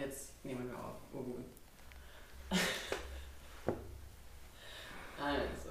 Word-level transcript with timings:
jetzt 0.00 0.44
nehmen 0.44 0.70
wir 0.70 0.78
auf. 0.78 0.96
Oh 1.12 1.22
gut. 1.22 1.44
also. 5.22 5.70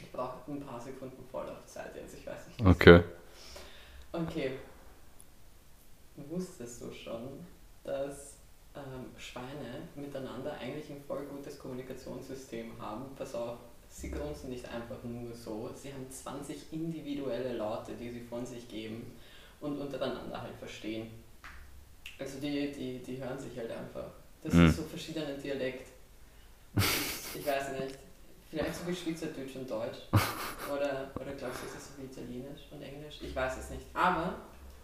Ich 0.00 0.12
brauche 0.12 0.50
ein 0.50 0.60
paar 0.60 0.80
Sekunden 0.80 1.24
Vorlaufzeit 1.30 1.94
jetzt, 1.96 2.18
ich 2.18 2.26
weiß 2.26 2.48
nicht. 2.48 2.60
Okay. 2.66 3.02
Okay. 4.12 4.58
Wusstest 6.16 6.82
du 6.82 6.92
schon, 6.92 7.44
dass 7.82 8.34
ähm, 8.76 9.06
Schweine 9.16 9.88
miteinander 9.94 10.52
eigentlich 10.58 10.90
ein 10.90 11.02
voll 11.06 11.24
gutes 11.26 11.58
Kommunikationssystem 11.58 12.80
haben? 12.80 13.06
Pass 13.16 13.34
auf, 13.34 13.58
sie 13.88 14.10
grunzen 14.10 14.50
nicht 14.50 14.68
einfach 14.68 15.02
nur 15.02 15.34
so, 15.34 15.70
sie 15.74 15.92
haben 15.92 16.08
20 16.08 16.72
individuelle 16.72 17.54
Laute, 17.54 17.92
die 17.94 18.10
sie 18.10 18.20
von 18.20 18.44
sich 18.44 18.68
geben 18.68 19.16
und 19.60 19.78
untereinander 19.78 20.40
halt 20.40 20.54
verstehen. 20.56 21.23
Also 22.18 22.38
die, 22.40 22.72
die, 22.72 22.98
die 23.04 23.22
hören 23.22 23.38
sich 23.38 23.56
halt 23.58 23.70
einfach. 23.70 24.06
Das 24.42 24.54
Mhm. 24.54 24.66
ist 24.66 24.76
so 24.76 24.82
verschiedene 24.84 25.34
Dialekt. 25.42 25.88
Ich, 26.76 27.46
weiß 27.46 27.70
nicht. 27.78 27.98
Vielleicht 28.50 28.74
so 28.74 28.86
wie 28.86 28.94
Schweizerdeutsch 28.94 29.56
und 29.56 29.70
Deutsch. 29.70 29.98
Oder, 30.72 31.10
oder 31.14 31.32
glaubst 31.38 31.60
du, 31.62 31.66
ist 31.66 31.76
es 31.76 31.88
so 31.88 31.92
wie 31.98 32.06
Italienisch 32.06 32.62
und 32.70 32.80
Englisch? 32.80 33.16
Ich 33.20 33.36
weiß 33.36 33.58
es 33.58 33.70
nicht. 33.70 33.82
Aber 33.92 34.34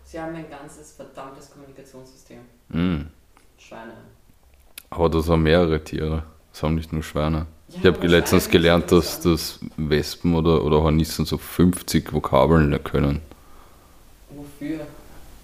sie 0.05 0.21
haben 0.21 0.35
ein 0.37 0.49
ganzes 0.51 0.93
verdammtes 0.93 1.51
Kommunikationssystem. 1.51 2.41
Mm. 2.69 3.07
Schweine. 3.59 3.95
Aber 4.91 5.09
das 5.09 5.29
haben 5.29 5.43
mehrere 5.43 5.83
Tiere. 5.83 6.23
Das 6.53 6.63
haben 6.63 6.75
nicht 6.75 6.93
nur 6.93 7.03
Schweine. 7.03 7.47
Ja, 7.69 7.79
Ich 7.79 7.87
habe 7.87 8.07
letztens 8.07 8.49
gelernt, 8.51 8.93
dass, 8.93 9.21
dass 9.21 9.59
Wespen 9.79 10.35
oder, 10.35 10.63
oder 10.65 10.83
Hornissen 10.83 11.25
so 11.25 11.39
50 11.39 12.13
Vokabeln 12.13 12.79
können. 12.85 13.23
Wofür? 14.29 14.87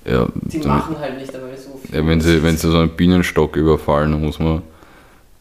Ja, 0.08 0.28
Die 0.34 0.60
dann- 0.60 0.68
machen 0.68 0.98
halt 0.98 1.18
nicht 1.18 1.34
einmal 1.34 1.56
so 1.56 1.78
viel. 1.82 1.94
ja 1.94 2.06
wenn, 2.06 2.20
sie, 2.20 2.42
wenn 2.42 2.56
sie 2.56 2.70
so 2.70 2.78
einen 2.78 2.90
Bienenstock 2.90 3.56
überfallen, 3.56 4.12
dann 4.12 4.20
muss 4.22 4.38
man, 4.38 4.62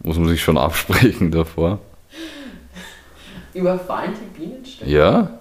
muss 0.04 0.18
man 0.18 0.28
sich 0.30 0.42
schon 0.42 0.58
absprechen 0.68 1.30
davor. 1.32 1.80
Überfallen 3.54 4.14
die 4.14 4.40
Bienenstöcke? 4.40 4.90
Ja? 4.92 5.40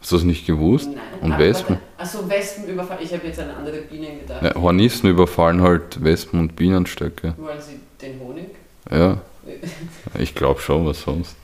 Hast 0.00 0.12
du 0.12 0.16
das 0.16 0.24
nicht 0.24 0.46
gewusst? 0.46 0.88
Nein. 0.90 1.00
Und 1.20 1.32
Ah, 1.32 1.38
Wespen? 1.38 1.78
Achso, 1.98 2.28
Wespen 2.28 2.68
überfallen. 2.68 3.00
Ich 3.02 3.12
habe 3.12 3.26
jetzt 3.26 3.40
an 3.40 3.50
andere 3.50 3.78
Bienen 3.78 4.20
gedacht. 4.20 4.42
Ja, 4.42 4.54
Hornissen 4.54 5.08
überfallen 5.10 5.62
halt 5.62 6.02
Wespen 6.04 6.38
und 6.38 6.54
Bienenstöcke. 6.54 7.34
Wollen 7.38 7.60
sie 7.60 7.80
den 8.00 8.20
Honig? 8.20 8.50
Ja, 8.90 9.20
ich 10.18 10.34
glaube 10.34 10.60
schon, 10.60 10.86
was 10.86 11.00
sonst. 11.02 11.36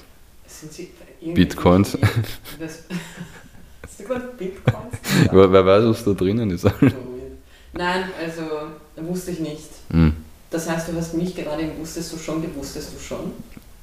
Sind 0.47 0.73
sie 0.73 0.91
Bitcoins. 1.35 1.99
Hast 2.61 4.01
du 4.01 4.05
gerade 4.05 4.29
Bitcoins? 4.39 4.95
Wer, 5.33 5.53
wer 5.53 5.67
weiß, 5.67 5.85
was 5.87 6.05
da 6.05 6.13
drinnen 6.13 6.51
ist. 6.51 6.65
Nein, 7.75 8.05
also 8.23 8.43
wusste 8.97 9.31
ich 9.31 9.41
nicht. 9.41 9.69
Hm. 9.91 10.15
Das 10.51 10.69
heißt, 10.69 10.89
du 10.89 10.97
hast 10.97 11.15
mich 11.15 11.35
gerade 11.35 11.63
im 11.63 11.79
Wusstest 11.79 12.13
du 12.13 12.19
schon 12.19 12.43
gewusstest 12.43 12.93
du 12.95 12.99
schon. 13.01 13.33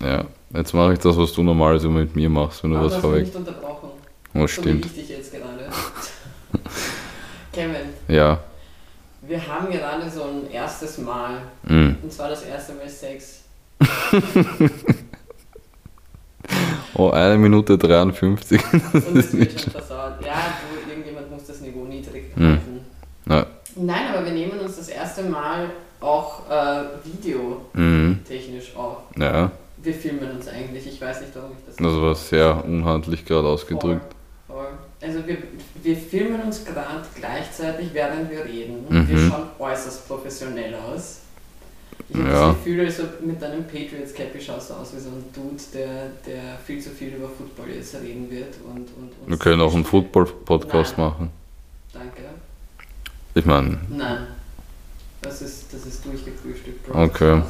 Ja, 0.01 0.25
jetzt 0.53 0.73
mache 0.73 0.93
ich 0.93 0.99
das, 0.99 1.17
was 1.17 1.33
du 1.33 1.41
normalerweise 1.43 1.87
mit 1.89 2.15
mir 2.15 2.29
machst, 2.29 2.63
wenn 2.63 2.71
du 2.71 2.77
Aber 2.77 2.85
was 2.85 2.93
hast 2.93 3.03
du 3.03 3.07
vorweg. 3.07 3.25
nicht 3.25 3.35
unterbrochen. 3.35 3.89
Oh, 4.35 4.41
So 4.41 4.47
stimmt. 4.47 4.85
ich 4.85 4.93
dich 4.93 5.09
jetzt 5.09 5.31
gerade. 5.31 5.67
Kevin, 7.51 7.89
Ja. 8.07 8.39
wir 9.23 9.47
haben 9.47 9.69
gerade 9.71 10.09
so 10.09 10.23
ein 10.23 10.51
erstes 10.51 10.99
Mal. 10.99 11.41
Hm. 11.65 11.95
Und 12.03 12.13
zwar 12.13 12.29
das 12.29 12.43
erste 12.43 12.73
Mal 12.73 12.87
Sex. 12.89 13.41
Oh, 16.95 17.11
eine 17.11 17.37
Minute 17.37 17.77
53. 17.77 18.61
Und 18.73 18.83
es 19.17 19.31
wird 19.33 19.61
schon 19.61 19.71
versaut. 19.71 20.13
Ja, 20.25 20.53
du, 20.59 20.89
irgendjemand 20.89 21.31
muss 21.31 21.45
das 21.45 21.61
Niveau 21.61 21.85
niedrig 21.85 22.23
Hm. 22.35 22.45
halten. 22.49 22.79
Ja. 23.29 23.45
Nein, 23.81 24.07
aber 24.13 24.25
wir 24.25 24.31
nehmen 24.33 24.59
uns 24.59 24.75
das 24.77 24.89
erste 24.89 25.23
Mal 25.23 25.69
auch 26.01 26.49
äh, 26.49 26.83
videotechnisch 27.03 28.73
Mhm. 28.73 28.79
auf. 28.79 28.97
Ja, 29.17 29.51
Wir 29.81 29.93
filmen 29.93 30.31
uns 30.31 30.47
eigentlich. 30.47 30.85
Ich 30.87 30.99
weiß 31.01 31.21
nicht, 31.21 31.31
warum 31.35 31.51
ich 31.51 31.65
das 31.65 31.75
das 31.77 32.01
war 32.01 32.15
sehr 32.15 32.65
unhandlich 32.65 33.23
gerade 33.25 33.47
ausgedrückt. 33.47 34.13
Voll, 34.47 34.57
voll. 34.57 34.67
Also 35.01 35.25
wir, 35.25 35.37
wir 35.81 35.95
filmen 35.95 36.41
uns 36.41 36.65
gerade 36.65 37.03
gleichzeitig, 37.15 37.89
während 37.93 38.29
wir 38.29 38.43
reden. 38.43 38.85
Mhm. 38.89 39.07
Wir 39.07 39.29
schauen 39.29 39.43
äußerst 39.57 40.07
professionell 40.07 40.75
aus. 40.75 41.19
Ich 42.09 42.15
habe 42.17 42.27
Ja. 42.29 42.47
das 42.47 42.55
Gefühl, 42.57 42.85
also 42.85 43.03
mit 43.21 43.41
deinem 43.41 43.63
Patriots 43.65 44.13
Cappy 44.13 44.41
schaust 44.41 44.69
du 44.71 44.73
aus 44.73 44.93
wie 44.95 44.99
so 44.99 45.09
ein 45.09 45.23
Dude, 45.33 45.61
der, 45.73 45.87
der 46.25 46.57
viel 46.65 46.81
zu 46.81 46.89
viel 46.89 47.09
über 47.15 47.29
Football 47.29 47.69
jetzt 47.75 47.93
reden 47.95 48.29
wird. 48.31 48.55
Und, 48.65 48.79
und, 48.97 49.11
und 49.21 49.29
Wir 49.29 49.37
können 49.37 49.61
auch 49.61 49.73
einen 49.73 49.85
Football-Podcast 49.85 50.97
machen. 50.97 51.29
Danke. 51.93 52.23
Ich 53.35 53.45
meine, 53.45 53.77
Nein. 53.89 54.27
Das 55.21 55.41
ist, 55.41 55.73
das 55.73 55.85
ist 55.85 56.05
durchgefrühstückt, 56.05 56.87
Bro. 56.87 57.03
Okay. 57.03 57.41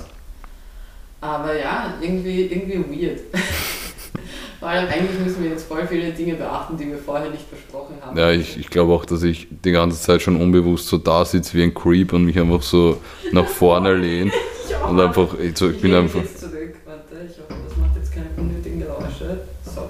Aber 1.21 1.55
ja, 1.57 1.93
irgendwie, 2.01 2.43
irgendwie 2.47 3.03
weird. 3.07 3.19
Allem 4.61 4.87
eigentlich 4.89 5.19
müssen 5.19 5.43
wir 5.43 5.51
jetzt 5.51 5.67
voll 5.67 5.87
viele 5.87 6.11
Dinge 6.11 6.33
beachten, 6.35 6.75
die 6.77 6.87
wir 6.87 6.97
vorher 6.97 7.29
nicht 7.29 7.49
besprochen 7.49 7.95
haben. 8.01 8.17
ja, 8.17 8.31
ich, 8.31 8.57
ich 8.57 8.69
glaube 8.69 8.91
auch, 8.91 9.05
dass 9.05 9.23
ich 9.23 9.47
die 9.49 9.71
ganze 9.71 10.01
Zeit 10.01 10.21
schon 10.21 10.35
unbewusst 10.41 10.87
so 10.87 10.97
da 10.97 11.23
sitze 11.23 11.53
wie 11.57 11.63
ein 11.63 11.73
Creep 11.73 12.11
und 12.11 12.25
mich 12.25 12.37
einfach 12.37 12.61
so 12.61 12.99
nach 13.31 13.47
vorne 13.47 13.93
lehne 13.95 14.31
Ich 14.67 14.75
und 14.75 14.99
einfach, 14.99 15.33
ich, 15.39 15.57
so, 15.57 15.69
ich 15.69 15.79
bin 15.79 15.91
lehne 15.91 16.03
mich 16.03 16.15
einfach, 16.15 16.29
Jetzt 16.29 16.39
zurück. 16.41 16.75
Warte, 16.85 17.15
ich 17.29 17.37
hoffe, 17.39 17.53
das 17.67 17.77
macht 17.77 17.95
jetzt 17.95 18.11
keine 18.13 18.27
unnötigen 18.35 18.79
Geräusche. 18.81 19.41
So. 19.63 19.89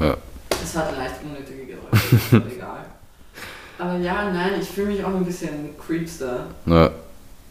ja, 0.00 0.16
Es 0.62 0.76
hat 0.76 0.96
leicht 0.96 1.14
unnötige 1.24 1.66
Geräusche, 1.66 2.46
aber 3.78 3.96
ja, 3.98 4.30
nein, 4.32 4.52
ich 4.60 4.68
fühle 4.68 4.88
mich 4.88 5.04
auch 5.04 5.14
ein 5.14 5.24
bisschen 5.24 5.70
creepster. 5.78 6.46
ja, 6.66 6.90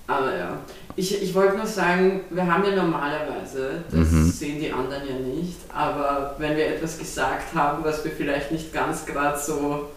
Aber 0.08 0.36
ja, 0.38 0.58
ich, 0.96 1.22
ich 1.22 1.34
wollte 1.36 1.58
nur 1.58 1.66
sagen, 1.66 2.22
wir 2.30 2.46
haben 2.52 2.64
ja 2.64 2.76
normalerweise, 2.76 3.84
das 3.92 4.12
Mhm. 4.12 4.30
sehen 4.32 4.60
die 4.62 4.72
anderen 4.72 5.04
ja 5.08 5.16
nicht, 5.20 5.58
aber 5.74 6.36
wenn 6.40 6.56
wir 6.58 6.68
etwas 6.68 6.98
gesagt 6.98 7.54
haben, 7.54 7.84
was 7.84 8.04
wir 8.04 8.12
vielleicht 8.12 8.52
nicht 8.52 8.74
ganz 8.74 9.06
gerade 9.06 9.38
so 9.40 9.90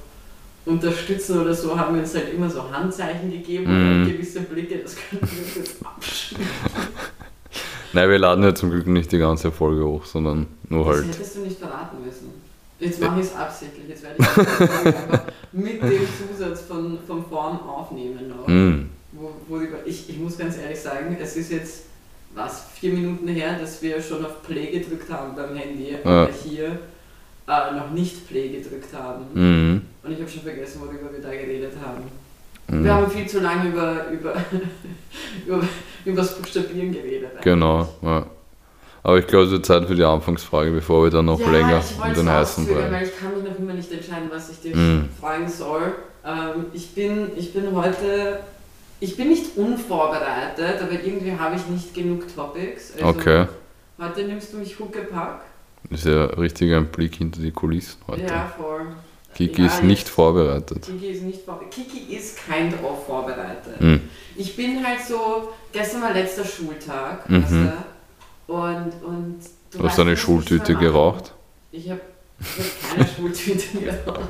unterstützen 0.66 1.40
oder 1.40 1.54
so, 1.54 1.78
haben 1.78 1.94
wir 1.94 2.02
uns 2.02 2.14
halt 2.14 2.32
immer 2.34 2.50
so 2.50 2.70
Handzeichen 2.70 3.30
gegeben 3.30 3.64
Mhm. 3.64 4.02
und 4.04 4.12
gewisse 4.12 4.40
Blicke, 4.42 4.78
das 4.78 4.94
können 4.96 5.22
wir 5.22 5.38
uns 5.46 5.54
jetzt 5.56 5.76
abschneiden. 5.84 6.46
Nein, 7.92 8.08
wir 8.08 8.18
laden 8.18 8.44
ja 8.44 8.54
zum 8.54 8.70
Glück 8.70 8.86
nicht 8.86 9.10
die 9.10 9.18
ganze 9.18 9.50
Folge 9.50 9.84
hoch, 9.84 10.04
sondern 10.04 10.46
nur 10.68 10.84
Das 10.86 10.96
halt. 10.96 11.06
hättest 11.08 11.36
du 11.36 11.40
nicht 11.40 11.58
verraten 11.58 11.96
müssen. 12.04 12.30
Jetzt 12.78 13.00
mache 13.00 13.20
ich 13.20 13.26
es 13.26 13.34
absichtlich, 13.34 13.88
jetzt 13.88 14.02
werde 14.04 14.16
ich 14.18 14.26
einfach 14.28 15.20
mit 15.52 15.82
dem 15.82 16.02
Zusatz 16.18 16.62
von, 16.62 16.98
von 17.06 17.24
Form 17.26 17.58
aufnehmen 17.68 18.28
noch. 18.28 18.46
Mm, 18.46 18.88
Wo, 19.12 19.32
worüber 19.48 19.78
ich, 19.84 20.08
ich 20.08 20.18
muss 20.18 20.38
ganz 20.38 20.56
ehrlich 20.58 20.80
sagen, 20.80 21.16
es 21.20 21.36
ist 21.36 21.50
jetzt 21.50 21.82
was, 22.34 22.66
vier 22.74 22.92
Minuten 22.92 23.26
her, 23.28 23.58
dass 23.58 23.82
wir 23.82 24.00
schon 24.00 24.24
auf 24.24 24.42
Play 24.42 24.66
gedrückt 24.70 25.10
haben 25.10 25.34
beim 25.34 25.56
Handy, 25.56 25.96
aber 26.04 26.28
hier 26.44 26.78
äh, 27.48 27.74
noch 27.76 27.90
nicht 27.90 28.28
Play 28.28 28.48
gedrückt 28.50 28.94
haben. 28.94 29.24
mm, 29.34 29.82
Und 30.04 30.12
ich 30.12 30.20
habe 30.20 30.30
schon 30.30 30.42
vergessen, 30.42 30.80
worüber 30.80 31.12
wir 31.12 31.20
da 31.20 31.30
geredet 31.30 31.72
haben. 31.84 32.04
mm. 32.68 32.84
Wir 32.84 32.94
haben 32.94 33.10
viel 33.10 33.26
zu 33.26 33.40
lange 33.40 33.68
über, 33.70 34.08
über, 34.12 34.34
über, 35.46 35.62
über 36.04 36.16
das 36.16 36.36
Buchstabieren 36.38 36.92
geredet. 36.92 37.30
eigentlich. 37.30 37.42
Genau, 37.42 37.88
ja. 38.02 38.26
Aber 39.02 39.18
ich 39.18 39.26
glaube, 39.26 39.46
es 39.46 39.50
wird 39.50 39.64
Zeit 39.64 39.86
für 39.86 39.94
die 39.94 40.04
Anfangsfrage, 40.04 40.70
bevor 40.72 41.04
wir 41.04 41.10
dann 41.10 41.24
noch 41.24 41.40
ja, 41.40 41.50
länger 41.50 41.82
wollte 41.98 42.20
den 42.20 42.28
heißen 42.30 42.66
Brei. 42.66 42.90
weil 42.92 43.06
ich 43.06 43.18
kann 43.18 43.34
mich 43.34 43.50
noch 43.50 43.58
immer 43.58 43.72
nicht 43.72 43.90
entscheiden, 43.90 44.28
was 44.30 44.50
ich 44.50 44.60
dich 44.60 44.74
Mm. 44.74 45.04
fragen 45.18 45.48
soll. 45.48 45.94
Ähm, 46.24 46.66
ich, 46.74 46.90
bin, 46.94 47.30
ich 47.36 47.52
bin 47.54 47.74
heute, 47.74 48.40
ich 49.00 49.16
bin 49.16 49.28
nicht 49.30 49.56
unvorbereitet, 49.56 50.82
aber 50.82 50.92
irgendwie 50.92 51.32
habe 51.32 51.56
ich 51.56 51.66
nicht 51.66 51.94
genug 51.94 52.24
Topics. 52.34 52.92
Also 52.94 53.06
Okay, 53.06 53.46
Heute 53.98 54.22
nimmst 54.24 54.52
du 54.52 54.58
mich 54.58 54.78
Huckepack. 54.78 55.42
ist 55.90 56.06
ja 56.06 56.24
richtig 56.26 56.74
ein 56.74 56.86
Blick 56.86 57.14
hinter 57.16 57.40
die 57.40 57.50
Kulissen 57.52 57.98
heute. 58.06 58.22
Ja, 58.22 58.52
voll. 58.56 58.82
Kiki 59.34 59.62
Ja, 59.62 59.66
ist 59.68 59.82
nicht 59.82 60.08
vorbereitet. 60.08 60.82
Kiki 60.86 61.06
ist 61.08 61.22
nicht 61.22 61.42
vorbereitet. 61.44 61.74
Kiki 61.74 62.14
ist 62.16 62.36
kein 62.46 62.70
drauf 62.70 63.06
vorbereitet. 63.06 63.80
Mm. 63.80 63.96
Ich 64.36 64.56
bin 64.56 64.84
halt 64.86 65.00
so, 65.06 65.48
gestern 65.72 66.02
war 66.02 66.12
letzter 66.12 66.44
Schultag, 66.44 67.28
Mhm. 67.30 67.42
weißt 67.42 67.52
du? 67.52 67.72
Und, 68.50 68.92
und 69.04 69.38
du 69.70 69.78
Du 69.78 69.84
hast 69.84 70.00
eine 70.00 70.10
was 70.10 70.18
ich 70.18 70.24
Schultüte 70.24 70.74
geraucht. 70.74 71.32
Ich 71.70 71.88
habe 71.88 72.00
hab 72.40 72.96
keine 72.96 73.08
Schultüte 73.16 73.78
geraucht. 73.78 74.28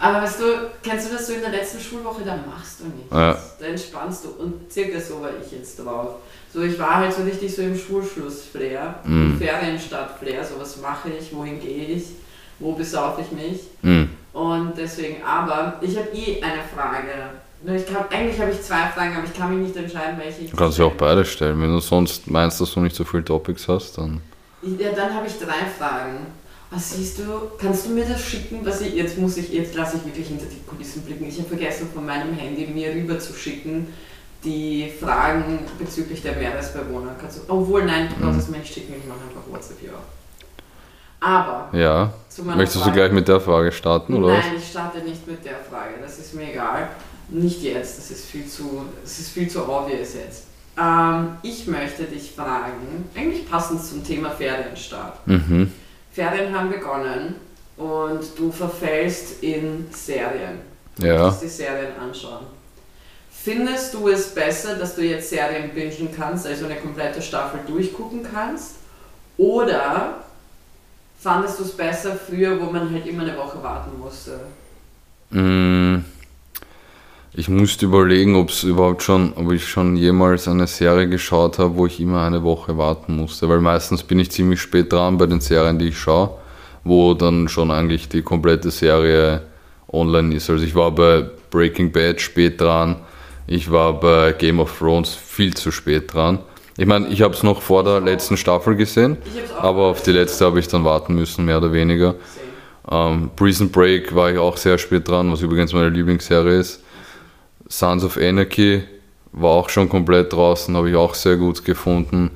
Aber 0.00 0.22
weißt 0.22 0.40
du, 0.40 0.44
kennst 0.82 1.08
du 1.08 1.14
das 1.14 1.28
so 1.28 1.34
in 1.34 1.42
der 1.42 1.50
letzten 1.50 1.80
Schulwoche, 1.80 2.22
da 2.24 2.36
machst 2.36 2.80
du 2.80 2.86
nichts. 2.86 3.12
Ja. 3.12 3.38
Da 3.60 3.66
entspannst 3.66 4.24
du. 4.24 4.30
Und 4.30 4.70
circa 4.70 5.00
so 5.00 5.22
war 5.22 5.30
ich 5.40 5.52
jetzt 5.52 5.78
drauf. 5.78 6.16
So, 6.52 6.62
ich 6.62 6.76
war 6.76 6.96
halt 6.96 7.14
so 7.14 7.22
richtig 7.22 7.54
so 7.54 7.62
im 7.62 7.78
Schulschluss-Flair, 7.78 8.96
Mhm. 9.04 9.38
Ferienstadt-Flair. 9.38 10.44
So, 10.44 10.58
was 10.58 10.78
mache 10.78 11.10
ich, 11.10 11.34
wohin 11.34 11.60
gehe 11.60 11.84
ich, 11.86 12.04
wo 12.58 12.72
besaufe 12.72 13.22
ich 13.22 13.30
mich. 13.30 13.60
Mm. 13.82 14.10
Und 14.32 14.72
deswegen, 14.76 15.22
aber 15.22 15.78
ich 15.80 15.96
habe 15.96 16.08
eh 16.08 16.42
eine 16.42 16.62
Frage. 16.74 17.12
Ich 17.74 17.86
kann, 17.86 18.04
eigentlich 18.10 18.40
habe 18.40 18.52
ich 18.52 18.62
zwei 18.62 18.86
Fragen, 18.94 19.16
aber 19.16 19.24
ich 19.24 19.34
kann 19.34 19.50
mich 19.58 19.68
nicht 19.68 19.76
entscheiden, 19.76 20.18
welche 20.18 20.42
ich 20.42 20.50
Du 20.50 20.56
kannst 20.56 20.78
ja 20.78 20.84
auch 20.84 20.94
beide 20.94 21.24
stellen. 21.24 21.60
Wenn 21.60 21.72
du 21.72 21.80
sonst 21.80 22.30
meinst, 22.30 22.60
dass 22.60 22.72
du 22.72 22.80
nicht 22.80 22.94
so 22.94 23.04
viele 23.04 23.24
Topics 23.24 23.66
hast, 23.66 23.98
dann. 23.98 24.20
Ja, 24.62 24.92
dann 24.92 25.14
habe 25.14 25.26
ich 25.26 25.36
drei 25.38 25.66
Fragen. 25.78 26.26
Ah, 26.70 26.78
siehst 26.78 27.18
du, 27.18 27.24
kannst 27.60 27.86
du 27.86 27.90
mir 27.90 28.04
das 28.04 28.20
schicken, 28.20 28.60
was 28.64 28.80
ich, 28.80 28.94
jetzt 28.94 29.18
muss 29.18 29.36
ich, 29.36 29.52
jetzt 29.52 29.74
lasse 29.74 29.96
ich 29.98 30.04
wirklich 30.04 30.28
hinter 30.28 30.46
die 30.46 30.60
Kulissen 30.66 31.02
blicken. 31.02 31.26
Ich 31.26 31.38
habe 31.38 31.48
vergessen 31.48 31.88
von 31.92 32.04
meinem 32.04 32.34
Handy 32.34 32.66
mir 32.66 32.92
rüber 32.92 33.18
zu 33.18 33.32
schicken, 33.34 33.88
die 34.44 34.92
Fragen 35.00 35.60
bezüglich 35.78 36.22
der 36.22 36.34
Meeresbewohner. 36.36 37.14
Kannst 37.20 37.38
du, 37.38 37.42
obwohl, 37.52 37.84
nein, 37.84 38.08
du 38.08 38.24
brauchst 38.24 38.40
es 38.40 38.48
mir 38.48 38.58
nicht 38.58 38.72
schicken, 38.74 38.94
ich 38.98 39.06
mache 39.06 39.18
einfach 39.28 39.48
WhatsApp 39.52 39.78
hier 39.80 39.90
auf. 39.90 40.02
Aber, 41.20 41.68
Ja. 41.72 42.12
Möchtest 42.44 42.76
du 42.76 42.80
Frage. 42.80 42.92
gleich 42.92 43.12
mit 43.12 43.26
der 43.28 43.40
Frage 43.40 43.72
starten, 43.72 44.14
oder 44.14 44.36
was? 44.36 44.44
Nein, 44.44 44.54
ich 44.58 44.68
starte 44.68 44.98
nicht 44.98 45.26
mit 45.26 45.44
der 45.44 45.58
Frage. 45.70 45.94
Das 46.02 46.18
ist 46.18 46.34
mir 46.34 46.50
egal. 46.50 46.88
Nicht 47.28 47.62
jetzt. 47.62 47.98
Das 47.98 48.10
ist 48.10 48.26
viel 48.26 48.46
zu, 48.46 48.82
das 49.02 49.18
ist 49.18 49.30
viel 49.30 49.48
zu 49.48 49.68
obvious 49.68 50.14
jetzt. 50.14 50.44
Ähm, 50.78 51.36
ich 51.42 51.66
möchte 51.66 52.04
dich 52.04 52.32
fragen, 52.32 53.08
eigentlich 53.16 53.48
passend 53.50 53.82
zum 53.84 54.04
Thema 54.04 54.30
Ferienstart. 54.30 55.26
Mhm. 55.26 55.72
Ferien 56.12 56.56
haben 56.56 56.70
begonnen 56.70 57.34
und 57.76 58.20
du 58.38 58.52
verfällst 58.52 59.42
in 59.42 59.86
Serien. 59.90 60.60
Du 60.98 61.06
Ja. 61.06 61.24
möchtest 61.24 61.42
die 61.42 61.48
Serien 61.48 61.92
anschauen. 62.00 62.46
Findest 63.30 63.94
du 63.94 64.08
es 64.08 64.34
besser, 64.34 64.76
dass 64.76 64.96
du 64.96 65.02
jetzt 65.02 65.30
Serien 65.30 65.70
bingen 65.74 66.08
kannst, 66.16 66.46
also 66.46 66.64
eine 66.64 66.76
komplette 66.76 67.20
Staffel 67.22 67.60
durchgucken 67.66 68.22
kannst? 68.22 68.72
Oder 69.36 70.24
fandest 71.20 71.58
du 71.60 71.64
es 71.64 71.72
besser 71.76 72.16
früher, 72.16 72.58
wo 72.60 72.70
man 72.70 72.90
halt 72.92 73.06
immer 73.06 73.22
eine 73.22 73.36
Woche 73.36 73.62
warten 73.62 73.98
musste? 73.98 74.40
Mm, 75.30 76.04
Ich 77.38 77.50
musste 77.50 77.84
überlegen, 77.84 78.34
ob 78.34 78.48
es 78.48 78.62
überhaupt 78.62 79.02
schon, 79.02 79.34
ob 79.36 79.52
ich 79.52 79.68
schon 79.68 79.94
jemals 79.94 80.48
eine 80.48 80.66
Serie 80.66 81.06
geschaut 81.06 81.58
habe, 81.58 81.76
wo 81.76 81.84
ich 81.84 82.00
immer 82.00 82.22
eine 82.22 82.42
Woche 82.42 82.78
warten 82.78 83.14
musste. 83.14 83.46
Weil 83.50 83.60
meistens 83.60 84.02
bin 84.02 84.18
ich 84.18 84.30
ziemlich 84.30 84.58
spät 84.58 84.90
dran 84.90 85.18
bei 85.18 85.26
den 85.26 85.42
Serien, 85.42 85.78
die 85.78 85.88
ich 85.88 85.98
schaue, 85.98 86.30
wo 86.82 87.12
dann 87.12 87.46
schon 87.48 87.70
eigentlich 87.70 88.08
die 88.08 88.22
komplette 88.22 88.70
Serie 88.70 89.42
online 89.92 90.34
ist. 90.34 90.48
Also 90.48 90.64
ich 90.64 90.74
war 90.74 90.92
bei 90.92 91.26
Breaking 91.50 91.92
Bad 91.92 92.22
spät 92.22 92.58
dran, 92.58 92.96
ich 93.46 93.70
war 93.70 94.00
bei 94.00 94.32
Game 94.32 94.58
of 94.58 94.78
Thrones 94.78 95.14
viel 95.14 95.52
zu 95.52 95.70
spät 95.70 96.14
dran. 96.14 96.38
Ich 96.78 96.86
meine, 96.86 97.08
ich 97.08 97.20
habe 97.20 97.34
es 97.34 97.42
noch 97.42 97.60
vor 97.60 97.84
der 97.84 98.00
letzten 98.00 98.38
Staffel 98.38 98.76
gesehen, 98.76 99.18
aber 99.60 99.82
auf 99.82 100.02
die 100.02 100.12
letzte 100.12 100.46
habe 100.46 100.58
ich 100.58 100.68
dann 100.68 100.84
warten 100.84 101.14
müssen, 101.14 101.44
mehr 101.44 101.58
oder 101.58 101.72
weniger. 101.74 102.14
Ähm, 102.90 103.30
Prison 103.36 103.70
Break 103.70 104.14
war 104.14 104.32
ich 104.32 104.38
auch 104.38 104.56
sehr 104.56 104.78
spät 104.78 105.06
dran, 105.06 105.30
was 105.30 105.42
übrigens 105.42 105.74
meine 105.74 105.90
Lieblingsserie 105.90 106.60
ist. 106.60 106.82
Sons 107.68 108.04
of 108.04 108.16
Anarchy 108.16 108.82
war 109.32 109.50
auch 109.50 109.68
schon 109.68 109.88
komplett 109.88 110.32
draußen, 110.32 110.76
habe 110.76 110.90
ich 110.90 110.96
auch 110.96 111.14
sehr 111.14 111.36
gut 111.36 111.64
gefunden. 111.64 112.30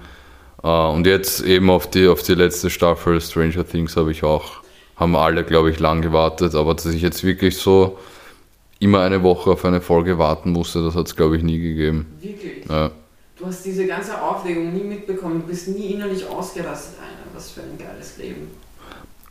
Äh, 0.62 0.68
und 0.68 1.06
jetzt 1.06 1.40
eben 1.40 1.70
auf 1.70 1.88
die, 1.88 2.06
auf 2.08 2.22
die 2.22 2.34
letzte 2.34 2.70
Staffel 2.70 3.20
Stranger 3.20 3.66
Things 3.66 3.96
habe 3.96 4.12
ich 4.12 4.22
auch, 4.22 4.62
haben 4.96 5.16
alle, 5.16 5.44
glaube 5.44 5.70
ich, 5.70 5.78
lang 5.78 6.02
gewartet. 6.02 6.54
Aber 6.54 6.74
dass 6.74 6.86
ich 6.86 7.02
jetzt 7.02 7.24
wirklich 7.24 7.56
so 7.56 7.98
immer 8.78 9.00
eine 9.00 9.22
Woche 9.22 9.50
auf 9.50 9.64
eine 9.64 9.80
Folge 9.80 10.18
warten 10.18 10.50
musste, 10.50 10.82
das 10.82 10.94
hat 10.94 11.06
es, 11.06 11.16
glaube 11.16 11.36
ich, 11.36 11.42
nie 11.42 11.58
gegeben. 11.58 12.06
Wirklich. 12.20 12.64
Ja. 12.68 12.90
Du 13.38 13.46
hast 13.46 13.64
diese 13.64 13.86
ganze 13.86 14.20
Aufregung 14.20 14.74
nie 14.74 14.84
mitbekommen, 14.84 15.40
du 15.40 15.46
bist 15.46 15.68
nie 15.68 15.94
innerlich 15.94 16.26
ausgerastet. 16.26 16.98
Alter, 17.00 17.30
was 17.34 17.50
für 17.50 17.62
ein 17.62 17.78
geiles 17.78 18.18
Leben. 18.18 18.50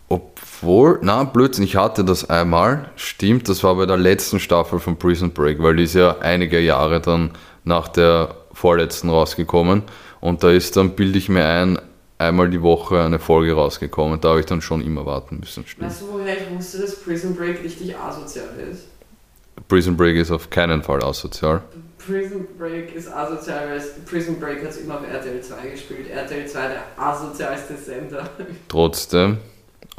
Obwohl, 0.09 0.99
na 1.03 1.23
Blödsinn, 1.23 1.63
ich 1.63 1.75
hatte 1.75 2.03
das 2.03 2.29
einmal, 2.29 2.89
stimmt, 2.95 3.47
das 3.47 3.63
war 3.63 3.75
bei 3.75 3.85
der 3.85 3.97
letzten 3.97 4.39
Staffel 4.39 4.79
von 4.79 4.97
Prison 4.97 5.31
Break, 5.31 5.61
weil 5.61 5.75
die 5.75 5.83
ist 5.83 5.93
ja 5.93 6.17
einige 6.19 6.59
Jahre 6.59 6.99
dann 6.99 7.31
nach 7.63 7.87
der 7.87 8.35
vorletzten 8.53 9.09
rausgekommen 9.09 9.83
und 10.19 10.43
da 10.43 10.49
ist 10.49 10.75
dann, 10.75 10.95
bilde 10.95 11.19
ich 11.19 11.29
mir 11.29 11.45
ein, 11.45 11.79
einmal 12.17 12.49
die 12.49 12.61
Woche 12.63 13.03
eine 13.03 13.19
Folge 13.19 13.53
rausgekommen, 13.53 14.19
da 14.19 14.29
habe 14.29 14.39
ich 14.39 14.47
dann 14.47 14.61
schon 14.61 14.81
immer 14.81 15.05
warten 15.05 15.39
müssen, 15.39 15.65
stimmt. 15.67 15.87
Weißt 15.87 16.01
du, 16.01 16.05
woher 16.11 16.35
ich 16.35 16.57
wusste, 16.57 16.79
dass 16.79 16.95
Prison 16.95 17.35
Break 17.35 17.63
richtig 17.63 17.95
asozial 17.95 18.49
ist? 18.71 18.87
Prison 19.67 19.95
Break 19.95 20.15
ist 20.15 20.31
auf 20.31 20.49
keinen 20.49 20.81
Fall 20.81 21.03
asozial. 21.03 21.61
Prison 21.99 22.47
Break 22.57 22.95
ist 22.95 23.13
asozial, 23.13 23.69
weil 23.69 23.81
Prison 24.05 24.39
Break 24.39 24.63
hat 24.63 24.71
es 24.71 24.77
immer 24.77 24.95
auf 24.95 25.07
RTL 25.07 25.41
2 25.41 25.69
gespielt. 25.69 26.09
RTL 26.09 26.47
2 26.47 26.67
der 26.67 26.83
asozialste 26.97 27.75
Sender. 27.75 28.27
Trotzdem, 28.67 29.37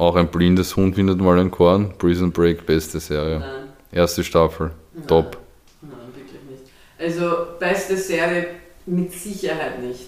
auch 0.01 0.15
ein 0.15 0.27
blindes 0.27 0.75
Hund 0.75 0.95
findet 0.95 1.19
mal 1.19 1.37
ein 1.39 1.51
Korn, 1.51 1.93
Prison 1.97 2.31
Break, 2.31 2.65
beste 2.65 2.99
Serie. 2.99 3.39
Nein. 3.39 3.67
Erste 3.91 4.23
Staffel, 4.23 4.71
Nein. 4.93 5.07
top. 5.07 5.37
Nein, 5.81 5.91
wirklich 6.15 6.41
nicht. 6.49 6.63
Also, 6.97 7.45
beste 7.59 7.95
Serie 7.97 8.47
mit 8.87 9.13
Sicherheit 9.13 9.81
nicht. 9.81 10.07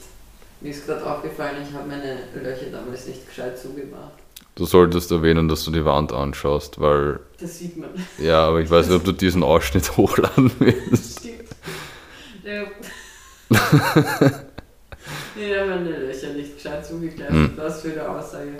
Mir 0.62 0.72
ist 0.72 0.88
gerade 0.88 1.06
aufgefallen, 1.06 1.58
ich 1.68 1.76
habe 1.76 1.88
meine 1.88 2.18
Löcher 2.44 2.72
damals 2.72 3.06
nicht 3.06 3.28
gescheit 3.28 3.60
zugemacht. 3.60 4.14
Du 4.56 4.66
solltest 4.66 5.12
erwähnen, 5.12 5.48
dass 5.48 5.64
du 5.66 5.72
die 5.72 5.86
Wand 5.86 6.12
anschaust, 6.12 6.80
weil, 6.80 7.20
Das 7.40 7.60
sieht 7.60 7.78
man. 7.78 7.90
ja, 8.18 8.48
aber 8.48 8.62
ich 8.62 8.70
weiß 8.70 8.88
nicht, 8.88 8.96
ob 8.96 9.04
du 9.04 9.12
diesen 9.12 9.44
Ausschnitt 9.44 9.96
hochladen 9.98 10.52
willst. 10.60 11.20
Stimmt. 11.20 11.50
Ja. 12.44 12.64
ich 15.36 15.58
habe 15.58 15.70
meine 15.70 15.98
Löcher 16.00 16.34
nicht 16.34 16.56
gescheit 16.56 16.86
zugeklebt. 16.86 17.30
Hm. 17.30 17.52
Was 17.58 17.82
für 17.82 17.92
eine 17.92 18.10
Aussage. 18.10 18.54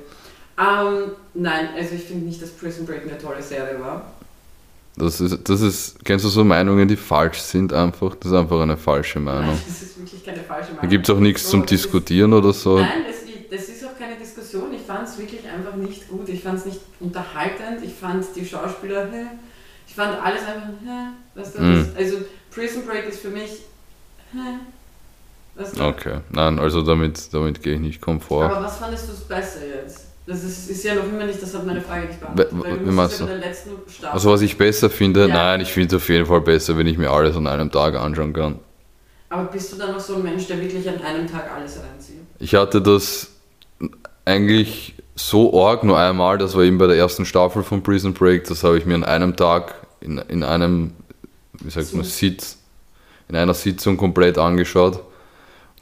Ähm, 0.58 1.12
nein, 1.34 1.70
also 1.76 1.96
ich 1.96 2.04
finde 2.04 2.26
nicht, 2.26 2.42
dass 2.42 2.52
Prison 2.52 2.86
Break 2.86 3.04
eine 3.04 3.18
tolle 3.18 3.42
Serie 3.42 3.80
war. 3.80 4.12
Das 4.96 5.20
ist, 5.20 5.50
das 5.50 5.62
ist, 5.62 6.06
kennst 6.06 6.24
du 6.24 6.30
so 6.30 6.44
Meinungen, 6.44 6.88
die 6.88 6.96
falsch 6.96 7.40
sind 7.40 7.74
einfach? 7.74 8.14
Das 8.16 8.32
ist 8.32 8.38
einfach 8.38 8.62
eine 8.62 8.78
falsche 8.78 9.20
Meinung. 9.20 9.56
Nein, 9.56 9.64
das 9.66 9.82
ist 9.82 9.98
wirklich 10.00 10.24
keine 10.24 10.44
falsche 10.44 10.68
Meinung. 10.74 10.82
Da 10.82 10.88
gibt 10.88 11.10
es 11.10 11.16
auch 11.16 11.20
nichts 11.20 11.44
So, 11.44 11.50
zum 11.52 11.62
das 11.64 11.72
ist- 11.72 11.86
Diskutieren 11.86 12.34
oder 12.34 12.54
so. 12.54 12.78
Nein, 12.82 12.90
das, 13.08 13.16
das 13.50 13.70
ist 13.70 13.84
auch 13.84 13.98
keine 13.98 14.16
Diskussion. 14.18 14.72
Ich 14.74 14.82
fand 14.84 15.08
es 15.08 15.18
wirklich 15.18 15.42
einfach 15.50 15.76
nicht 15.76 16.08
gut. 16.08 16.30
Ich 16.30 16.44
fand 16.44 16.60
es 16.60 16.66
nicht 16.66 16.80
unterhaltend. 17.00 17.84
Ich 17.84 17.94
fand 17.96 18.24
die 18.36 18.46
Schauspieler, 18.46 19.08
ich 19.88 19.96
fand 19.96 20.16
alles 20.24 20.42
einfach, 20.46 20.70
hä? 20.86 21.40
Weißt 21.40 21.56
du, 21.58 21.62
Mhm. 21.62 21.90
also 21.98 22.18
Prison 22.52 22.86
Break 22.86 23.08
ist 23.10 23.20
für 23.22 23.30
mich, 23.30 23.64
hä? 24.32 24.60
Weißt 25.56 25.80
du? 25.80 25.84
Okay, 25.84 26.20
nein, 26.30 26.60
also 26.60 26.84
damit, 26.84 27.34
damit 27.34 27.64
gehe 27.64 27.74
ich 27.76 27.80
nicht 27.82 28.00
komfort. 28.02 28.52
Aber 28.52 28.64
was 28.64 28.78
fandest 28.78 29.10
du 29.10 29.14
besser 29.28 29.60
jetzt? 29.66 30.02
Das 30.26 30.42
ist, 30.44 30.70
ist 30.70 30.84
ja 30.86 30.96
noch 30.96 31.04
immer 31.04 31.26
nicht, 31.26 31.42
das 31.42 31.54
hat 31.54 31.66
meine 31.66 31.82
Frage 31.82 32.08
nicht 32.08 32.20
beantwortet. 32.20 32.54
wie 32.58 32.64
weil 32.64 32.78
du 32.78 32.92
meinst 32.92 33.20
ja 33.20 33.26
du? 33.26 33.32
bei 33.34 33.40
der 33.40 33.48
letzten 33.50 33.72
Staffel. 33.92 34.14
Also 34.14 34.32
was 34.32 34.42
ich 34.42 34.58
besser 34.58 34.90
finde, 34.90 35.28
Ja. 35.28 35.28
nein, 35.28 35.60
ich 35.62 35.74
finde 35.74 35.96
es 35.96 36.02
auf 36.02 36.08
jeden 36.08 36.26
Fall 36.26 36.40
besser, 36.42 36.78
wenn 36.78 36.88
ich 36.88 36.98
mir 36.98 37.12
alles 37.12 37.36
an 37.36 37.46
einem 37.48 37.70
Tag 37.72 37.96
anschauen 37.96 38.32
kann. 38.32 38.60
Aber 39.30 39.46
bist 39.52 39.74
du 39.74 39.78
dann 39.78 39.92
noch 39.92 40.00
so 40.00 40.16
ein 40.16 40.24
Mensch, 40.24 40.48
der 40.48 40.62
wirklich 40.62 40.88
an 40.88 41.02
einem 41.02 41.30
Tag 41.30 41.52
alles 41.54 41.78
reinzieht? 41.80 42.20
Ich 42.40 42.56
hatte 42.56 42.82
das 42.82 43.32
eigentlich 44.26 44.96
so 45.16 45.62
arg 45.68 45.84
nur 45.84 45.98
einmal, 46.00 46.38
das 46.38 46.56
war 46.56 46.64
eben 46.64 46.78
bei 46.78 46.88
der 46.88 46.96
ersten 46.98 47.26
Staffel 47.26 47.64
von 47.64 47.84
Prison 47.84 48.14
Break, 48.14 48.46
das 48.46 48.64
habe 48.64 48.78
ich 48.78 48.86
mir 48.86 48.96
an 48.96 49.04
einem 49.04 49.36
Tag 49.36 49.76
in, 50.02 50.18
in 50.18 50.44
einem, 50.44 50.92
wie 51.62 51.70
sagt 51.70 51.94
man, 51.94 52.04
So. 52.04 52.10
Sitz, 52.10 52.58
in 53.30 53.36
einer 53.36 53.54
Sitzung 53.54 53.98
komplett 53.98 54.38
angeschaut. 54.38 55.00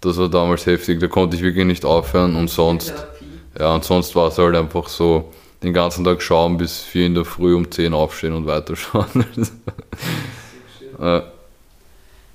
Das 0.02 0.18
war 0.18 0.30
damals 0.30 0.66
heftig, 0.66 1.00
da 1.00 1.08
konnte 1.08 1.36
ich 1.38 1.44
wirklich 1.44 1.66
nicht 1.66 1.86
aufhören 1.86 2.36
und 2.36 2.50
sonst, 2.50 2.88
Therapie. 2.88 3.11
Ja, 3.58 3.76
und 3.76 3.84
sonst 3.84 4.16
war 4.16 4.28
es 4.28 4.38
halt 4.38 4.56
einfach 4.56 4.88
so, 4.88 5.32
den 5.64 5.74
ganzen 5.74 6.04
Tag 6.04 6.22
schauen 6.22 6.58
bis 6.58 6.80
4 6.80 7.08
in 7.08 7.16
der 7.16 7.26
Früh 7.26 7.56
um 7.56 7.70
10 7.70 7.94
aufstehen 7.94 8.34
und 8.34 8.48
weiterschauen. 8.48 9.26
äh, 11.00 11.22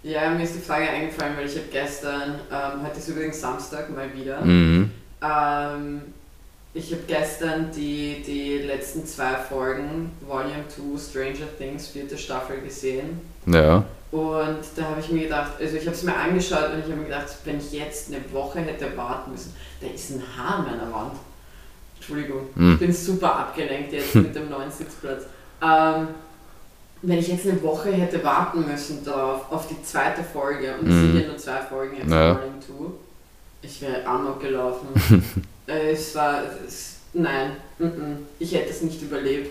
Ja, 0.03 0.31
mir 0.31 0.45
ist 0.45 0.55
die 0.55 0.61
Frage 0.61 0.89
eingefallen, 0.89 1.37
weil 1.37 1.47
ich 1.47 1.57
habe 1.57 1.67
gestern, 1.73 2.41
ähm, 2.53 2.87
heute 2.87 2.99
ist 2.99 3.09
übrigens 3.09 3.41
Samstag 3.41 3.91
mal 3.95 4.09
wieder, 4.15 4.43
mhm. 4.43 4.91
ähm, 5.23 6.03
ich 6.73 6.93
habe 6.93 7.03
gestern 7.09 7.71
die, 7.75 8.23
die 8.25 8.59
letzten 8.59 9.07
zwei 9.07 9.35
Folgen, 9.35 10.13
Volume 10.21 10.65
2, 10.69 10.99
Stranger 10.99 11.49
Things, 11.59 11.89
vierte 11.89 12.19
Staffel 12.19 12.61
gesehen. 12.61 13.19
Ja, 13.47 13.85
Und 14.11 14.59
da 14.77 14.83
habe 14.85 15.01
ich 15.01 15.11
mir 15.11 15.25
gedacht, 15.25 15.53
also 15.61 15.77
ich 15.77 15.87
habe 15.87 15.97
es 15.97 16.03
mir 16.03 16.15
angeschaut 16.17 16.73
und 16.73 16.79
ich 16.81 16.85
habe 16.87 16.97
mir 16.97 17.05
gedacht, 17.05 17.27
wenn 17.45 17.59
ich 17.59 17.73
jetzt 17.73 18.09
eine 18.13 18.21
Woche 18.33 18.61
hätte 18.61 18.97
warten 18.97 19.33
müssen, 19.33 19.55
da 19.81 19.87
ist 19.89 20.11
ein 20.11 20.23
Haar 20.37 20.59
an 20.59 20.65
meiner 20.65 20.93
Wand. 20.93 21.13
Entschuldigung, 21.97 22.43
Hm. 22.57 22.75
ich 22.75 22.79
bin 22.81 22.93
super 22.93 23.35
abgelenkt 23.37 23.93
jetzt 23.93 24.15
mit 24.15 24.35
dem 24.35 24.49
neuen 24.51 24.71
Sitzplatz. 24.71 25.25
Ähm, 25.63 26.09
wenn 27.03 27.19
ich 27.19 27.29
jetzt 27.29 27.47
eine 27.47 27.61
Woche 27.63 27.93
hätte 27.93 28.23
warten 28.25 28.65
müssen 28.67 29.05
darauf, 29.05 29.51
auf 29.53 29.69
die 29.69 29.81
zweite 29.83 30.23
Folge, 30.23 30.75
und 30.81 30.89
es 30.89 30.95
Mhm. 30.95 31.13
sind 31.13 31.21
ja 31.23 31.29
nur 31.29 31.37
zwei 31.37 31.59
Folgen 31.61 31.97
jetzt 31.99 32.11
Ja. 32.11 32.31
in 32.33 32.37
Volume 32.39 32.61
2, 32.61 32.75
ich 33.63 33.83
wäre 33.83 34.07
amok 34.07 34.41
gelaufen. 34.41 34.89
Es 35.69 36.15
war, 36.15 36.43
es, 36.65 36.99
nein, 37.13 37.57
mm 37.81 37.85
-mm, 37.85 38.17
ich 38.39 38.55
hätte 38.55 38.71
es 38.71 38.83
nicht 38.83 39.03
überlebt. 39.03 39.51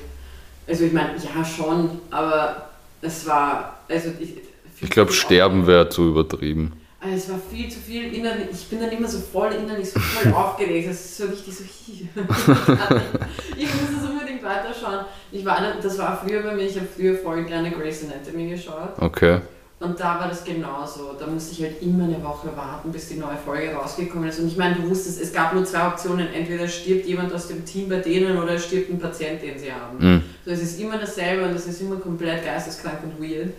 Also 0.66 0.86
ich 0.86 0.94
meine, 0.94 1.10
ja 1.18 1.44
schon, 1.44 2.00
aber 2.10 2.70
es 3.02 3.28
war, 3.28 3.80
also 3.90 4.10
ich, 4.20 4.36
ich 4.82 4.90
glaube, 4.90 5.14
sterben 5.14 5.68
wäre 5.68 5.90
zu 5.90 6.10
übertrieben. 6.10 6.74
Also 7.00 7.16
es 7.18 7.30
war 7.30 7.40
viel 7.52 7.70
zu 7.70 7.80
viel 7.80 8.14
innerlich. 8.14 8.48
Ich 8.52 8.68
bin 8.68 8.80
dann 8.80 8.90
immer 8.90 9.08
so 9.08 9.20
voll 9.20 9.52
innerlich 9.52 9.92
so 9.92 10.00
voll 10.00 10.34
aufgeregt. 10.34 10.90
Das 10.90 10.96
ist 10.96 11.18
so 11.18 11.26
richtig 11.26 11.54
so. 11.54 11.64
ich 13.58 13.66
muss 13.66 14.04
es 14.04 14.10
unbedingt 14.10 14.44
weiterschauen. 14.44 15.06
Ich 15.32 15.46
war, 15.46 15.62
das 15.82 15.98
war 16.00 16.20
früher 16.26 16.42
bei 16.42 16.56
mir. 16.56 16.64
Ich 16.64 16.76
habe 16.76 16.88
früher 16.88 17.16
voll 17.16 17.44
gerne 17.44 17.70
Grey's 17.70 18.04
Anatomy 18.04 18.50
geschaut. 18.50 19.00
Okay. 19.00 19.40
Und 19.80 20.00
da 20.00 20.20
war 20.20 20.30
das 20.30 20.46
genauso. 20.46 21.14
Da 21.20 21.28
musste 21.28 21.52
ich 21.52 21.62
halt 21.64 21.82
immer 21.82 22.06
eine 22.06 22.24
Woche 22.24 22.56
warten, 22.56 22.92
bis 22.92 23.10
die 23.10 23.16
neue 23.16 23.36
Folge 23.36 23.74
rausgekommen 23.74 24.30
ist. 24.30 24.40
Und 24.40 24.48
ich 24.48 24.56
meine, 24.56 24.76
du 24.76 24.90
wusstest, 24.90 25.22
es 25.22 25.34
gab 25.34 25.54
nur 25.54 25.66
zwei 25.66 25.88
Optionen. 25.88 26.34
Entweder 26.34 26.68
stirbt 26.68 27.06
jemand 27.06 27.34
aus 27.34 27.50
dem 27.50 27.66
Team 27.66 27.90
bei 27.90 27.98
denen 27.98 28.38
oder 28.38 28.58
stirbt 28.58 28.90
ein 28.90 29.00
Patient, 29.00 29.42
den 29.42 29.60
sie 29.60 29.74
haben. 29.74 29.98
Mhm. 30.00 30.24
So, 30.46 30.52
es 30.52 30.62
ist 30.62 30.80
immer 30.80 30.98
dasselbe 30.98 31.44
und 31.44 31.56
es 31.56 31.68
ist 31.68 31.82
immer 31.82 31.98
komplett 31.98 32.46
geisteskrank 32.46 33.00
und 33.04 33.22
weird. 33.22 33.50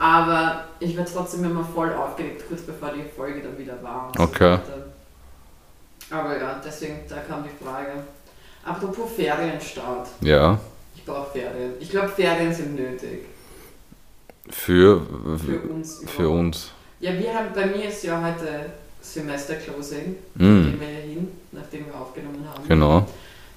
Aber 0.00 0.64
ich 0.80 0.96
war 0.98 1.04
trotzdem 1.04 1.44
immer 1.44 1.62
voll 1.62 1.92
aufgeregt, 1.92 2.42
kurz 2.48 2.62
bevor 2.62 2.90
die 2.92 3.04
Folge 3.16 3.42
dann 3.42 3.56
wieder 3.56 3.80
war. 3.82 4.10
so 4.16 4.24
Okay. 4.24 4.58
Aber 6.10 6.36
ja, 6.36 6.60
deswegen, 6.64 7.00
da 7.08 7.18
kam 7.18 7.44
die 7.44 7.64
Frage. 7.64 7.92
Apropos 8.64 9.12
Ferienstart. 9.14 10.08
Ja. 10.20 10.58
Ich 10.96 11.04
brauche 11.04 11.30
Ferien. 11.30 11.74
Ich 11.78 11.90
glaube, 11.90 12.08
Ferien 12.08 12.52
sind 12.52 12.74
nötig. 12.74 13.26
Für, 14.50 15.00
Für 15.38 15.60
uns. 15.70 16.00
für 16.06 16.22
überhaupt. 16.22 16.38
uns. 16.40 16.70
Ja, 17.00 17.18
wir 17.18 17.32
haben, 17.32 17.48
bei 17.54 17.66
mir 17.66 17.88
ist 17.88 18.02
ja 18.04 18.22
heute 18.22 18.66
Semesterclosing. 19.00 20.16
Mhm. 20.34 20.64
Gehen 20.64 20.80
wir 20.80 20.90
ja 20.90 21.00
hin, 21.00 21.28
nachdem 21.52 21.86
wir 21.86 21.94
aufgenommen 21.94 22.44
haben. 22.52 22.66
Genau. 22.68 23.06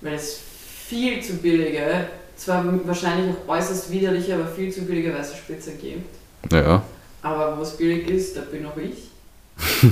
Weil 0.02 0.14
es 0.14 0.40
viel 0.88 1.22
zu 1.22 1.34
billige, 1.38 2.08
zwar 2.36 2.64
wahrscheinlich 2.86 3.34
auch 3.36 3.50
äußerst 3.56 3.92
widerliche, 3.92 4.36
aber 4.36 4.48
viel 4.48 4.72
zu 4.72 4.82
billige 4.82 5.14
weiße 5.14 5.36
Spitze 5.36 5.74
gibt. 5.74 6.16
Ja. 6.52 6.84
Aber 7.22 7.58
wo 7.58 7.62
es 7.62 7.78
billig 7.78 8.08
ist, 8.10 8.38
da 8.38 8.42
bin 8.42 8.66
auch 8.66 8.78
ich. 8.78 9.10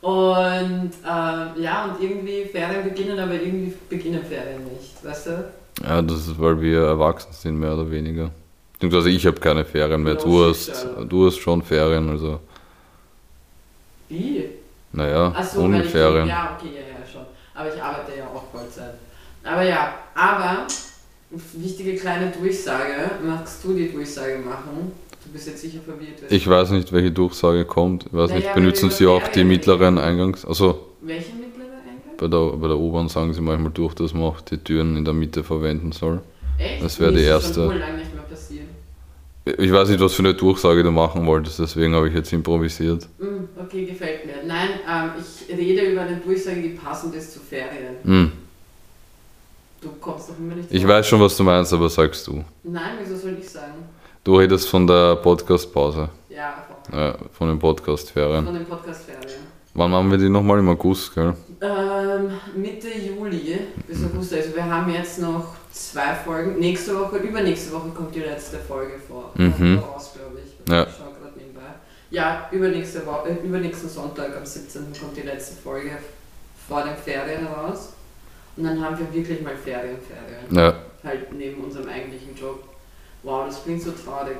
und 0.00 0.90
äh, 1.04 1.62
ja, 1.62 1.84
und 1.86 2.02
irgendwie 2.02 2.44
Ferien 2.44 2.84
beginnen, 2.84 3.18
aber 3.18 3.34
irgendwie 3.34 3.74
beginnen 3.88 4.24
Ferien 4.24 4.64
nicht, 4.64 5.04
weißt 5.04 5.26
du? 5.26 5.52
Ja, 5.82 6.02
das 6.02 6.28
ist, 6.28 6.40
weil 6.40 6.60
wir 6.60 6.82
erwachsen 6.82 7.32
sind, 7.32 7.58
mehr 7.58 7.74
oder 7.74 7.90
weniger. 7.90 8.30
Beziehungsweise 8.74 9.10
ich 9.10 9.26
habe 9.26 9.40
keine 9.40 9.64
Ferien 9.64 10.02
mehr. 10.02 10.14
Ja, 10.14 10.20
Du 10.20 10.44
hast, 10.44 10.66
sicher. 10.66 11.04
du 11.08 11.26
hast 11.26 11.38
schon 11.38 11.62
Ferien, 11.62 12.10
also 12.10 12.40
Wie? 14.08 14.44
naja, 14.92 15.32
Ach 15.34 15.44
so, 15.44 15.60
ohne 15.62 15.78
weil 15.78 15.84
ich- 15.86 15.90
Ferien. 15.90 16.28
Ja, 16.28 16.56
okay, 16.58 16.70
ja, 16.74 16.80
ja, 17.00 17.06
schon. 17.10 17.22
Aber 17.54 17.74
ich 17.74 17.80
arbeite 17.82 18.18
ja 18.18 18.24
auch 18.26 18.44
Vollzeit. 18.52 18.94
Aber 19.44 19.62
ja, 19.62 19.94
aber 20.14 20.66
wichtige 21.54 21.96
kleine 21.96 22.30
Durchsage. 22.32 23.10
Magst 23.24 23.62
du 23.64 23.74
die 23.74 23.90
Durchsage 23.92 24.38
machen? 24.38 24.92
Du 25.24 25.30
bist 25.32 25.46
jetzt 25.46 25.62
sicher 25.62 25.80
verwirrt. 25.80 26.30
Ich 26.30 26.46
weiß 26.48 26.70
nicht, 26.70 26.92
welche 26.92 27.10
Durchsage 27.10 27.64
kommt. 27.64 28.06
Ich 28.06 28.12
weiß 28.12 28.30
Naja, 28.30 28.42
nicht, 28.42 28.54
benutzen 28.54 28.90
Sie 28.90 29.06
auch 29.06 29.22
die 29.22 29.30
Ferien 29.30 29.48
mittleren 29.48 29.98
Eingangs... 29.98 30.44
Also 30.44 30.88
Welche 31.00 31.32
mittlere 31.34 31.68
Eingang? 31.68 32.18
bei 32.18 32.28
der, 32.28 32.56
bei 32.58 32.68
der 32.68 32.76
U-Bahn 32.76 33.08
sagen 33.08 33.32
sie 33.32 33.40
manchmal 33.40 33.72
durch, 33.72 33.94
dass 33.94 34.12
man 34.12 34.24
auch 34.24 34.40
die 34.42 34.58
Türen 34.58 34.96
in 34.98 35.04
der 35.04 35.14
Mitte 35.14 35.42
verwenden 35.42 35.92
soll. 35.92 36.20
Echt? 36.58 36.84
Das 36.84 37.00
wäre 37.00 37.12
die 37.12 37.22
erste. 37.22 37.54
schon 37.54 37.68
wohl 37.68 37.76
lange 37.78 37.98
nicht 37.98 38.14
mehr 38.14 38.22
passiert. 38.24 38.66
Ich 39.46 39.70
weiß 39.70 39.90
nicht, 39.90 40.00
was 40.00 40.14
für 40.14 40.22
eine 40.22 40.32
Durchsage 40.34 40.82
du 40.82 40.90
machen 40.90 41.26
wolltest, 41.26 41.58
deswegen 41.58 41.94
habe 41.94 42.08
ich 42.08 42.14
jetzt 42.14 42.32
improvisiert. 42.32 43.06
Hm, 43.18 43.46
okay, 43.60 43.84
gefällt 43.84 44.24
mir. 44.24 44.36
Nein, 44.46 44.70
ähm, 44.90 45.10
ich 45.20 45.54
rede 45.54 45.82
über 45.92 46.00
eine 46.02 46.16
Durchsage, 46.16 46.62
die 46.62 46.70
passend 46.70 47.14
ist 47.14 47.32
zu 47.34 47.40
Ferien. 47.40 47.96
Hm. 48.04 48.32
Du 49.82 49.90
kommst 50.00 50.30
doch 50.30 50.38
immer 50.38 50.54
nicht 50.54 50.72
Ich 50.72 50.80
drauf. 50.82 50.92
weiß 50.92 51.06
schon, 51.06 51.20
was 51.20 51.36
du 51.36 51.42
meinst, 51.42 51.74
aber 51.74 51.90
sagst 51.90 52.26
du. 52.26 52.42
Nein, 52.62 52.82
wieso 53.02 53.16
soll 53.16 53.36
ich 53.38 53.46
sagen? 53.50 53.74
Du 54.24 54.36
redest 54.38 54.66
von 54.66 54.86
der 54.86 55.16
Podcast-Pause, 55.16 56.08
Ja, 56.30 56.64
von, 56.88 56.98
äh, 56.98 57.14
von 57.32 57.48
den 57.48 57.58
Podcast-Ferien. 57.58 58.46
von 58.46 58.54
den 58.54 58.64
Podcast-Ferien. 58.64 59.40
Wann 59.74 59.90
machen 59.90 60.10
wir 60.10 60.16
die 60.16 60.30
nochmal? 60.30 60.60
Im 60.60 60.68
August, 60.70 61.14
gell? 61.14 61.34
Ähm, 61.64 62.30
Mitte 62.54 62.88
Juli 62.88 63.58
bis 63.86 64.04
August. 64.04 64.34
Also 64.34 64.54
wir 64.54 64.64
haben 64.64 64.92
jetzt 64.92 65.18
noch 65.18 65.54
zwei 65.72 66.14
Folgen. 66.14 66.58
Nächste 66.58 66.98
Woche, 66.98 67.16
übernächste 67.16 67.72
Woche 67.72 67.88
kommt 67.88 68.14
die 68.14 68.20
letzte 68.20 68.58
Folge 68.58 68.94
vor. 68.98 69.32
Mhm. 69.34 69.78
Raus, 69.78 70.12
glaube 70.14 70.40
ich. 70.44 70.70
Ja. 70.70 70.82
Ich 70.82 70.88
schau 70.98 71.04
gerade 71.04 71.38
nebenbei. 71.38 71.62
Ja, 72.10 72.48
übernächste 72.52 73.06
Woche, 73.06 73.30
äh, 73.30 73.46
übernächsten 73.46 73.88
Sonntag 73.88 74.36
am 74.36 74.44
17. 74.44 74.92
kommt 75.00 75.16
die 75.16 75.22
letzte 75.22 75.56
Folge 75.62 75.92
vor 76.68 76.82
den 76.84 76.96
Ferien 76.96 77.46
raus. 77.46 77.94
Und 78.56 78.64
dann 78.64 78.84
haben 78.84 78.98
wir 78.98 79.12
wirklich 79.12 79.40
mal 79.40 79.56
Ferien, 79.56 79.96
Ferien. 79.98 80.54
Ja. 80.54 80.74
Halt 81.02 81.32
neben 81.32 81.64
unserem 81.64 81.88
eigentlichen 81.88 82.36
Job. 82.36 82.62
Wow, 83.22 83.46
das 83.46 83.64
klingt 83.64 83.82
so 83.82 83.92
traurig. 83.92 84.36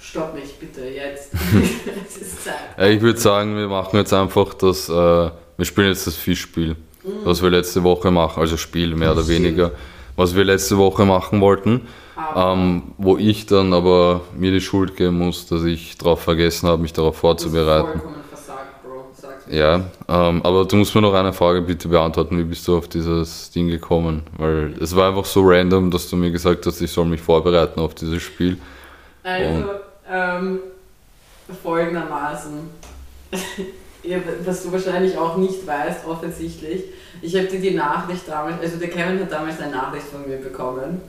Stopp 0.00 0.34
mich 0.34 0.58
bitte 0.58 0.86
jetzt. 0.86 1.30
es 2.06 2.16
ist 2.16 2.44
Zeit. 2.44 2.90
Ich 2.90 3.00
würde 3.00 3.18
sagen, 3.18 3.54
wir 3.56 3.68
machen 3.68 3.96
jetzt 3.96 4.12
einfach 4.12 4.54
das, 4.54 4.88
äh, 4.88 5.30
wir 5.56 5.64
spielen 5.64 5.88
jetzt 5.88 6.06
das 6.06 6.16
Fischspiel, 6.16 6.76
was 7.24 7.42
wir 7.42 7.50
letzte 7.50 7.82
Woche 7.82 8.10
machen, 8.10 8.40
also 8.40 8.56
Spiel 8.56 8.94
mehr 8.94 9.12
oder 9.12 9.28
weniger, 9.28 9.72
was 10.16 10.34
wir 10.34 10.44
letzte 10.44 10.76
Woche 10.78 11.04
machen 11.04 11.40
wollten, 11.40 11.82
Aber 12.16 12.52
ähm, 12.52 12.82
wo 12.98 13.18
ich 13.18 13.46
dann 13.46 13.72
aber 13.72 14.22
mir 14.36 14.52
die 14.52 14.60
Schuld 14.60 14.96
geben 14.96 15.18
muss, 15.18 15.46
dass 15.46 15.64
ich 15.64 15.98
darauf 15.98 16.22
vergessen 16.22 16.68
habe, 16.68 16.80
mich 16.82 16.92
darauf 16.92 17.16
vorzubereiten. 17.16 18.00
vollkommen 18.00 18.24
versagt, 18.28 18.82
Bro. 18.84 19.06
Sag's 19.12 19.46
mir. 19.46 19.56
Ja, 19.56 19.80
ähm, 20.08 20.42
aber 20.42 20.64
du 20.64 20.76
musst 20.76 20.94
mir 20.94 21.02
noch 21.02 21.14
eine 21.14 21.32
Frage 21.32 21.60
bitte 21.62 21.88
beantworten, 21.88 22.38
wie 22.38 22.44
bist 22.44 22.66
du 22.68 22.76
auf 22.76 22.88
dieses 22.88 23.50
Ding 23.50 23.68
gekommen? 23.68 24.22
Weil 24.38 24.74
es 24.80 24.94
war 24.94 25.08
einfach 25.08 25.24
so 25.24 25.42
random, 25.44 25.90
dass 25.90 26.08
du 26.08 26.16
mir 26.16 26.30
gesagt 26.30 26.64
hast, 26.66 26.80
ich 26.80 26.90
soll 26.90 27.06
mich 27.06 27.20
vorbereiten 27.20 27.80
auf 27.80 27.94
dieses 27.94 28.22
Spiel. 28.22 28.58
Also, 29.22 29.64
ähm, 30.10 30.60
folgendermaßen. 31.62 32.52
Was 34.44 34.62
du 34.62 34.72
wahrscheinlich 34.72 35.16
auch 35.16 35.36
nicht 35.36 35.66
weißt, 35.66 36.06
offensichtlich. 36.06 36.82
Ich 37.22 37.34
habe 37.36 37.46
dir 37.46 37.60
die 37.60 37.70
Nachricht 37.74 38.28
damals, 38.28 38.60
also 38.60 38.76
der 38.76 38.88
Kevin 38.88 39.20
hat 39.20 39.32
damals 39.32 39.60
eine 39.60 39.72
Nachricht 39.72 40.06
von 40.06 40.28
mir 40.28 40.36
bekommen. 40.36 41.00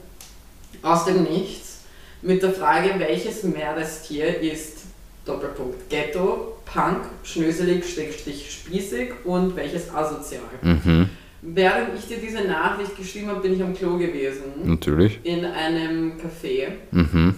Aus 0.81 1.05
dem 1.05 1.23
Nichts. 1.23 1.81
Mit 2.21 2.41
der 2.41 2.51
Frage, 2.51 2.91
welches 2.97 3.43
Meerestier 3.43 4.39
ist 4.41 4.79
Doppelpunkt 5.25 5.89
Ghetto, 5.89 6.57
Punk, 6.65 7.01
Schnöselig, 7.23 7.87
Schrägstrich, 7.87 8.51
Spießig 8.51 9.11
und 9.25 9.55
welches 9.55 9.93
asozial. 9.93 10.41
Mhm, 10.61 11.09
Während 11.41 11.89
ich 11.99 12.07
dir 12.07 12.17
diese 12.17 12.43
Nachricht 12.47 12.97
geschrieben 12.97 13.27
habe, 13.29 13.41
bin 13.41 13.53
ich 13.53 13.61
am 13.61 13.75
Klo 13.75 13.97
gewesen. 13.97 14.43
natürlich. 14.63 15.19
In 15.23 15.45
einem 15.45 16.13
Café. 16.13 16.69
Mhm, 16.91 17.35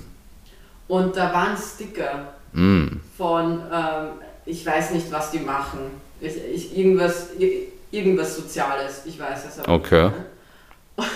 Und 0.87 1.15
da 1.17 1.33
war 1.33 1.49
ein 1.49 1.57
Sticker 1.57 2.33
mhm. 2.53 3.01
von, 3.17 3.61
ähm, 3.73 4.07
ich 4.47 4.65
weiß 4.65 4.91
nicht, 4.91 5.11
was 5.11 5.31
die 5.31 5.39
machen. 5.39 5.79
Ich, 6.19 6.33
ich, 6.53 6.77
irgendwas, 6.77 7.27
ir- 7.37 7.67
irgendwas 7.91 8.35
Soziales, 8.35 9.01
ich 9.05 9.19
weiß 9.19 9.45
es 9.49 9.59
aber 9.59 9.73
Okay. 9.73 10.05
nicht. 10.05 11.07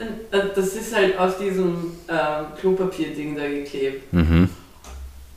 Und, 0.00 0.56
das 0.56 0.74
ist 0.74 0.94
halt 0.94 1.18
auf 1.18 1.38
diesem 1.38 1.92
ähm, 2.08 2.46
Klopapier-Ding 2.60 3.36
da 3.36 3.46
geklebt. 3.48 4.12
Mhm. 4.12 4.50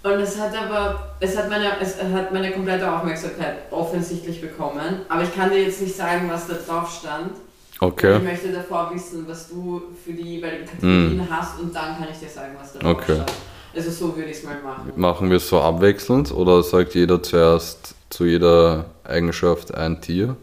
Und 0.04 0.12
es 0.14 0.38
hat 0.40 0.56
aber, 0.58 1.16
es 1.20 1.38
hat, 1.38 1.50
meine, 1.50 1.80
es 1.82 2.02
hat 2.02 2.32
meine 2.34 2.52
komplette 2.52 2.90
Aufmerksamkeit 2.92 3.72
offensichtlich 3.72 4.42
bekommen. 4.42 5.02
Aber 5.10 5.24
ich 5.24 5.34
kann 5.34 5.50
dir 5.50 5.62
jetzt 5.64 5.82
nicht 5.82 5.96
sagen, 5.96 6.30
was 6.30 6.48
da 6.48 6.54
drauf 6.56 6.90
stand. 7.00 7.32
Ich 7.74 7.82
Okay. 7.82 8.18
möchte 8.20 8.52
davor 8.52 8.92
wissen, 8.94 9.26
was 9.28 9.50
du 9.50 9.82
für 10.04 10.12
die 10.14 10.36
jeweiligen 10.38 10.66
Kategorien 10.66 11.28
hast 11.30 11.60
und 11.60 11.76
dann 11.76 11.96
kann 11.98 12.08
ich 12.12 12.18
dir 12.18 12.28
sagen, 12.30 12.56
was 12.60 12.74
da 12.74 12.80
drauf 12.80 12.92
Okay. 12.98 13.16
stand. 13.16 13.32
Also 13.76 13.92
so 13.92 14.16
würde 14.16 14.32
ich 14.32 14.38
es 14.38 14.44
mal 14.44 14.62
machen. 14.64 14.92
Machen 14.96 15.30
wir 15.30 15.38
es 15.38 15.48
so 15.50 15.60
abwechselnd 15.62 16.32
oder 16.32 16.64
sagt 16.64 16.96
jeder 16.96 17.22
zuerst 17.22 17.96
zu 18.10 18.26
jeder 18.26 18.86
Eigenschaft 19.04 19.74
ein 19.76 20.02
Tier? 20.02 20.36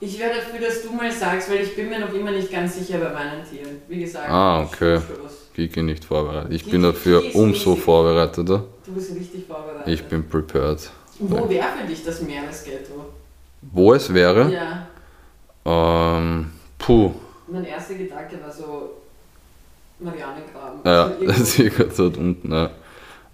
Ich 0.00 0.18
wäre 0.18 0.30
dafür, 0.36 0.66
dass 0.66 0.82
du 0.82 0.92
mal 0.92 1.10
sagst, 1.12 1.50
weil 1.50 1.58
ich 1.60 1.74
bin 1.76 1.88
mir 1.88 1.98
noch 2.00 2.12
immer 2.14 2.30
nicht 2.30 2.50
ganz 2.50 2.76
sicher 2.76 2.98
bei 2.98 3.12
meinen 3.12 3.44
Tieren. 3.44 3.82
Wie 3.88 4.00
gesagt, 4.00 4.28
Ah, 4.28 4.62
okay. 4.62 5.00
Kiki 5.54 5.82
nicht 5.82 6.04
vorbereitet. 6.04 6.52
Ich 6.52 6.62
Kiki- 6.62 6.70
bin 6.72 6.82
dafür 6.82 7.34
umso 7.34 7.70
riesig. 7.72 7.84
vorbereiteter. 7.84 8.64
Du 8.86 8.92
bist 8.94 9.14
richtig 9.14 9.46
vorbereitet. 9.46 9.86
Ich 9.92 10.04
bin 10.04 10.26
prepared. 10.28 10.90
Wo 11.18 11.48
wäre 11.50 11.66
für 11.78 11.86
dich 11.86 12.02
das 12.04 12.22
Meeresghetto? 12.22 13.06
Wo 13.60 13.92
es 13.92 14.12
wäre? 14.14 14.54
Ja. 15.64 16.18
Ähm, 16.18 16.50
puh. 16.78 17.12
Mein 17.48 17.64
erster 17.64 17.94
Gedanke 17.94 18.40
war 18.42 18.50
so 18.50 18.99
Marianengraben. 20.00 20.80
Ja, 20.84 21.04
Also 21.04 21.26
das 21.26 21.58
ist 21.58 21.76
gerade 21.76 21.90
dort 21.96 22.16
unten. 22.16 22.52
Ja. 22.52 22.70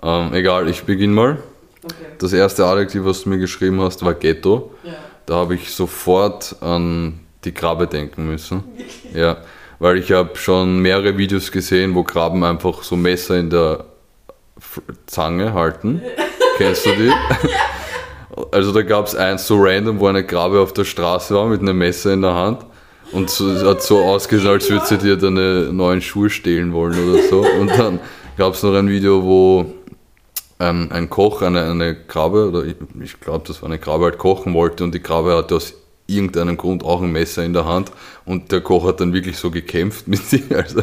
Ähm, 0.03 0.35
egal, 0.35 0.69
ich 0.69 0.83
beginne 0.83 1.13
mal. 1.13 1.39
Okay. 1.85 1.95
Das 2.19 2.33
erste 2.33 2.65
Adjektiv, 2.67 3.05
was 3.05 3.23
du 3.23 3.29
mir 3.31 3.39
geschrieben 3.39 3.81
hast, 3.81 4.05
war 4.05 4.15
Ghetto. 4.15 4.73
Ja. 4.83 4.93
Da 5.27 5.35
habe 5.37 5.55
ich 5.55 5.73
sofort 5.73 6.57
an 6.61 7.21
die 7.45 7.53
Krabbe 7.53 7.87
denken 7.87 8.27
müssen. 8.27 8.65
Ja, 9.15 9.39
weil 9.79 9.97
ich 9.97 10.13
habe 10.13 10.37
schon 10.37 10.81
mehrere 10.81 11.17
Videos 11.17 11.51
gesehen, 11.51 11.95
wo 11.95 12.03
Krabben 12.03 12.45
einfach 12.45 12.83
so 12.83 12.97
Messer 12.97 13.37
in 13.39 13.49
der 13.49 13.85
Zange 15.07 15.55
halten. 15.55 16.03
Kennst 16.59 16.85
du 16.85 16.91
die? 16.91 17.13
Also 18.51 18.73
da 18.73 18.83
gab 18.83 19.07
es 19.07 19.15
eins 19.15 19.47
so 19.47 19.57
random, 19.59 19.99
wo 20.01 20.07
eine 20.09 20.27
Krabbe 20.27 20.61
auf 20.61 20.75
der 20.75 20.85
Straße 20.85 21.35
war 21.35 21.47
mit 21.47 21.61
einem 21.61 21.79
Messer 21.79 22.13
in 22.13 22.21
der 22.23 22.35
Hand 22.35 22.67
und 23.13 23.31
so, 23.31 23.51
es 23.51 23.65
hat 23.65 23.83
so 23.83 24.01
ausgesehen, 24.01 24.51
als 24.51 24.69
würde 24.69 24.87
sie 24.87 24.99
dir 24.99 25.17
deine 25.17 25.73
neuen 25.73 26.01
Schuhe 26.03 26.31
stehlen 26.31 26.73
wollen 26.73 27.09
oder 27.09 27.23
so. 27.23 27.47
Und 27.61 27.69
dann 27.69 28.01
gab 28.37 28.55
es 28.55 28.63
noch 28.63 28.75
ein 28.75 28.89
Video, 28.89 29.23
wo 29.23 29.67
ein, 30.59 30.91
ein 30.91 31.11
Koch 31.11 31.43
eine, 31.43 31.71
eine 31.71 31.95
Krabbe, 31.95 32.49
oder 32.49 32.65
ich, 32.65 32.77
ich 33.03 33.21
glaube, 33.21 33.45
das 33.47 33.63
war 33.63 33.69
eine 33.69 33.79
Krabbe, 33.79 34.05
halt 34.05 34.19
kochen 34.19 34.55
wollte 34.55 34.85
und 34.85 34.95
die 34.95 35.01
Krabbe 35.01 35.37
hatte 35.37 35.57
aus 35.57 35.75
irgendeinem 36.07 36.57
Grund 36.57 36.85
auch 36.85 37.03
ein 37.03 37.11
Messer 37.11 37.45
in 37.45 37.53
der 37.53 37.65
Hand 37.65 37.91
und 38.25 38.53
der 38.53 38.61
Koch 38.61 38.87
hat 38.87 39.01
dann 39.01 39.13
wirklich 39.13 39.37
so 39.37 39.51
gekämpft 39.51 40.07
mit 40.09 40.23
sich. 40.23 40.55
Also 40.55 40.83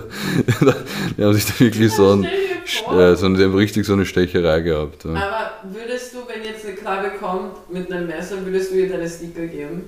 die 1.17 1.23
haben 1.23 1.33
sich 1.33 1.45
da 1.45 1.59
wirklich 1.59 1.91
so, 1.91 2.11
ein, 2.11 2.25
äh, 2.25 3.15
so 3.15 3.25
eine, 3.25 3.53
richtig 3.55 3.85
so 3.85 3.93
eine 3.93 4.05
Stecherei 4.05 4.61
gehabt. 4.61 5.05
Ja. 5.05 5.11
Aber 5.11 5.51
würdest 5.73 6.13
du, 6.13 6.19
wenn 6.27 6.43
jetzt 6.43 6.65
eine 6.65 6.75
Krabbe 6.75 7.11
kommt 7.19 7.71
mit 7.71 7.91
einem 7.91 8.07
Messer, 8.07 8.45
würdest 8.45 8.71
du 8.71 8.75
ihr 8.75 8.89
deine 8.89 9.07
Sneaker 9.07 9.47
geben? 9.47 9.83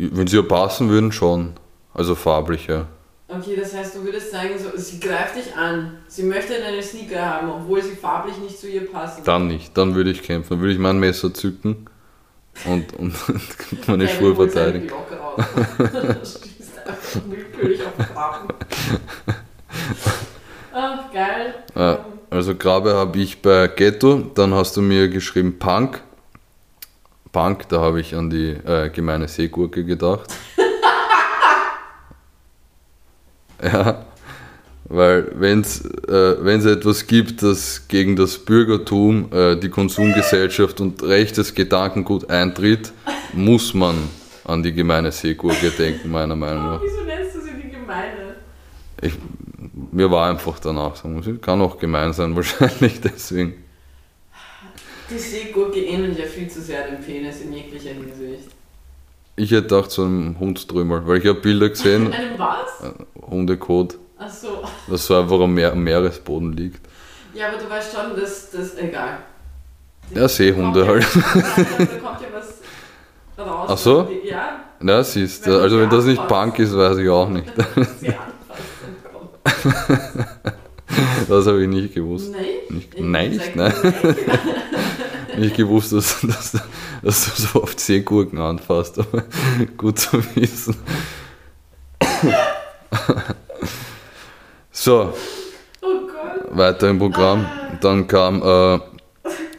Wenn 0.00 0.28
sie 0.28 0.36
ja 0.36 0.42
passen 0.42 0.88
würden, 0.90 1.10
schon. 1.10 1.54
Also 1.92 2.14
farbliche. 2.14 2.86
Okay, 3.26 3.56
das 3.56 3.74
heißt, 3.74 3.96
du 3.96 4.04
würdest 4.04 4.30
sagen, 4.30 4.50
so, 4.56 4.70
sie 4.80 5.00
greift 5.00 5.36
dich 5.36 5.54
an, 5.54 5.98
sie 6.06 6.22
möchte 6.22 6.54
deine 6.58 6.82
Sneaker 6.82 7.20
haben, 7.20 7.50
obwohl 7.50 7.82
sie 7.82 7.96
farblich 7.96 8.38
nicht 8.38 8.58
zu 8.58 8.68
ihr 8.68 8.90
passen. 8.90 9.22
Dann 9.24 9.48
nicht, 9.48 9.76
dann 9.76 9.94
würde 9.94 10.10
ich 10.10 10.22
kämpfen. 10.22 10.50
Dann 10.50 10.60
würde 10.60 10.72
ich 10.72 10.78
mein 10.78 10.98
Messer 11.00 11.34
zücken 11.34 11.88
und, 12.64 12.94
und 12.94 13.14
meine 13.88 14.04
okay, 14.04 14.14
Schuhe 14.16 14.34
verteidigen. 14.36 14.88
Schießt 16.22 16.78
einfach 16.86 17.20
willkürlich 17.28 17.80
auf 17.82 18.06
Farben. 18.14 18.48
Ach, 20.72 21.12
geil. 21.12 21.54
Ja, 21.74 22.06
also 22.30 22.54
Grabe 22.54 22.94
habe 22.94 23.18
ich 23.18 23.42
bei 23.42 23.66
Ghetto, 23.66 24.30
dann 24.34 24.54
hast 24.54 24.76
du 24.76 24.80
mir 24.80 25.08
geschrieben 25.08 25.58
Punk. 25.58 26.02
Punk, 27.38 27.68
da 27.68 27.80
habe 27.80 28.00
ich 28.00 28.16
an 28.16 28.30
die 28.30 28.48
äh, 28.48 28.90
gemeine 28.90 29.28
Seegurke 29.28 29.84
gedacht. 29.84 30.34
ja, 33.62 34.04
weil 34.86 35.30
wenn 35.36 35.60
es 35.60 35.88
äh, 36.08 36.72
etwas 36.72 37.06
gibt, 37.06 37.44
das 37.44 37.86
gegen 37.86 38.16
das 38.16 38.38
Bürgertum, 38.38 39.32
äh, 39.32 39.54
die 39.54 39.68
Konsumgesellschaft 39.68 40.80
und 40.80 41.00
rechtes 41.04 41.54
Gedankengut 41.54 42.28
eintritt, 42.28 42.92
muss 43.32 43.72
man 43.72 43.94
an 44.44 44.64
die 44.64 44.72
gemeine 44.72 45.12
Seegurke 45.12 45.70
denken, 45.70 46.10
meiner 46.10 46.34
Meinung 46.34 46.64
nach. 46.64 46.80
Wieso 46.82 47.04
nennst 47.04 47.36
du 47.36 47.40
sie 47.40 47.52
die 47.62 47.70
gemeine? 47.70 48.34
Ich, 49.00 49.12
mir 49.92 50.10
war 50.10 50.28
einfach 50.28 50.58
danach, 50.58 50.96
sagen 50.96 51.24
wir, 51.24 51.40
kann 51.40 51.60
auch 51.60 51.78
gemein 51.78 52.12
sein, 52.12 52.34
wahrscheinlich 52.34 53.00
deswegen. 53.00 53.67
Die 55.10 55.18
Seegurke 55.18 55.80
ähnelt 55.80 56.18
ja 56.18 56.26
viel 56.26 56.48
zu 56.48 56.60
sehr 56.60 56.86
dem 56.86 57.00
Penis 57.00 57.40
in 57.40 57.52
jeglicher 57.52 57.90
Hinsicht. 57.90 58.50
Ich 59.36 59.50
hätte 59.50 59.62
gedacht, 59.62 59.90
so 59.90 60.02
einem 60.02 60.38
Hundströmer, 60.38 61.06
weil 61.06 61.18
ich 61.18 61.26
habe 61.26 61.40
Bilder 61.40 61.70
gesehen. 61.70 62.12
Einem 62.12 62.38
was? 62.38 62.82
Äh, 62.82 62.92
Hundekot. 63.30 63.96
Ach 64.18 64.28
so. 64.28 64.62
Das 64.88 65.06
so 65.06 65.16
einfach 65.16 65.40
am, 65.40 65.54
Meer, 65.54 65.72
am 65.72 65.82
Meeresboden 65.82 66.52
liegt. 66.52 66.86
Ja, 67.32 67.48
aber 67.48 67.58
du 67.58 67.70
weißt 67.70 67.94
schon, 67.94 68.16
dass 68.20 68.50
das 68.50 68.76
egal. 68.76 69.18
Die 70.10 70.16
ja, 70.16 70.28
Seehunde 70.28 70.86
halt. 70.86 71.06
Ja, 71.14 71.20
da 71.24 71.84
kommt 71.84 72.20
ja 72.20 72.26
was 72.32 72.58
raus. 73.38 73.68
Ach 73.70 73.78
so? 73.78 74.08
ja. 74.24 74.64
Ja, 74.82 75.04
siehst 75.04 75.46
du. 75.46 75.60
Also, 75.60 75.78
wenn 75.80 75.90
das 75.90 76.04
nicht 76.04 76.26
Punk 76.28 76.58
ist, 76.58 76.76
weiß 76.76 76.98
ich 76.98 77.08
auch 77.08 77.28
nicht. 77.28 77.52
das 81.28 81.46
habe 81.46 81.62
ich 81.62 81.68
nicht 81.68 81.94
gewusst. 81.94 82.32
Nein? 82.32 82.44
Nicht, 82.70 82.98
nein, 83.00 83.30
nicht, 83.30 83.56
nein. 83.56 83.72
Nicht 85.38 85.56
gewusst, 85.56 85.92
dass, 85.92 86.20
dass, 86.22 86.56
dass 87.02 87.24
du 87.24 87.42
so 87.42 87.62
oft 87.62 87.78
Seegurken 87.80 88.38
anfasst, 88.38 88.98
aber 88.98 89.24
gut 89.76 89.98
zu 89.98 90.22
wissen. 90.34 90.76
so. 94.70 95.12
Oh 95.80 95.86
Gott. 95.86 96.56
Weiter 96.56 96.90
im 96.90 96.98
Programm. 96.98 97.46
Dann 97.80 98.06
kam 98.06 98.42
äh, 98.42 98.80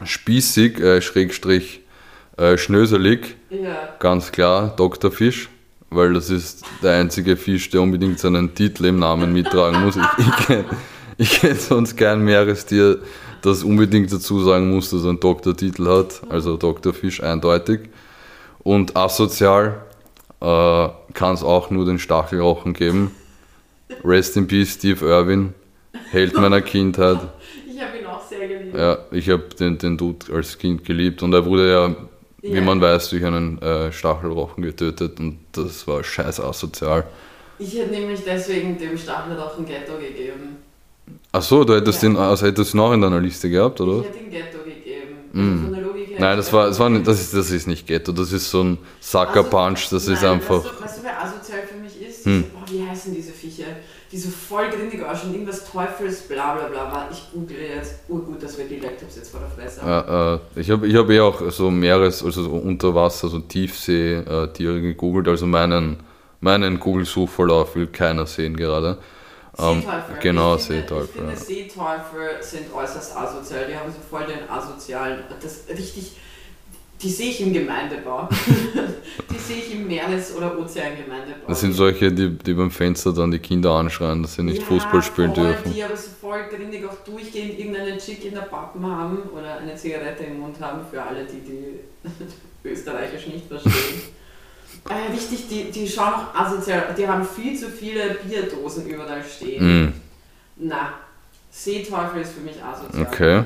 Spießig, 0.06 0.80
äh, 0.80 1.02
Schrägstrich, 1.02 1.82
äh, 2.38 2.58
Schnöselig. 2.58 3.36
Ja. 3.50 3.90
Ganz 4.00 4.32
klar, 4.32 4.74
Dr. 4.76 5.12
Fisch 5.12 5.50
weil 5.90 6.14
das 6.14 6.30
ist 6.30 6.64
der 6.84 6.94
einzige 6.94 7.36
Fisch, 7.36 7.70
der 7.70 7.82
unbedingt 7.82 8.20
seinen 8.20 8.54
Titel 8.54 8.86
im 8.86 9.00
Namen 9.00 9.34
mittragen 9.34 9.84
muss. 9.84 9.96
Ich, 9.96 10.04
ich 10.26 10.46
kenne 10.46 10.66
kenn 11.18 11.58
sonst 11.58 11.98
kein 11.98 12.22
Meerestier, 12.22 13.00
das 13.42 13.64
unbedingt 13.64 14.12
dazu 14.12 14.44
sagen 14.44 14.70
muss, 14.70 14.90
dass 14.90 15.04
er 15.04 15.10
einen 15.10 15.20
Doktortitel 15.20 15.88
hat, 15.88 16.22
also 16.30 16.58
Dr. 16.58 16.94
Fisch 16.94 17.22
eindeutig. 17.22 17.90
Und 18.60 18.96
asozial 18.96 19.82
äh, 20.42 20.90
kann 21.14 21.34
es 21.34 21.44
auch 21.44 21.70
nur 21.70 21.86
den 21.86 22.00
Stachelrochen 22.00 22.74
geben. 22.74 23.12
Rest 24.04 24.38
in 24.38 24.48
Peace, 24.48 24.74
Steve 24.74 25.06
Irwin, 25.06 25.54
Held 26.12 26.36
meiner 26.36 26.62
Kindheit. 26.62 27.20
Ich 27.68 27.82
habe 27.82 27.98
ihn 27.98 28.06
auch 28.06 28.22
sehr 28.22 28.48
geliebt. 28.48 28.76
Ja, 28.78 28.98
ich 29.12 29.30
habe 29.30 29.44
den, 29.60 29.78
den 29.78 29.98
Dude 29.98 30.34
als 30.34 30.58
Kind 30.58 30.86
geliebt 30.86 31.24
und 31.24 31.34
er 31.34 31.46
wurde 31.46 31.72
ja 31.72 31.96
ja. 32.42 32.56
wie 32.56 32.62
man 32.62 32.82
weiß, 32.82 33.10
durch 33.10 33.26
einen 33.26 33.62
äh, 33.62 33.92
Stachelrochen 33.92 34.64
getötet 34.64 35.20
und 35.20 35.40
das 35.52 35.88
war 35.88 36.04
scheiß 36.04 36.40
asozial. 36.40 37.06
Ich 37.58 37.78
hätte 37.78 37.92
nämlich 37.92 38.22
deswegen 38.26 38.78
dem 38.78 38.98
Stachelrochen 38.98 39.66
Ghetto 39.66 39.98
gegeben. 39.98 40.58
Achso, 41.32 41.64
du 41.64 41.76
hättest 41.76 42.02
ja. 42.02 42.10
den, 42.10 42.18
also 42.18 42.46
hättest 42.46 42.74
du 42.74 42.78
noch 42.78 42.94
in 42.94 43.02
deiner 43.02 43.20
Liste 43.20 43.50
gehabt, 43.50 43.80
oder? 43.82 44.00
Ich 44.02 44.08
hätte 44.08 44.18
den 44.18 44.32
Ghetto 44.32 44.58
gegeben. 44.64 45.16
Mm. 45.32 46.18
Nein, 46.18 46.38
das 46.38 46.52
war, 46.52 46.68
das 46.68 46.80
war 46.80 46.90
nicht, 46.90 47.06
das 47.06 47.22
ist, 47.22 47.34
das 47.34 47.52
ist 47.52 47.68
nicht 47.68 47.86
Ghetto, 47.86 48.12
das 48.12 48.32
ist 48.32 48.50
so 48.50 48.64
ein 48.64 48.78
Sucker 49.00 49.44
Punch, 49.44 49.90
das 49.92 50.08
nein, 50.08 50.16
ist 50.16 50.24
einfach. 50.24 50.64
Weißt 50.64 50.80
du, 50.80 50.84
weißt 50.84 50.98
du, 50.98 51.04
wer 51.04 51.24
asozial 51.24 51.60
für 51.68 51.78
mich 51.78 52.02
ist? 52.02 52.26
Hm. 52.26 52.46
Boah, 52.52 52.66
wie 52.72 52.88
heißen 52.88 53.14
diese 53.14 53.32
Viecher? 53.32 53.66
die 54.12 54.18
so 54.18 54.30
voll 54.30 54.70
grindig 54.70 55.04
ausschauen, 55.04 55.34
irgendwas 55.34 55.70
Teufels, 55.72 56.22
bla 56.22 56.56
bla 56.56 56.68
bla. 56.68 57.10
Ich 57.12 57.32
google 57.32 57.58
jetzt, 57.58 58.00
urgut, 58.08 58.42
dass 58.42 58.58
wir 58.58 58.66
die 58.66 58.80
Laptops 58.80 59.18
jetzt 59.18 59.30
vor 59.30 59.40
der 59.40 59.50
Fresse 59.50 59.82
haben. 59.82 59.90
Ja, 59.90 60.36
äh, 60.36 60.40
ich 60.60 60.72
habe 60.72 60.88
ich 60.88 60.96
hab 60.96 61.10
eh 61.10 61.20
auch 61.20 61.52
so 61.52 61.70
Meeres-, 61.70 62.24
also 62.24 62.44
so 62.44 62.52
Unterwasser-, 62.52 63.28
so 63.28 63.40
Tiefsee-Tiere 63.40 64.78
äh, 64.78 64.82
gegoogelt, 64.82 65.28
also 65.28 65.46
meinen, 65.46 65.98
meinen 66.42 66.80
Google-Suchverlauf 66.80 67.76
will 67.76 67.88
keiner 67.88 68.26
sehen 68.26 68.58
gerade. 68.58 68.98
Ähm, 69.58 69.82
Seeteufel. 69.82 70.16
Genau, 70.22 70.56
ich 70.56 70.62
finde, 70.62 70.82
Seeteufel. 70.82 71.08
Ich 71.08 71.12
finde, 71.12 71.36
Seeteufel 71.36 72.30
sind 72.42 72.74
äußerst 72.74 73.18
asozial. 73.18 73.68
Die 73.68 73.76
haben 73.76 73.92
so 73.92 74.00
voll 74.10 74.26
den 74.26 74.50
asozialen, 74.50 75.24
das 75.42 75.64
richtig 75.70 76.14
die 77.02 77.10
sehe 77.10 77.30
ich 77.30 77.42
im 77.42 77.54
Gemeindebau. 77.54 78.28
die 79.32 79.38
sehe 79.38 79.58
ich 79.58 79.74
im 79.74 79.88
Meeres- 79.88 80.36
oder 80.36 80.58
Ozeangemeindebau. 80.60 81.48
Das 81.48 81.62
sind 81.62 81.74
solche, 81.74 82.12
die, 82.12 82.30
die 82.30 82.54
beim 82.54 82.72
Fenster 82.72 83.14
dann 83.14 83.32
die 83.32 83.40
Kinder 83.40 83.72
anschreien, 83.72 84.22
dass 84.22 84.36
sie 84.36 84.44
nicht 84.44 84.60
ja, 84.60 84.66
Fußball 84.66 85.02
spielen 85.02 85.34
voll, 85.34 85.46
dürfen. 85.46 85.74
Die 85.74 85.84
aber 85.84 85.96
so 85.96 86.10
voll 86.20 86.44
grindig 86.50 86.86
auch 86.86 86.98
durchgehend 87.06 87.58
irgendeinen 87.58 87.98
Chick 88.00 88.26
in 88.26 88.34
der 88.34 88.42
Pappen 88.42 88.86
haben 88.86 89.20
oder 89.34 89.60
eine 89.60 89.76
Zigarette 89.76 90.26
im 90.26 90.40
Mund 90.40 90.60
haben, 90.60 90.82
für 90.90 91.02
alle, 91.02 91.26
die 91.26 91.40
die 91.40 92.68
Österreichisch 92.68 93.28
nicht 93.28 93.48
verstehen. 93.48 94.02
Äh, 94.88 95.12
richtig, 95.12 95.48
die, 95.48 95.72
die 95.72 95.88
schauen 95.88 96.14
auch 96.14 96.36
asozial, 96.36 96.94
die 96.98 97.08
haben 97.08 97.26
viel 97.26 97.58
zu 97.58 97.70
viele 97.70 98.16
Bierdosen 98.24 98.88
überall 98.88 99.24
stehen. 99.24 99.88
Mm. 99.88 99.94
Na, 100.58 100.94
Seeteufel 101.52 102.22
ist 102.22 102.34
für 102.34 102.42
mich 102.42 102.64
asozial. 102.64 103.04
Okay. 103.04 103.44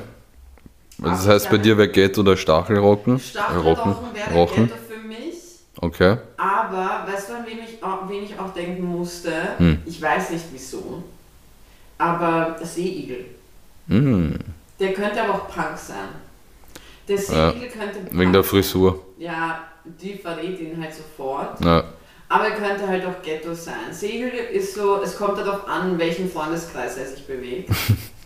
Also 1.02 1.26
das 1.26 1.28
heißt, 1.28 1.50
bei 1.50 1.58
dir 1.58 1.78
wäre 1.78 1.90
Ghetto 1.90 2.22
oder 2.22 2.38
Stachelrocken? 2.38 3.20
Stachelrocken 3.20 3.96
wäre 4.26 4.36
Rochen. 4.36 4.68
Ghetto 4.68 4.80
für 4.88 5.08
mich. 5.08 5.36
Okay. 5.78 6.18
Aber 6.38 7.08
weißt 7.08 7.30
du, 7.30 7.34
an 7.34 7.46
wen 7.46 7.60
ich, 7.60 7.82
wen 7.82 8.24
ich 8.24 8.40
auch 8.40 8.54
denken 8.54 8.86
musste? 8.86 9.32
Hm. 9.58 9.80
Ich 9.86 10.02
weiß 10.02 10.32
nicht 10.32 10.46
wieso. 10.52 11.04
Aber 11.98 12.56
der 12.60 12.68
Seeigel. 12.68 13.26
Hm. 13.88 14.38
Der 14.80 14.94
könnte 14.94 15.22
aber 15.22 15.34
auch 15.36 15.48
Punk 15.48 15.78
sein. 15.78 16.10
Der 17.08 17.18
Seeigel 17.18 17.64
ja. 17.64 17.68
könnte 17.68 18.00
Punk 18.00 18.20
Wegen 18.20 18.34
der 18.34 18.44
Frisur. 18.44 19.04
Ja, 19.18 19.64
die 19.86 20.16
verrät 20.16 20.60
ihn 20.60 20.82
halt 20.82 20.94
sofort. 20.94 21.64
Ja. 21.64 21.84
Aber 22.30 22.46
er 22.48 22.56
könnte 22.56 22.88
halt 22.88 23.06
auch 23.06 23.22
Ghetto 23.22 23.54
sein. 23.54 23.92
Seeigel 23.92 24.32
ist 24.52 24.76
so, 24.76 25.02
es 25.04 25.18
kommt 25.18 25.38
darauf 25.38 25.68
an, 25.68 26.00
welchen 26.00 26.30
Freundeskreis 26.30 26.98
er 26.98 27.06
sich 27.06 27.28
bewegt. 27.28 27.70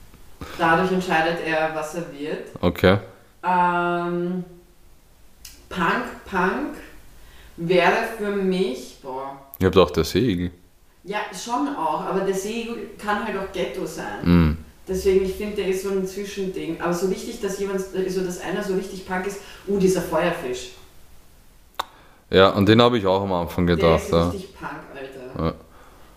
Dadurch 0.58 0.92
entscheidet 0.92 1.40
er, 1.46 1.72
was 1.74 1.96
er 1.96 2.06
wird. 2.14 2.50
Okay. 2.62 3.00
Ähm, 3.44 4.44
Punk, 5.70 6.26
Punk 6.26 6.78
wäre 7.58 8.08
für 8.18 8.32
mich, 8.32 9.00
boah. 9.02 9.38
Ihr 9.60 9.68
habt 9.68 9.78
auch 9.78 9.92
der 9.92 10.04
Segel. 10.04 10.52
Ja, 11.04 11.20
schon 11.34 11.76
auch, 11.76 12.02
aber 12.02 12.22
der 12.22 12.36
Segel 12.36 12.92
kann 12.98 13.26
halt 13.26 13.38
auch 13.38 13.52
Ghetto 13.52 13.86
sein. 13.86 14.24
Mm. 14.24 14.58
Deswegen, 14.88 15.26
ich 15.26 15.36
finde, 15.36 15.58
der 15.58 15.68
ist 15.68 15.84
so 15.84 15.90
ein 15.90 16.06
Zwischending. 16.08 16.80
Aber 16.80 16.94
so 16.94 17.08
richtig, 17.08 17.42
dass 17.42 17.60
jemand, 17.60 17.82
so 17.82 18.24
dass 18.24 18.40
einer 18.42 18.64
so 18.64 18.74
richtig 18.76 19.06
Punk 19.06 19.28
ist, 19.28 19.40
uh, 19.68 19.78
dieser 19.78 20.02
Feuerfisch. 20.02 20.72
Ja, 22.30 22.52
an 22.52 22.66
den 22.66 22.82
habe 22.82 22.98
ich 22.98 23.06
auch 23.06 23.22
am 23.22 23.34
Anfang 23.34 23.66
gedacht. 23.66 24.12
Der 24.12 24.28
ist 24.28 24.34
richtig 24.34 24.56
Punk, 24.56 24.72
Alter. 24.94 25.46
Ja. 25.46 25.54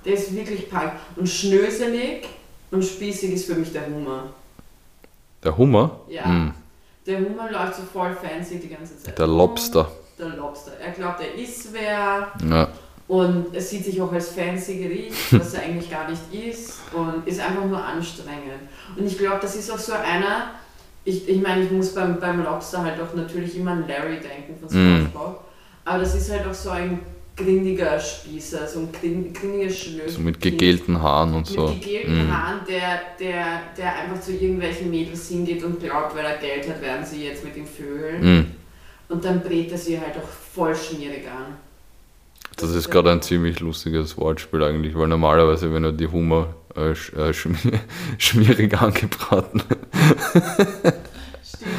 Der 0.04 0.12
ist 0.14 0.34
wirklich 0.34 0.70
Punk. 0.70 0.92
Und 1.16 1.28
schnöselig 1.28 2.26
und 2.70 2.84
spießig 2.84 3.32
ist 3.32 3.46
für 3.46 3.54
mich 3.54 3.72
der 3.72 3.86
Hummer. 3.86 4.24
Der 5.44 5.56
Hummer? 5.56 6.00
Ja. 6.08 6.26
Mm. 6.26 6.54
Der 7.06 7.18
Hummer 7.18 7.50
läuft 7.50 7.76
so 7.76 7.82
voll 7.82 8.14
fancy 8.14 8.58
die 8.58 8.68
ganze 8.68 8.98
Zeit. 8.98 9.18
Der 9.18 9.26
Lobster. 9.26 9.90
Der 10.18 10.28
Lobster. 10.28 10.72
Er 10.84 10.92
glaubt, 10.92 11.20
er 11.20 11.34
ist 11.34 11.72
wer. 11.72 12.28
Ja. 12.48 12.68
Und 13.08 13.54
er 13.54 13.60
sieht 13.60 13.84
sich 13.84 14.00
auch 14.00 14.12
als 14.12 14.28
fancy 14.30 14.78
Gericht, 14.78 15.16
was 15.32 15.54
er 15.54 15.62
eigentlich 15.62 15.90
gar 15.90 16.08
nicht 16.10 16.22
ist. 16.32 16.80
Und 16.92 17.26
ist 17.26 17.40
einfach 17.40 17.64
nur 17.64 17.82
anstrengend. 17.82 18.68
Und 18.96 19.06
ich 19.06 19.16
glaube, 19.16 19.38
das 19.40 19.56
ist 19.56 19.70
auch 19.70 19.78
so 19.78 19.92
einer. 19.92 20.50
Ich, 21.04 21.28
ich 21.28 21.40
meine, 21.40 21.64
ich 21.64 21.70
muss 21.70 21.94
beim, 21.94 22.20
beim 22.20 22.44
Lobster 22.44 22.82
halt 22.82 23.00
auch 23.00 23.14
natürlich 23.14 23.56
immer 23.56 23.72
an 23.72 23.88
Larry 23.88 24.20
denken 24.20 24.58
von 24.60 24.68
SpongeBob. 24.68 25.40
Mm. 25.40 25.49
Aber 25.90 25.98
das 25.98 26.14
ist 26.14 26.30
halt 26.30 26.46
auch 26.46 26.54
so 26.54 26.70
ein 26.70 27.00
grindiger 27.36 27.98
Spießer, 27.98 28.64
so 28.68 28.78
ein 28.78 28.92
grin- 28.92 29.32
grindiger 29.32 29.70
Schlösser. 29.70 30.08
So 30.08 30.20
mit 30.20 30.40
gegelten 30.40 31.02
Haaren 31.02 31.34
und 31.34 31.48
so. 31.48 31.70
Mit 31.70 31.82
gegelten 31.82 32.28
Mm. 32.28 32.32
Haaren, 32.32 32.60
der, 32.68 33.00
der, 33.18 33.62
der 33.76 33.98
einfach 33.98 34.20
zu 34.20 34.32
irgendwelchen 34.32 34.88
Mädels 34.88 35.26
hingeht 35.28 35.64
und 35.64 35.80
glaubt, 35.80 36.14
weil 36.14 36.24
er 36.24 36.38
Geld 36.38 36.68
hat, 36.68 36.80
werden 36.80 37.04
sie 37.04 37.24
jetzt 37.24 37.42
mit 37.42 37.56
ihm 37.56 37.66
vögeln. 37.66 38.20
Mm. 38.40 38.46
Und 39.12 39.24
dann 39.24 39.40
brät 39.42 39.72
er 39.72 39.78
sie 39.78 39.98
halt 40.00 40.16
auch 40.16 40.28
voll 40.54 40.76
schmierig 40.76 41.26
an. 41.28 41.56
Das 42.56 42.70
ist 42.70 42.88
gerade 42.88 43.10
ein 43.10 43.22
ziemlich 43.22 43.58
lustiges 43.58 44.16
Wortspiel 44.16 44.62
eigentlich, 44.62 44.94
weil 44.96 45.08
normalerweise, 45.08 45.74
wenn 45.74 45.82
du 45.82 45.92
die 45.92 46.06
Hummer 46.06 46.54
äh, 46.76 46.94
sch, 46.94 47.12
äh, 47.14 47.30
schmi- 47.32 47.80
schmierig 48.18 48.80
angebraten. 48.80 49.60
Stimmt. 51.42 51.72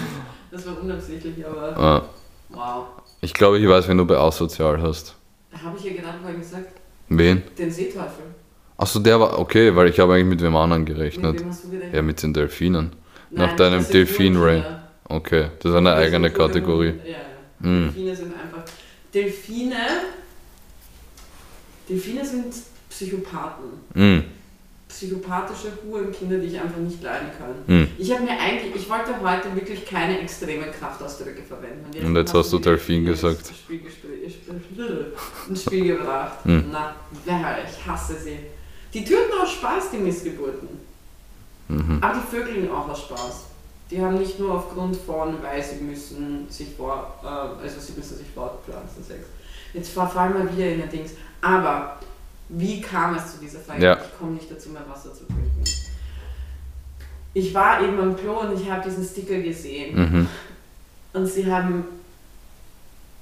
Das 0.51 0.65
war 0.65 0.81
unabsichtlich, 0.81 1.45
aber 1.45 1.77
Ah, 1.77 2.01
wow. 2.49 2.85
Ich 3.21 3.33
glaube, 3.33 3.59
ich 3.59 3.67
weiß, 3.67 3.87
wenn 3.87 3.97
du 3.97 4.05
bei 4.05 4.17
Asozial 4.17 4.81
hast. 4.81 5.15
Habe 5.63 5.77
ich 5.77 5.83
ja 5.85 5.93
gerade 6.01 6.19
vorhin 6.19 6.39
gesagt, 6.39 6.67
Wen? 7.09 7.43
den 7.57 7.71
Seeteufel. 7.71 8.25
Achso, 8.77 8.99
der 8.99 9.19
war 9.19 9.37
okay, 9.37 9.75
weil 9.75 9.89
ich 9.89 9.99
habe 9.99 10.13
eigentlich 10.13 10.25
mit 10.25 10.41
wem 10.41 10.55
anderen 10.55 10.83
Mit 10.83 10.93
gerechnet. 10.95 11.41
wem 11.41 11.49
hast 11.49 11.63
du 11.65 11.69
gerechnet? 11.69 11.93
Ja, 11.93 12.01
mit 12.01 12.23
den 12.23 12.33
Delfinen. 12.33 12.91
Nein, 13.29 13.47
nach 13.47 13.53
deinem 13.53 13.79
das 13.83 13.91
sind 13.91 13.93
Delfin, 13.93 14.33
nur 14.33 14.45
Ray. 14.45 14.61
Kinder. 14.61 14.87
Okay, 15.05 15.47
das 15.59 15.71
ist 15.71 15.77
eine 15.77 15.89
Das 15.89 15.99
sind 15.99 16.05
eigene 16.07 16.31
Kategorie. 16.31 16.93
Ja, 17.05 17.11
ja. 17.63 17.69
Mm. 17.69 17.83
Delfine 17.93 18.15
sind 18.15 18.33
einfach. 18.33 18.63
Delfine. 19.13 19.75
Delfine 21.89 22.25
sind 22.25 22.53
Psychopathen. 22.89 23.65
Mm. 23.93 24.19
Psychopathische 24.91 25.71
Hurenkinder, 25.85 26.37
die 26.37 26.47
ich 26.47 26.59
einfach 26.59 26.77
nicht 26.77 27.01
leiden 27.01 27.29
kann. 27.37 27.81
Mm. 27.83 27.87
Ich 27.97 28.11
habe 28.11 28.23
mir 28.23 28.31
eigentlich, 28.39 28.75
ich 28.75 28.89
wollte 28.89 29.19
heute 29.21 29.55
wirklich 29.55 29.85
keine 29.85 30.19
extreme 30.19 30.65
Kraftausdrücke 30.71 31.41
verwenden. 31.43 32.05
Und 32.05 32.15
jetzt 32.15 32.33
hast 32.33 32.51
du 32.53 32.59
Delfin 32.59 33.05
gesagt. 33.05 33.41
Spiel, 33.47 33.79
gespielt- 33.79 34.31
Spiel- 34.31 35.13
ins 35.49 35.63
Spiel 35.63 35.97
gebracht. 35.97 36.43
Hm. 36.43 36.65
Na, 36.71 36.95
wer, 37.25 37.57
ich 37.67 37.85
hasse 37.85 38.15
sie. 38.19 38.37
Die 38.93 39.03
töten 39.05 39.31
auch 39.41 39.47
Spaß, 39.47 39.91
die 39.91 39.97
Missgeburten. 39.97 40.67
Mhm. 41.69 41.97
Aber 42.01 42.19
die 42.19 42.35
vögeln 42.35 42.69
auch 42.69 42.89
aus 42.89 42.99
Spaß. 43.03 43.45
Die 43.89 44.01
haben 44.01 44.17
nicht 44.19 44.39
nur 44.39 44.53
aufgrund 44.55 44.95
von, 44.97 45.41
weil 45.41 45.63
sie 45.63 45.83
müssen 45.83 46.45
sich 46.49 46.67
vor, 46.75 47.19
äh, 47.23 47.63
also 47.63 47.79
sie 47.79 47.93
müssen 47.93 48.17
sich 48.17 48.27
fortpflanzen, 48.35 49.03
Sex. 49.03 49.21
Jetzt 49.73 49.91
verfallen 49.93 50.33
wir 50.33 50.53
wieder 50.55 50.69
in 50.73 50.81
ein 50.83 50.89
Dings. 50.89 51.11
Aber 51.41 51.97
wie 52.51 52.81
kam 52.81 53.15
es 53.15 53.33
zu 53.33 53.39
dieser 53.39 53.59
Frage? 53.59 53.83
Ja. 53.83 53.93
Ich 54.01 54.17
komme 54.19 54.33
nicht 54.33 54.51
dazu, 54.51 54.69
mehr 54.69 54.83
Wasser 54.87 55.13
zu 55.13 55.25
trinken. 55.25 55.63
Ich 57.33 57.53
war 57.53 57.81
eben 57.81 57.99
am 57.99 58.15
Klo 58.15 58.41
und 58.41 58.59
ich 58.59 58.69
habe 58.69 58.87
diesen 58.87 59.05
Sticker 59.05 59.39
gesehen. 59.39 59.95
Mhm. 59.95 60.27
Und 61.13 61.27
sie 61.27 61.49
haben 61.49 61.85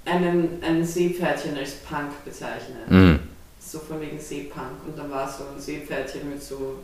einen, 0.06 0.62
ein 0.64 0.84
Seepferdchen 0.84 1.58
als 1.58 1.76
Punk 1.76 2.24
bezeichnet. 2.26 2.90
Mm. 2.90 3.16
So 3.60 3.80
von 3.80 4.02
wegen 4.02 4.20
Seepunk. 4.20 4.86
Und 4.88 4.98
dann 4.98 5.12
war 5.12 5.30
so 5.30 5.44
ein 5.44 5.60
Seepferdchen 5.60 6.30
mit 6.30 6.42
so 6.42 6.80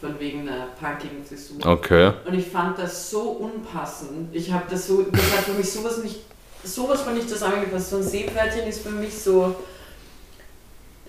von 0.00 0.18
wegen 0.20 0.48
einer 0.48 0.66
punkigen 0.78 1.24
Frisur. 1.24 1.64
Okay. 1.64 2.12
Und 2.26 2.34
ich 2.34 2.46
fand 2.46 2.78
das 2.78 3.10
so 3.10 3.22
unpassend. 3.22 4.34
Ich 4.34 4.52
habe 4.52 4.64
das 4.68 4.86
so, 4.86 5.02
das 5.02 5.36
hat 5.36 5.44
für 5.44 5.52
mich 5.52 5.70
sowas 5.70 6.02
nicht, 6.02 6.20
sowas 6.62 7.02
von 7.02 7.14
nicht 7.14 7.28
zusammengepasst. 7.28 7.90
So 7.90 7.96
ein 7.96 8.02
Seepferdchen 8.02 8.66
ist 8.66 8.82
für 8.82 8.90
mich 8.90 9.14
so, 9.14 9.56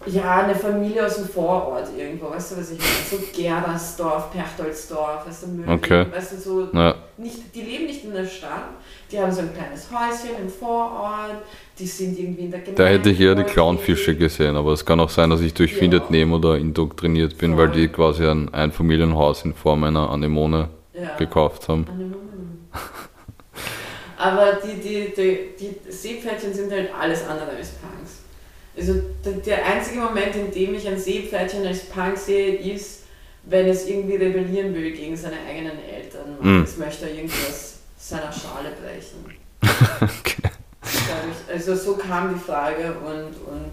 ja, 0.10 0.42
eine 0.44 0.56
Familie 0.56 1.06
aus 1.06 1.16
dem 1.16 1.26
Vorort 1.28 1.88
irgendwo, 1.98 2.30
weißt 2.30 2.52
du, 2.52 2.58
was 2.58 2.72
ich 2.72 2.80
meine? 2.80 2.92
So 3.10 3.18
Gerdersdorf, 3.42 4.32
Perchtoldsdorf, 4.32 5.28
weißt 5.28 5.44
du, 5.44 5.48
Mödling, 5.48 5.76
Okay. 5.76 6.06
weißt 6.14 6.32
du, 6.34 6.38
so, 6.38 6.68
Ja. 6.74 6.96
nicht, 7.18 7.54
die 7.56 7.62
leben 7.62 7.86
nicht 7.86 8.04
in 8.04 8.14
der 8.14 8.26
Stadt, 8.26 8.70
die 9.12 9.20
haben 9.20 9.32
so 9.32 9.42
ein 9.42 9.54
kleines 9.54 9.88
Häuschen 9.92 10.38
im 10.42 10.50
Vorort, 10.50 11.42
die 11.80 11.86
sind 11.86 12.18
irgendwie 12.18 12.46
in 12.46 12.52
der 12.52 12.60
Gemeinde. 12.62 12.84
Da 12.84 12.90
hätte 12.90 13.10
ich 13.10 13.20
eher 13.20 13.36
die. 13.36 13.44
Clownfische 13.44 14.16
gesehen, 14.16 14.56
aber 14.56 14.74
es 14.74 14.86
kann 14.86 15.00
auch 15.00 15.10
sein, 15.10 15.30
dass 15.30 15.42
ich 15.42 15.54
durch 15.54 15.72
Ja. 15.72 15.78
Findet 15.78 16.10
Nemo 16.10 16.38
da 16.40 16.56
indoktriniert 16.56 17.38
bin, 17.38 17.58
weil 17.58 17.68
Voll. 17.68 17.76
die 17.76 17.88
quasi 17.88 18.26
ein 18.28 18.54
Einfamilienhaus 18.54 19.46
in 19.46 19.54
Form 19.54 19.84
einer 19.84 20.10
Anemone 20.10 20.70
ja. 20.94 21.16
gekauft 21.18 21.68
haben. 21.70 21.86
Anemonen. 21.88 22.68
Aber 24.18 24.54
die, 24.64 24.82
die, 24.82 25.14
die, 25.16 25.56
die 25.86 25.92
Seepferdchen 25.92 26.54
sind 26.54 26.72
halt 26.72 26.90
alles 27.00 27.22
andere 27.28 27.52
als 27.52 27.70
Punks. 27.72 28.22
Also 28.78 28.94
der, 29.46 29.66
einzige 29.66 30.00
Moment, 30.00 30.36
in 30.36 30.52
dem 30.52 30.76
ich 30.76 30.88
ein 30.88 31.00
Seepferdchen 31.00 31.66
als 31.66 31.86
Punk 31.86 32.18
sehe, 32.18 32.56
ist, 32.58 33.04
wenn 33.44 33.68
es 33.68 33.88
irgendwie 33.88 34.18
rebellieren 34.18 34.74
will 34.74 34.92
gegen 34.92 35.18
seine 35.18 35.38
eigenen 35.50 35.80
Eltern. 35.84 36.38
Mm. 36.40 36.64
Es 36.64 36.78
möchte 36.78 37.08
irgendwie 37.10 37.48
aus 37.50 37.78
seiner 37.98 38.32
Schale 38.32 38.72
brechen. 38.82 39.38
Okay. 40.20 40.52
Ich. 40.84 41.54
Also 41.54 41.76
so 41.76 41.96
kam 41.96 42.34
die 42.34 42.40
Frage 42.40 42.94
und, 42.94 43.36
und 43.52 43.72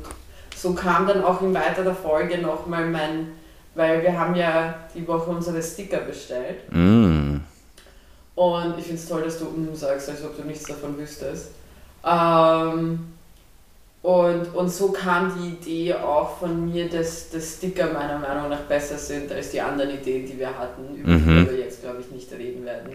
so 0.57 0.73
kam 0.73 1.07
dann 1.07 1.23
auch 1.23 1.41
in 1.43 1.55
weiterer 1.55 1.95
Folge 1.95 2.39
nochmal 2.39 2.87
mein, 2.87 3.29
weil 3.75 4.03
wir 4.03 4.19
haben 4.19 4.35
ja 4.35 4.75
die 4.95 5.07
Woche 5.07 5.31
unsere 5.31 5.63
Sticker 5.63 5.99
bestellt. 5.99 6.73
Mm. 6.73 7.37
Und 8.35 8.79
ich 8.79 8.85
finde 8.85 9.01
es 9.01 9.09
toll, 9.09 9.23
dass 9.23 9.39
du 9.39 9.47
um 9.47 9.75
sagst, 9.75 10.09
als 10.09 10.25
ob 10.25 10.37
du 10.37 10.43
nichts 10.43 10.65
davon 10.65 10.99
wüsstest. 10.99 11.51
Ähm, 12.05 13.14
und, 14.05 14.55
und 14.55 14.69
so 14.69 14.93
kam 14.93 15.33
die 15.37 15.49
Idee 15.55 15.95
auch 15.95 16.39
von 16.39 16.67
mir, 16.71 16.89
dass, 16.91 17.31
dass 17.31 17.55
Sticker 17.57 17.91
meiner 17.93 18.19
Meinung 18.19 18.51
nach 18.51 18.61
besser 18.61 18.99
sind 18.99 19.33
als 19.33 19.51
die 19.51 19.61
anderen 19.61 19.91
Ideen, 19.91 20.27
die 20.27 20.39
wir 20.39 20.57
hatten, 20.59 20.83
über 20.97 21.11
Mhm. 21.11 21.47
die 21.47 21.57
wir 21.57 21.65
jetzt, 21.65 21.81
glaube 21.83 22.01
ich, 22.01 22.11
nicht 22.11 22.31
reden 22.33 22.65
werden. 22.67 22.91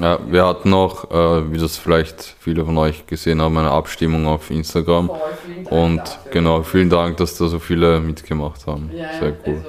Ja, 0.00 0.18
wir 0.30 0.46
hatten 0.46 0.72
auch, 0.72 1.10
äh, 1.10 1.52
wie 1.52 1.58
das 1.58 1.76
vielleicht 1.76 2.22
viele 2.40 2.64
von 2.64 2.78
euch 2.78 3.06
gesehen 3.06 3.42
haben, 3.42 3.56
eine 3.58 3.70
Abstimmung 3.70 4.26
auf 4.26 4.50
Instagram. 4.50 5.08
Voll, 5.08 5.18
vielen 5.44 5.64
Dank 5.64 5.72
Und 5.72 5.98
dafür. 6.08 6.30
genau, 6.30 6.62
vielen 6.62 6.90
Dank, 6.90 7.16
dass 7.18 7.36
da 7.36 7.46
so 7.46 7.58
viele 7.58 8.00
mitgemacht 8.00 8.66
haben. 8.66 8.90
Ja, 8.96 9.12
Sehr 9.20 9.34
cool. 9.46 9.56
also 9.56 9.66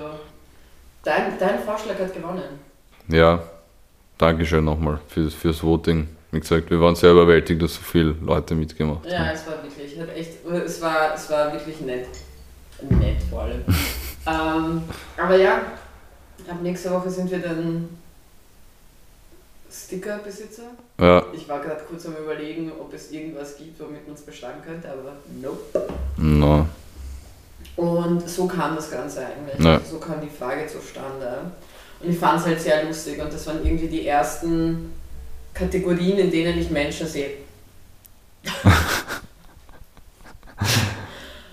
dein, 1.04 1.38
dein 1.38 1.60
Vorschlag 1.60 2.00
hat 2.00 2.14
gewonnen. 2.14 2.44
Ja, 3.10 3.44
Dankeschön 4.18 4.64
nochmal 4.64 5.00
fürs, 5.10 5.34
fürs 5.34 5.62
Voting. 5.64 6.08
Wie 6.32 6.40
gesagt, 6.40 6.70
wir 6.70 6.80
waren 6.80 6.96
sehr 6.96 7.12
überwältigt, 7.12 7.62
dass 7.62 7.76
so 7.76 7.82
viele 7.82 8.16
Leute 8.22 8.56
mitgemacht 8.56 9.12
Ja, 9.12 9.18
haben. 9.20 9.32
es 9.34 9.46
war 9.48 9.56
wirklich, 9.64 9.81
hat 10.00 10.10
echt, 10.16 10.46
es 10.46 10.82
war, 10.82 11.16
es 11.16 11.30
war 11.30 11.52
wirklich 11.54 11.82
nett. 11.82 12.08
Nett 12.90 13.18
vor 13.30 13.44
allem. 13.44 13.64
ähm, 14.28 14.84
aber 15.18 15.36
ja, 15.38 15.62
ab 16.48 16.58
nächster 16.62 16.92
Woche 16.92 17.10
sind 17.10 17.30
wir 17.30 17.40
dann 17.40 17.90
Stickerbesitzer. 19.72 20.64
Ja, 21.00 21.26
Ich 21.34 21.48
war 21.48 21.60
gerade 21.62 21.82
kurz 21.88 22.06
am 22.06 22.16
überlegen, 22.16 22.72
ob 22.80 22.94
es 22.94 23.12
irgendwas 23.12 23.58
gibt, 23.58 23.80
womit 23.80 24.06
man 24.06 24.16
es 24.16 24.22
bestanden 24.22 24.62
könnte, 24.64 24.90
aber 24.90 25.14
nope. 25.42 25.88
no. 26.18 26.68
Und 27.78 28.30
so 28.30 28.48
kam 28.48 28.76
das 28.76 28.92
Ganze 28.92 29.26
eigentlich. 29.26 29.64
Ja. 29.64 29.80
So 29.90 29.98
kam 29.98 30.20
die 30.22 30.30
Frage 30.30 30.68
zustande. 30.68 31.52
Und 32.02 32.10
ich 32.10 32.18
fand 32.18 32.40
es 32.40 32.46
halt 32.46 32.60
sehr 32.60 32.84
lustig 32.84 33.22
und 33.22 33.32
das 33.32 33.46
waren 33.48 33.64
irgendwie 33.64 33.88
die 33.88 34.08
ersten 34.08 34.92
Kategorien, 35.54 36.18
in 36.18 36.32
denen 36.32 36.60
ich 36.60 36.70
Menschen 36.70 37.08
sehe. 37.08 37.32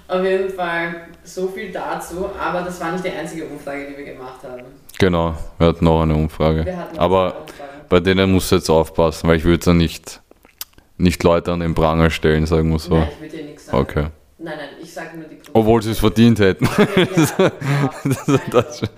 Auf 0.08 0.24
jeden 0.24 0.48
Fall 0.50 1.08
so 1.22 1.48
viel 1.48 1.70
dazu, 1.70 2.30
aber 2.40 2.62
das 2.62 2.80
war 2.80 2.92
nicht 2.92 3.04
die 3.04 3.10
einzige 3.10 3.44
Umfrage, 3.44 3.88
die 3.90 3.96
wir 3.98 4.14
gemacht 4.14 4.40
haben. 4.42 4.62
Genau, 4.98 5.34
wir 5.58 5.66
hatten 5.66 5.84
noch 5.84 6.02
eine 6.02 6.14
Umfrage. 6.14 6.64
Wir 6.64 6.76
hatten 6.78 6.98
auch 6.98 7.02
Aber 7.02 7.30
zwei 7.30 7.40
Umfragen. 7.40 7.84
bei 7.90 8.00
denen 8.00 8.32
musst 8.32 8.50
du 8.50 8.56
jetzt 8.56 8.70
aufpassen, 8.70 9.28
weil 9.28 9.36
ich 9.36 9.44
würde 9.44 9.64
da 9.66 9.74
nicht, 9.74 10.22
nicht 10.96 11.22
Leute 11.22 11.52
an 11.52 11.60
den 11.60 11.74
Pranger 11.74 12.08
stellen, 12.10 12.46
sagen 12.46 12.70
wir 12.70 12.78
so. 12.78 12.94
Nein, 12.96 13.08
ich 13.12 13.20
würde 13.20 13.36
dir 13.36 13.44
nichts 13.44 13.66
sagen. 13.66 13.78
Okay. 13.78 14.06
Nein, 14.38 14.54
nein, 14.56 14.68
ich 14.82 14.92
sage 14.94 15.16
nur 15.16 15.24
die 15.28 15.36
Gründe. 15.36 15.50
Obwohl 15.52 15.82
sie 15.82 15.90
es 15.90 15.98
verdient 15.98 16.38
hätten. 16.40 16.64
Ja, 16.64 16.84
genau. 16.84 18.38
Das 18.50 18.80
wir, 18.82 18.88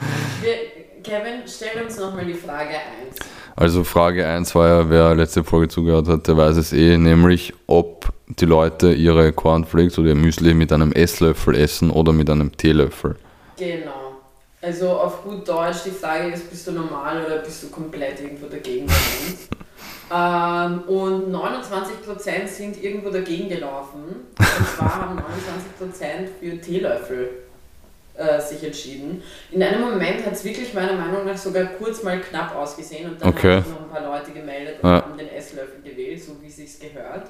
Kevin, 1.03 1.43
stell 1.47 1.83
uns 1.83 1.99
nochmal 1.99 2.25
die 2.27 2.35
Frage 2.35 2.71
1. 2.71 3.17
Also 3.57 3.83
Frage 3.85 4.27
1 4.27 4.55
war 4.55 4.69
ja, 4.69 4.91
wer 4.91 5.15
letzte 5.15 5.43
Folge 5.43 5.69
zugehört 5.69 6.07
hat, 6.09 6.29
der 6.29 6.37
weiß 6.37 6.57
es 6.57 6.73
eh, 6.73 6.97
nämlich 6.97 7.53
ob 7.67 8.13
die 8.39 8.45
Leute 8.47 8.93
ihre 8.93 9.33
Cornflakes 9.33 9.99
oder 9.99 10.09
ihr 10.11 10.15
Müsli 10.15 10.55
mit 10.55 10.73
einem 10.73 10.93
Esslöffel 10.93 11.55
essen 11.57 11.91
oder 11.91 12.13
mit 12.13 12.31
einem 12.31 12.57
Teelöffel. 12.57 13.17
Genau. 13.59 13.93
Also 14.63 14.91
auf 14.91 15.23
gut 15.25 15.49
Deutsch, 15.49 15.79
die 15.87 15.91
Frage 15.91 16.29
ist, 16.33 16.51
bist 16.51 16.67
du 16.67 16.73
normal 16.73 17.25
oder 17.25 17.39
bist 17.39 17.63
du 17.63 17.69
komplett 17.71 18.21
irgendwo 18.21 18.47
dagegen 18.47 18.87
gelaufen? 18.87 19.39
ähm, 20.13 20.83
und 20.95 21.35
29% 21.35 22.47
sind 22.47 22.83
irgendwo 22.83 23.11
dagegen 23.11 23.49
gelaufen. 23.49 24.03
Und 24.39 24.69
zwar 24.77 25.09
haben 25.09 25.19
29% 25.19 25.23
für 26.39 26.61
Teelöffel 26.61 27.31
äh, 28.17 28.39
sich 28.41 28.63
entschieden. 28.63 29.23
In 29.51 29.63
einem 29.63 29.81
Moment 29.81 30.27
hat 30.27 30.35
es 30.35 30.45
wirklich 30.45 30.75
meiner 30.75 30.93
Meinung 30.93 31.25
nach 31.25 31.39
sogar 31.39 31.65
kurz 31.65 32.03
mal 32.03 32.21
knapp 32.21 32.55
ausgesehen 32.55 33.11
und 33.11 33.21
dann 33.23 33.31
Okay. 33.31 33.57
haben 33.57 33.65
sich 33.65 33.73
noch 33.73 33.81
ein 33.83 33.89
paar 33.89 34.19
Leute 34.19 34.33
gemeldet 34.33 34.77
und 34.83 34.89
Ja. 34.91 35.03
haben 35.03 35.17
den 35.17 35.29
Esslöffel 35.29 35.81
gewählt, 35.83 36.23
so 36.23 36.37
wie 36.43 36.49
es 36.49 36.57
sich 36.57 36.79
gehört. 36.81 37.29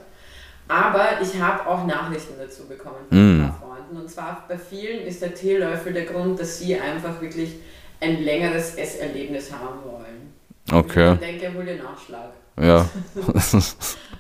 Aber 0.71 1.21
ich 1.21 1.41
habe 1.41 1.67
auch 1.69 1.85
Nachrichten 1.85 2.35
dazu 2.39 2.67
bekommen 2.67 2.97
von 3.09 3.19
Mm. 3.19 3.43
ein 3.43 3.49
paar 3.51 3.61
Freunden. 3.69 3.97
Und 4.03 4.09
zwar 4.11 4.45
bei 4.49 4.57
vielen 4.57 5.05
ist 5.07 5.21
der 5.21 5.35
Teelöffel 5.35 5.93
der 5.93 6.05
Grund, 6.05 6.39
dass 6.39 6.59
sie 6.61 6.77
einfach 6.79 7.21
wirklich 7.21 7.57
ein 8.01 8.23
längeres 8.23 8.77
Esserlebnis 8.77 9.51
haben 9.53 9.79
wollen. 9.85 10.33
Okay, 10.73 11.15
Ich 11.15 11.19
denke, 11.19 11.53
hol 11.57 11.65
dir 11.65 11.77
Nachschlag. 11.77 12.31
ja. 12.61 12.89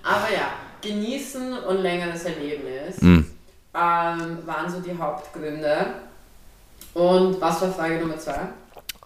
Aber 0.02 0.32
ja, 0.34 0.50
Genießen 0.82 1.58
und 1.58 1.76
längeres 1.82 2.24
Erlebnis 2.24 3.00
Mhm. 3.00 3.26
ähm, 3.74 4.38
waren 4.46 4.70
so 4.70 4.80
die 4.80 4.96
Hauptgründe. 4.98 5.86
Und 6.94 7.40
was 7.40 7.60
war 7.60 7.70
Frage 7.70 7.98
Nummer 8.00 8.18
zwei? 8.18 8.48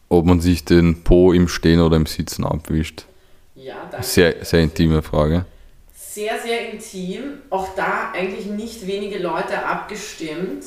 Ob 0.08 0.24
man 0.24 0.40
sich 0.40 0.64
den 0.64 1.02
Po 1.02 1.32
im 1.32 1.48
Stehen 1.48 1.80
oder 1.80 1.96
im 1.96 2.06
Sitzen 2.06 2.44
abwischt. 2.46 3.04
Ja, 3.56 3.74
danke. 3.90 4.06
Sehr, 4.06 4.44
sehr 4.44 4.60
intime 4.60 5.02
Frage. 5.02 5.44
Sehr, 6.14 6.38
sehr 6.38 6.70
intim. 6.72 7.38
Auch 7.50 7.74
da 7.74 8.12
eigentlich 8.12 8.46
nicht 8.46 8.86
wenige 8.86 9.18
Leute 9.18 9.66
abgestimmt. 9.66 10.64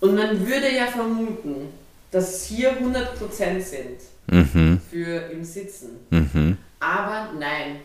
Und 0.00 0.14
man 0.14 0.46
würde 0.46 0.72
ja 0.72 0.86
vermuten, 0.86 1.72
dass 2.12 2.44
hier 2.44 2.70
100% 2.78 3.60
sind 3.60 4.00
Mhm. 4.28 4.80
für 4.90 5.28
im 5.32 5.44
Sitzen. 5.44 5.90
Mhm. 6.10 6.56
Aber 6.78 7.30
nein. 7.38 7.80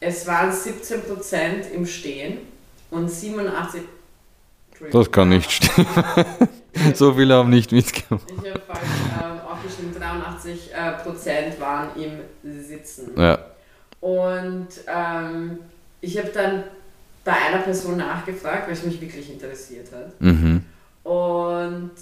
Es 0.00 0.26
waren 0.26 0.50
17% 0.50 1.70
im 1.74 1.84
Stehen 1.86 2.38
und 2.90 3.10
87%. 3.10 3.82
Das 4.92 5.10
kann 5.10 5.28
nicht 5.28 5.50
stimmen. 5.50 5.86
So 6.94 7.14
viele 7.14 7.34
haben 7.34 7.50
nicht 7.50 7.70
mitgemacht. 7.70 8.24
Ich 8.30 8.50
habe 8.50 8.60
falsch 8.66 8.80
ähm, 9.22 9.40
aufgeschrieben, 9.48 9.94
83 9.96 10.70
äh, 10.74 10.92
Prozent 11.04 11.60
waren 11.60 11.88
im 11.94 12.62
Sitzen. 12.64 13.12
Ja. 13.16 13.38
Und 14.00 14.68
ähm, 14.88 15.58
ich 16.04 16.18
habe 16.18 16.28
dann 16.28 16.64
bei 17.24 17.32
einer 17.32 17.58
Person 17.58 17.96
nachgefragt, 17.96 18.66
weil 18.66 18.74
es 18.74 18.84
mich 18.84 19.00
wirklich 19.00 19.30
interessiert 19.30 19.88
hat. 19.92 20.20
Mhm. 20.20 20.62
Und 21.02 21.92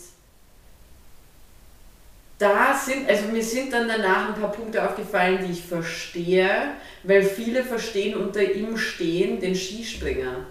da 2.39 2.75
sind, 2.75 3.09
also 3.09 3.29
mir 3.29 3.43
sind 3.43 3.73
dann 3.73 3.87
danach 3.87 4.29
ein 4.29 4.41
paar 4.41 4.51
Punkte 4.51 4.85
aufgefallen, 4.85 5.39
die 5.47 5.53
ich 5.53 5.63
verstehe, 5.63 6.73
weil 7.05 7.23
viele 7.23 7.63
verstehen 7.63 8.17
unter 8.17 8.43
ihm 8.43 8.77
stehen 8.77 9.41
den 9.41 9.55
Skispringer. 9.55 10.47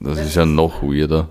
Das 0.00 0.18
ist 0.18 0.34
ja 0.34 0.46
noch 0.46 0.82
weirder. 0.82 1.28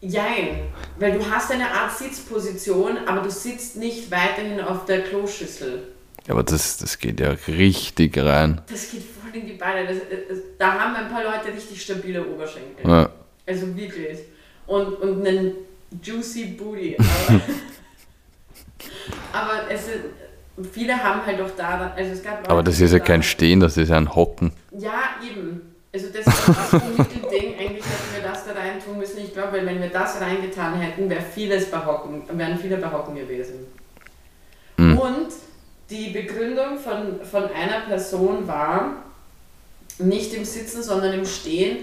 Jein, 0.00 0.62
weil 0.98 1.18
du 1.18 1.30
hast 1.30 1.52
eine 1.52 1.70
Art 1.70 1.96
Sitzposition, 1.96 2.96
aber 3.06 3.20
du 3.20 3.30
sitzt 3.30 3.76
nicht 3.76 4.10
weiterhin 4.10 4.60
auf 4.60 4.86
der 4.86 5.04
Kloschüssel. 5.04 5.88
Aber 6.28 6.42
das, 6.42 6.76
das 6.78 6.98
geht 6.98 7.18
ja 7.20 7.34
richtig 7.48 8.16
rein. 8.18 8.60
Das 8.70 8.90
geht 8.90 9.02
voll 9.02 9.34
in 9.40 9.46
die 9.46 9.54
Beine. 9.54 9.86
Das, 9.88 9.96
das, 10.28 10.38
da 10.58 10.72
haben 10.78 10.94
ein 10.94 11.08
paar 11.08 11.22
Leute 11.24 11.52
richtig 11.54 11.82
stabile 11.82 12.24
Oberschenkel. 12.24 12.88
Ja. 12.88 13.08
Also 13.46 13.74
wirklich. 13.76 14.18
Und, 14.66 14.94
und 15.00 15.26
einen 15.26 15.52
juicy 16.02 16.44
Booty. 16.56 16.96
Aber, 19.32 19.52
aber 19.52 19.70
es 19.70 19.82
ist, 19.88 19.98
viele 20.72 20.94
haben 21.02 21.24
halt 21.24 21.40
auch 21.40 21.50
da, 21.56 21.92
also 21.96 22.12
es 22.12 22.22
gab 22.22 22.38
Leute, 22.38 22.50
Aber 22.50 22.62
das 22.62 22.80
ist 22.80 22.92
ja 22.92 22.98
da- 22.98 23.04
kein 23.04 23.22
Stehen, 23.22 23.60
das 23.60 23.76
ist 23.76 23.88
ja 23.90 23.96
ein 23.96 24.14
Hocken. 24.14 24.52
Ja, 24.78 25.10
eben. 25.22 25.60
Also 25.92 26.06
das 26.08 26.26
ist 26.26 26.74
ein 26.74 26.82
Mittelding. 26.98 27.54
Eigentlich 27.58 27.84
hätten 27.84 28.14
wir 28.14 28.22
das 28.22 28.44
da 28.46 28.52
rein 28.52 28.82
tun 28.84 28.98
müssen. 28.98 29.18
Ich 29.18 29.32
glaube, 29.32 29.52
weil 29.58 29.66
wenn 29.66 29.80
wir 29.80 29.88
das 29.88 30.20
reingetan 30.20 30.80
hätten, 30.80 31.10
wäre 31.10 31.22
vieles 31.22 31.70
bei 31.70 31.84
Hocken, 31.84 32.22
wären 32.32 32.58
viele 32.58 32.76
bei 32.76 32.90
Hocken 32.90 33.14
gewesen. 33.16 33.54
Mhm. 34.76 34.98
Und 34.98 35.28
die 35.90 36.10
Begründung 36.10 36.78
von, 36.78 37.20
von 37.24 37.44
einer 37.52 37.80
Person 37.86 38.46
war, 38.46 38.94
nicht 39.98 40.32
im 40.34 40.44
Sitzen, 40.44 40.82
sondern 40.82 41.12
im 41.12 41.26
Stehen, 41.26 41.78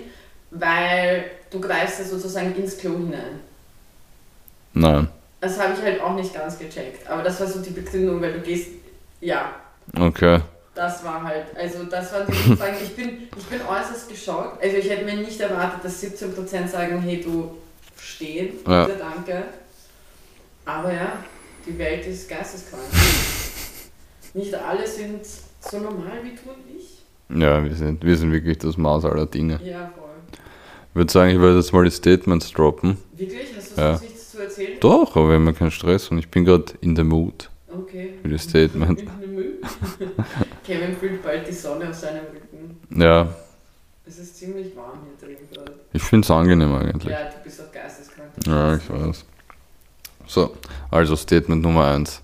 weil 0.52 1.26
du 1.52 1.60
greifst 1.60 2.00
ja 2.00 2.06
sozusagen 2.06 2.56
ins 2.56 2.78
Klo 2.78 2.92
hinein. 2.98 3.42
Nein. 4.74 5.08
Das 5.40 5.60
habe 5.60 5.74
ich 5.74 5.82
halt 5.82 6.02
auch 6.02 6.16
nicht 6.16 6.34
ganz 6.34 6.58
gecheckt. 6.58 7.08
Aber 7.08 7.22
das 7.22 7.40
war 7.40 7.48
so 7.48 7.60
die 7.60 7.70
Begründung, 7.70 8.22
weil 8.22 8.34
du 8.34 8.40
gehst, 8.40 8.70
ja, 9.22 9.52
Okay. 9.98 10.40
das 10.74 11.04
war 11.04 11.24
halt, 11.24 11.46
also 11.56 11.84
das 11.84 12.12
die 12.28 12.34
sozusagen, 12.50 12.78
ich 12.82 12.96
bin, 12.96 13.28
ich 13.38 13.44
bin 13.46 13.62
äußerst 13.62 14.10
geschockt. 14.10 14.64
Also 14.64 14.78
ich 14.78 14.90
hätte 14.90 15.06
mir 15.06 15.16
nicht 15.18 15.40
erwartet, 15.40 15.84
dass 15.84 16.02
17% 16.04 16.68
sagen, 16.68 17.02
hey 17.02 17.22
du 17.22 17.56
stehen, 18.00 18.56
Ja. 18.68 18.86
bitte 18.86 19.00
danke. 19.00 19.44
Aber 20.66 20.92
ja, 20.92 21.14
die 21.66 21.78
Welt 21.78 22.06
ist 22.08 22.28
geisteskrank. 22.28 22.82
Nicht 24.34 24.54
alle 24.56 24.86
sind 24.88 25.22
so 25.26 25.80
normal 25.80 26.20
wie 26.24 26.30
du 26.36 26.50
und 26.52 26.78
ich. 26.78 27.04
Ja, 27.42 27.64
wir 27.64 27.74
sind, 27.76 28.04
wir 28.04 28.16
sind 28.18 28.32
wirklich 28.32 28.58
das 28.60 28.78
Maß 28.78 29.06
aller 29.06 29.26
Dinge. 29.26 29.60
Ja, 29.66 29.92
voll. 29.96 30.10
Ich 30.90 30.96
würde 30.96 31.12
sagen, 31.12 31.32
ich 31.32 31.40
würde 31.40 31.58
jetzt 31.58 31.74
mal 31.74 31.84
die 31.84 31.92
Statements 31.92 32.52
droppen. 32.52 32.98
Wirklich? 33.18 33.50
Hast 33.58 33.78
du 33.78 33.82
Ja. 33.82 33.92
nichts 34.04 34.32
zu 34.32 34.42
erzählen? 34.42 34.78
Doch, 34.80 35.16
aber 35.16 35.30
wir 35.30 35.36
haben 35.36 35.46
ja 35.46 35.54
keinen 35.54 35.72
Stress 35.72 36.10
und 36.10 36.18
ich 36.20 36.30
bin 36.30 36.46
gerade 36.46 36.74
in 36.82 36.96
the 36.96 37.04
mood 37.04 37.50
Okay. 37.72 38.10
für 38.22 38.30
das 38.30 38.44
Statement. 38.44 39.02
In 39.02 39.08
the 39.08 39.28
mood. 39.28 40.16
Kevin 40.64 40.96
fühlt 40.96 41.22
bald 41.24 41.48
die 41.48 41.52
Sonne 41.54 41.90
auf 41.90 41.96
seinem 41.96 42.26
Rücken. 42.26 42.80
Ja, 43.02 43.34
Es 44.06 44.18
ist 44.20 44.38
ziemlich 44.38 44.76
warm 44.76 45.00
hier 45.04 45.28
drin 45.28 45.38
gerade. 45.52 45.74
ich 45.94 46.02
finde 46.04 46.26
es 46.26 46.32
angenehm 46.32 46.74
eigentlich. 46.76 47.18
Ja, 47.20 47.26
du 47.26 47.44
bist 47.44 47.62
auch 47.62 47.72
geisteskrank. 47.72 48.30
Ja, 48.46 48.76
ich 48.76 48.90
weiß. 48.90 49.26
So, 50.28 50.54
also 50.92 51.16
Statement 51.16 51.62
Nummer 51.62 51.86
1. 51.88 52.22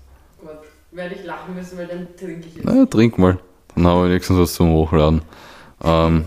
Werde 0.94 1.16
ich 1.16 1.24
lachen 1.24 1.56
müssen, 1.56 1.76
weil 1.76 1.88
dann 1.88 2.06
trinke 2.16 2.46
ich 2.46 2.54
jetzt. 2.54 2.64
Na, 2.64 2.86
trink 2.86 3.18
mal. 3.18 3.38
Dann 3.74 3.84
haben 3.84 4.02
wir 4.02 4.10
wenigstens 4.10 4.38
was 4.38 4.54
zum 4.54 4.70
Hochladen. 4.70 5.22
Ähm, 5.82 6.24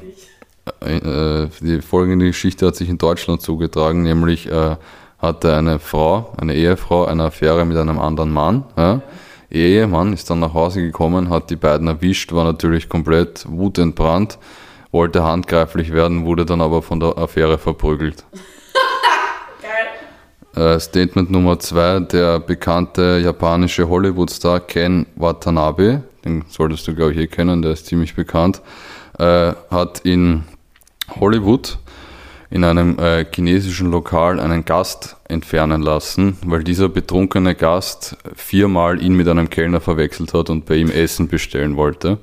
äh, 0.81 1.47
die 1.61 1.81
folgende 1.81 2.25
Geschichte 2.25 2.67
hat 2.67 2.75
sich 2.75 2.89
in 2.89 2.97
Deutschland 2.97 3.41
zugetragen, 3.41 4.03
nämlich 4.03 4.51
äh, 4.51 4.75
hatte 5.19 5.55
eine 5.55 5.79
Frau, 5.79 6.33
eine 6.35 6.53
Ehefrau, 6.53 7.05
eine 7.05 7.23
Affäre 7.23 7.63
mit 7.63 7.77
einem 7.77 7.97
anderen 7.97 8.33
Mann. 8.33 8.65
Ja? 8.75 9.01
Ehemann 9.49 10.11
ist 10.11 10.29
dann 10.29 10.41
nach 10.41 10.53
Hause 10.53 10.81
gekommen, 10.81 11.29
hat 11.29 11.49
die 11.49 11.55
beiden 11.55 11.87
erwischt, 11.87 12.33
war 12.33 12.43
natürlich 12.43 12.89
komplett 12.89 13.45
wutentbrannt, 13.49 14.37
wollte 14.91 15.23
handgreiflich 15.23 15.93
werden, 15.93 16.25
wurde 16.25 16.45
dann 16.45 16.59
aber 16.59 16.81
von 16.81 16.99
der 16.99 17.17
Affäre 17.17 17.57
verprügelt. 17.57 18.25
Äh, 20.57 20.79
Statement 20.79 21.29
Nummer 21.29 21.59
zwei, 21.59 21.99
der 21.99 22.39
bekannte 22.39 23.21
japanische 23.23 23.87
Hollywood-Star 23.87 24.59
Ken 24.61 25.05
Watanabe, 25.15 26.01
den 26.25 26.45
solltest 26.49 26.87
du 26.87 26.95
glaube 26.95 27.11
ich 27.11 27.19
eh 27.19 27.27
kennen, 27.27 27.61
der 27.61 27.73
ist 27.73 27.85
ziemlich 27.85 28.15
bekannt, 28.15 28.63
äh, 29.19 29.53
hat 29.69 29.99
in 29.99 30.45
Hollywood 31.19 31.77
in 32.49 32.63
einem 32.63 32.97
äh, 32.97 33.23
chinesischen 33.31 33.91
Lokal 33.91 34.39
einen 34.39 34.65
Gast 34.65 35.17
entfernen 35.27 35.83
lassen, 35.83 36.37
weil 36.43 36.63
dieser 36.63 36.89
betrunkene 36.89 37.53
Gast 37.53 38.17
viermal 38.35 38.99
ihn 38.99 39.13
mit 39.13 39.27
einem 39.27 39.51
Kellner 39.51 39.79
verwechselt 39.79 40.33
hat 40.33 40.49
und 40.49 40.65
bei 40.65 40.77
ihm 40.77 40.89
Essen 40.89 41.27
bestellen 41.27 41.75
wollte. 41.75 42.17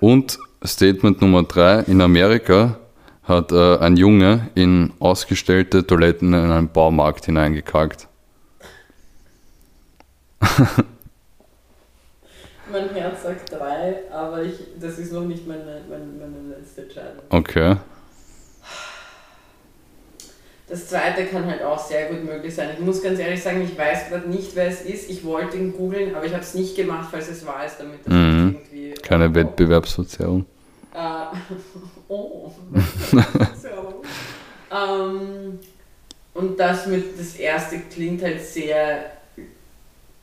Und 0.00 0.40
Statement 0.64 1.20
Nummer 1.20 1.44
drei, 1.44 1.84
in 1.86 2.00
Amerika 2.00 2.78
hat 3.26 3.52
äh, 3.52 3.78
ein 3.78 3.96
Junge 3.96 4.48
in 4.54 4.92
ausgestellte 5.00 5.86
Toiletten 5.86 6.32
in 6.32 6.50
einen 6.50 6.68
Baumarkt 6.68 7.26
hineingekackt. 7.26 8.08
Mein 12.70 12.90
Herz 12.94 13.22
sagt 13.22 13.52
drei, 13.52 13.96
aber 14.12 14.42
ich, 14.42 14.54
das 14.80 14.98
ist 14.98 15.12
noch 15.12 15.24
nicht 15.24 15.46
meine, 15.46 15.82
meine, 15.88 16.04
meine 16.04 16.56
letzte 16.58 16.82
Entscheidung. 16.82 17.22
Okay. 17.30 17.76
Das 20.68 20.88
zweite 20.88 21.26
kann 21.26 21.46
halt 21.46 21.62
auch 21.62 21.78
sehr 21.78 22.08
gut 22.08 22.24
möglich 22.24 22.52
sein. 22.52 22.70
Ich 22.76 22.80
muss 22.84 23.00
ganz 23.00 23.20
ehrlich 23.20 23.40
sagen, 23.40 23.62
ich 23.62 23.78
weiß 23.78 24.08
gerade 24.08 24.28
nicht, 24.28 24.56
wer 24.56 24.66
es 24.66 24.80
ist. 24.82 25.08
Ich 25.08 25.24
wollte 25.24 25.56
ihn 25.56 25.72
googeln, 25.76 26.16
aber 26.16 26.26
ich 26.26 26.32
habe 26.32 26.42
es 26.42 26.54
nicht 26.54 26.74
gemacht, 26.74 27.06
falls 27.08 27.28
es 27.28 27.46
wahr 27.46 27.64
ist, 27.64 27.76
damit 27.78 28.00
das 28.04 28.12
Mhm. 28.12 28.56
irgendwie. 28.56 28.94
Keine 29.00 29.32
Wettbewerbsverzerrung. 29.32 30.44
Äh, 30.96 31.36
oh. 32.08 32.50
ähm, 34.72 35.58
und 36.32 36.58
das 36.58 36.86
mit 36.86 37.18
das 37.18 37.36
erste 37.36 37.80
klingt 37.80 38.22
halt 38.22 38.42
sehr 38.42 39.12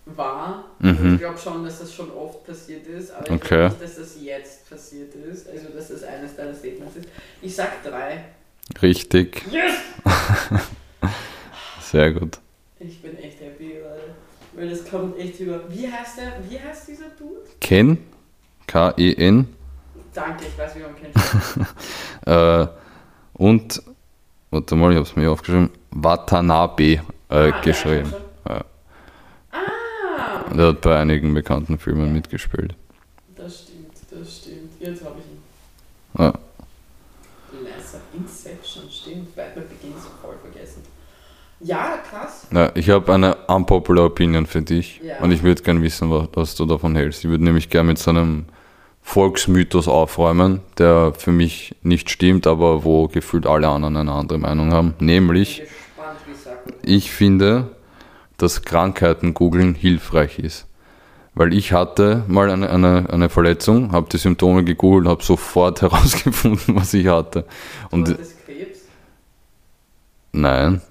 wahr. 0.05 0.65
Mhm. 0.79 1.15
Ich 1.15 1.21
glaube 1.21 1.37
schon, 1.37 1.63
dass 1.63 1.79
das 1.79 1.93
schon 1.93 2.11
oft 2.11 2.45
passiert 2.45 2.87
ist, 2.87 3.11
aber 3.11 3.25
ich 3.25 3.31
Okay. 3.31 3.47
glaube 3.49 3.69
nicht, 3.69 3.83
dass 3.83 3.95
das 3.97 4.17
jetzt 4.21 4.69
passiert 4.69 5.13
ist. 5.15 5.47
Also 5.47 5.67
dass 5.69 5.89
das 5.89 6.03
eines 6.03 6.35
deiner 6.35 6.55
Statements 6.55 6.95
ist. 6.97 7.07
Ich 7.41 7.55
sag 7.55 7.83
drei. 7.83 8.25
Richtig. 8.81 9.43
Yes! 9.51 9.73
Sehr 11.91 12.13
gut. 12.13 12.39
Ich 12.79 13.01
bin 13.01 13.17
echt 13.17 13.39
happy, 13.41 13.75
weil, 13.83 14.15
weil 14.55 14.69
das 14.69 14.89
kommt 14.89 15.17
echt 15.19 15.39
über. 15.39 15.61
Wie 15.69 15.87
heißt 15.87 16.17
der? 16.17 16.33
Wie 16.49 16.59
heißt 16.59 16.87
dieser 16.87 17.09
Dude? 17.17 17.41
Ken, 17.61 17.97
K-E-N, 18.67 19.52
Danke, 20.13 20.45
ich 20.45 20.57
weiß, 20.57 20.75
wie 20.75 20.79
man 20.81 20.95
kennt. 20.95 21.15
äh, 22.27 22.67
und, 23.33 23.81
warte 24.51 24.75
mal, 24.75 24.91
ich 24.91 24.97
habe 24.97 25.07
es 25.07 25.15
mir 25.15 25.31
aufgeschrieben, 25.31 25.69
Watanabe 25.91 26.83
äh, 26.83 27.01
Ah, 27.29 27.61
geschrieben. 27.61 28.09
schon. 28.11 28.21
Ja. 28.55 28.65
Ah! 29.51 30.53
Der 30.53 30.67
hat 30.67 30.81
bei 30.81 30.99
einigen 30.99 31.33
bekannten 31.33 31.77
Filmen 31.79 32.13
mitgespielt. 32.13 32.75
Das 33.35 33.61
stimmt, 33.63 33.93
das 34.11 34.37
stimmt. 34.37 34.71
Jetzt 34.79 35.03
habe 35.03 35.15
ich 35.19 35.25
ihn. 35.25 36.23
Ja. 36.23 36.33
Lesser 37.63 37.99
Inception, 38.15 38.83
stimmt. 38.91 39.35
Batman 39.35 39.65
Begins 39.67 40.03
voll 40.21 40.35
vergessen. 40.41 40.83
Ja, 41.59 41.97
krass. 42.09 42.47
Ja, 42.51 42.71
ich 42.75 42.89
habe 42.89 43.13
eine 43.13 43.35
unpopular 43.47 44.05
Opinion 44.05 44.45
für 44.45 44.61
dich 44.61 44.99
Ja. 45.03 45.19
und 45.19 45.31
ich 45.31 45.41
würde 45.43 45.63
gerne 45.63 45.81
wissen, 45.81 46.11
was, 46.11 46.27
was 46.33 46.55
du 46.55 46.65
davon 46.65 46.95
hältst. 46.95 47.23
Ich 47.23 47.29
würde 47.29 47.43
nämlich 47.45 47.69
gerne 47.69 47.87
mit 47.89 47.97
so 47.99 48.11
einem 48.11 48.45
Volksmythos 49.03 49.87
aufräumen, 49.87 50.61
der 50.77 51.13
für 51.15 51.31
mich 51.31 51.75
nicht 51.83 52.09
stimmt, 52.09 52.47
aber 52.47 52.83
wo 52.83 53.07
gefühlt 53.07 53.45
alle 53.45 53.67
anderen 53.67 53.97
eine 53.97 54.11
andere 54.11 54.39
Meinung 54.39 54.71
haben. 54.71 54.95
Nämlich, 54.99 55.61
ich 56.81 57.11
finde, 57.11 57.75
dass 58.37 58.63
Krankheiten 58.63 59.33
googeln 59.33 59.75
hilfreich 59.75 60.39
ist. 60.39 60.65
Weil 61.35 61.53
ich 61.53 61.73
hatte 61.73 62.23
mal 62.27 62.49
eine, 62.49 62.69
eine, 62.69 63.07
eine 63.09 63.29
Verletzung, 63.29 63.91
habe 63.91 64.07
die 64.09 64.17
Symptome 64.17 64.63
gegoogelt, 64.63 65.07
habe 65.07 65.23
sofort 65.23 65.81
herausgefunden, 65.81 66.75
was 66.75 66.93
ich 66.93 67.07
hatte. 67.07 67.45
Und 67.91 68.07
das 68.07 68.35
Krebs, 68.45 68.79
nein, 70.31 70.81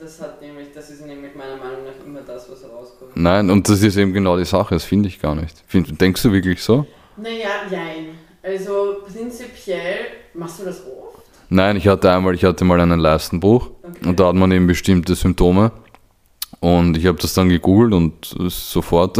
das 0.00 0.18
hat 0.22 0.40
nämlich, 0.40 0.68
das 0.74 0.88
ist 0.90 1.04
nämlich 1.04 1.34
meiner 1.34 1.56
Meinung 1.56 1.84
nach 1.84 2.06
immer 2.06 2.22
das, 2.22 2.50
was 2.50 2.64
rauskommt. 2.64 3.16
nein, 3.16 3.50
und 3.50 3.68
das 3.68 3.82
ist 3.82 3.96
eben 3.98 4.14
genau 4.14 4.38
die 4.38 4.46
Sache, 4.46 4.74
das 4.74 4.84
finde 4.84 5.08
ich 5.08 5.20
gar 5.20 5.34
nicht. 5.34 5.62
Denkst 5.72 6.22
du 6.22 6.32
wirklich 6.32 6.62
so? 6.62 6.86
Naja, 7.20 7.48
jein. 7.70 8.18
Also 8.42 8.96
prinzipiell, 9.06 10.06
machst 10.34 10.60
du 10.60 10.64
das 10.64 10.78
oft? 10.86 11.22
Nein, 11.50 11.76
ich 11.76 11.86
hatte 11.88 12.10
einmal, 12.10 12.34
ich 12.34 12.44
hatte 12.44 12.64
mal 12.64 12.80
einen 12.80 13.00
Leistenbruch 13.00 13.70
Okay. 13.82 14.08
und 14.08 14.20
da 14.20 14.28
hat 14.28 14.34
man 14.36 14.50
eben 14.52 14.66
bestimmte 14.66 15.14
Symptome. 15.14 15.72
Und 16.60 16.96
ich 16.96 17.06
habe 17.06 17.18
das 17.20 17.32
dann 17.34 17.48
gegoogelt 17.48 17.92
und 17.94 18.26
es 18.26 18.32
ist 18.58 18.70
sofort 18.70 19.18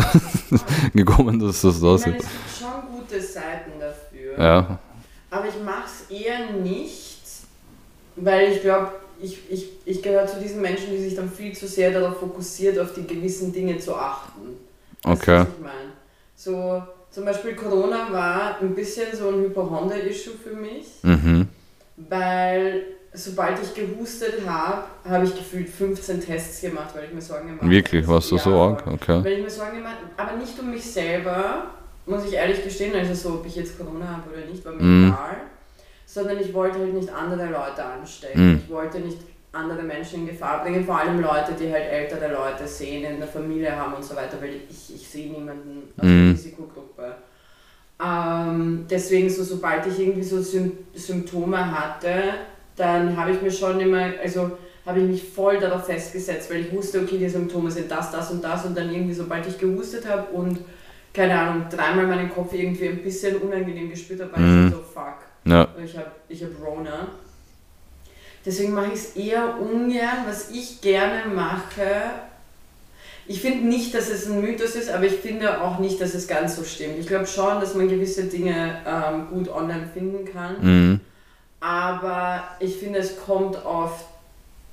gekommen, 0.95 1.39
dass 1.41 1.63
das 1.63 1.81
das 1.81 2.07
meine, 2.07 2.17
ist. 2.19 2.25
es 2.25 2.31
gibt 2.31 2.59
schon 2.73 2.99
gute 2.99 3.21
Seiten 3.21 3.71
dafür. 3.81 4.39
Ja, 4.39 4.79
Aber 5.31 5.47
ich 5.49 5.63
mache 5.65 5.85
es 5.87 6.11
eher 6.11 6.51
nicht, 6.53 7.19
weil 8.17 8.53
ich 8.53 8.61
glaube, 8.63 8.93
ich, 9.23 9.39
ich, 9.51 9.69
ich 9.85 10.03
gehöre 10.03 10.27
zu 10.27 10.39
diesen 10.41 10.61
Menschen, 10.61 10.91
die 10.91 10.99
sich 10.99 11.15
dann 11.15 11.31
viel 11.31 11.55
zu 11.55 11.67
sehr 11.67 11.91
darauf 11.91 12.19
fokussiert, 12.21 12.79
auf 12.79 12.93
die 12.95 13.07
gewissen 13.07 13.53
Dinge 13.53 13.79
zu 13.79 13.95
achten. 13.97 14.41
Du, 15.03 15.11
Okay. 15.11 15.39
was 15.41 15.47
ich 15.49 15.63
meine? 15.63 15.93
So, 16.37 16.83
zum 17.11 17.25
Beispiel 17.25 17.55
Corona 17.55 18.13
war 18.13 18.57
ein 18.61 18.75
bisschen 18.75 19.07
so 19.17 19.29
ein 19.29 19.41
Hypochonder-Issue 19.43 20.35
für 20.43 20.55
mich, 20.55 20.87
mhm. 21.03 21.49
weil 21.97 22.83
sobald 23.13 23.59
ich 23.63 23.75
gehustet 23.75 24.47
habe, 24.47 24.85
habe 25.09 25.25
ich 25.25 25.35
gefühlt 25.35 25.69
15 25.69 26.21
Tests 26.25 26.61
gemacht, 26.61 26.91
weil 26.95 27.05
ich 27.07 27.13
mir 27.13 27.21
Sorgen 27.21 27.47
gemacht 27.49 27.63
habe. 27.63 27.71
Wirklich, 27.73 28.07
warst 28.07 28.31
du 28.31 28.37
Ja, 28.37 28.43
so 28.43 28.51
arg? 28.61 28.87
Okay. 28.87 29.25
Weil 29.25 29.33
ich 29.39 29.43
mir 29.43 29.51
Sorgen 29.51 29.79
gemacht 29.79 29.97
aber 30.17 30.37
nicht 30.37 30.59
um 30.59 30.71
mich 30.71 30.85
selber, 30.85 31.65
muss 32.07 32.25
ich 32.25 32.35
ehrlich 32.35 32.63
gestehen, 32.63 32.95
also 32.95 33.15
so, 33.15 33.35
ob 33.37 33.47
ich 33.47 33.57
jetzt 33.57 33.77
Corona 33.79 34.07
habe 34.09 34.31
oder 34.33 34.47
nicht, 34.47 34.65
war 34.65 34.73
mir 34.73 34.83
Mhm. 34.83 35.09
egal, 35.09 35.37
sondern 36.07 36.39
ich 36.41 36.53
wollte 36.55 36.79
halt 36.79 36.95
nicht 36.95 37.11
andere 37.13 37.47
Leute 37.47 37.85
anstecken. 37.85 38.53
Mhm. 38.53 38.61
Ich 38.65 38.71
wollte 38.73 39.01
nicht 39.01 39.19
andere 39.53 39.83
Menschen 39.83 40.21
in 40.21 40.29
Gefahr 40.29 40.63
bringen, 40.63 40.85
vor 40.85 40.99
allem 40.99 41.21
Leute, 41.21 41.53
die 41.59 41.73
halt 41.73 41.85
ältere 41.91 42.33
Leute 42.33 42.67
sehen, 42.67 43.05
in 43.05 43.19
der 43.19 43.29
Familie 43.29 43.75
haben 43.75 43.95
und 43.95 44.05
so 44.05 44.15
weiter, 44.15 44.41
weil 44.41 44.61
ich, 44.71 44.95
ich 44.95 45.09
sehe 45.09 45.31
niemanden 45.33 45.89
aus 45.97 46.03
der 46.03 46.09
Mhm. 46.09 46.31
Risikogruppe. 46.33 47.15
Ähm, 48.03 48.87
deswegen, 48.89 49.29
so, 49.29 49.43
sobald 49.45 49.87
ich 49.87 49.99
irgendwie 49.99 50.23
so 50.23 50.41
Sym 50.41 50.73
Symptome 50.95 51.59
hatte, 51.79 52.15
dann 52.77 53.17
habe 53.17 53.33
ich 53.33 53.43
mir 53.43 53.51
schon 53.51 53.79
immer, 53.81 54.13
also 54.23 54.53
habe 54.87 55.01
ich 55.01 55.07
mich 55.09 55.23
voll 55.29 55.59
darauf 55.59 55.85
festgesetzt, 55.85 56.51
weil 56.51 56.61
ich 56.61 56.73
wusste, 56.73 57.01
okay, 57.01 57.19
die 57.19 57.29
Symptome 57.29 57.71
sind 57.71 57.91
das, 57.91 58.11
das 58.11 58.31
und 58.31 58.43
das 58.43 58.65
und 58.65 58.77
dann 58.77 58.91
irgendwie, 58.91 59.13
sobald 59.13 59.47
ich 59.47 59.59
gehustet 59.59 60.07
habe 60.09 60.33
und 60.33 60.61
keine 61.13 61.39
Ahnung, 61.39 61.65
dreimal 61.69 62.07
meinen 62.07 62.31
Kopf 62.31 62.55
irgendwie 62.55 62.89
ein 62.89 63.03
bisschen 63.03 63.37
unangenehm 63.37 63.91
gespürt 63.91 64.21
habe, 64.21 64.33
war 64.33 64.39
Mhm. 64.39 64.69
ich 64.69 64.73
so, 64.75 64.81
fuck, 64.81 65.17
Ja, 65.45 65.69
ich 65.85 65.97
habe 65.99 66.11
ich 66.29 66.43
hab 66.43 66.51
Rona. 66.65 67.09
Deswegen 68.45 68.73
mache 68.73 68.89
ich 68.89 68.95
es 68.95 69.17
eher 69.17 69.57
ungern. 69.61 70.25
Was 70.27 70.51
ich 70.51 70.81
gerne 70.81 71.33
mache, 71.35 72.11
ich 73.27 73.41
finde 73.41 73.69
nicht, 73.69 73.95
dass 73.95 74.09
es 74.09 74.27
ein 74.27 74.41
Mythos 74.41 74.75
ist, 74.75 74.91
aber 74.91 75.05
ich 75.05 75.15
finde 75.15 75.61
auch 75.63 75.79
nicht, 75.79 76.01
dass 76.01 76.15
es 76.15 76.27
ganz 76.27 76.57
so 76.57 76.65
stimmt. 76.65 76.99
Ich 76.99 77.07
glaube 77.07 77.27
schon, 77.27 77.61
dass 77.61 77.75
man 77.75 77.89
gewisse 77.89 78.25
Dinge 78.25 78.79
ähm, 78.87 79.29
gut 79.31 79.49
online 79.49 79.89
finden 79.93 80.25
kann, 80.33 80.57
mhm. 80.61 81.01
aber 81.61 82.43
ich 82.59 82.77
finde, 82.77 82.99
es 82.99 83.17
kommt 83.25 83.65
auf 83.65 84.05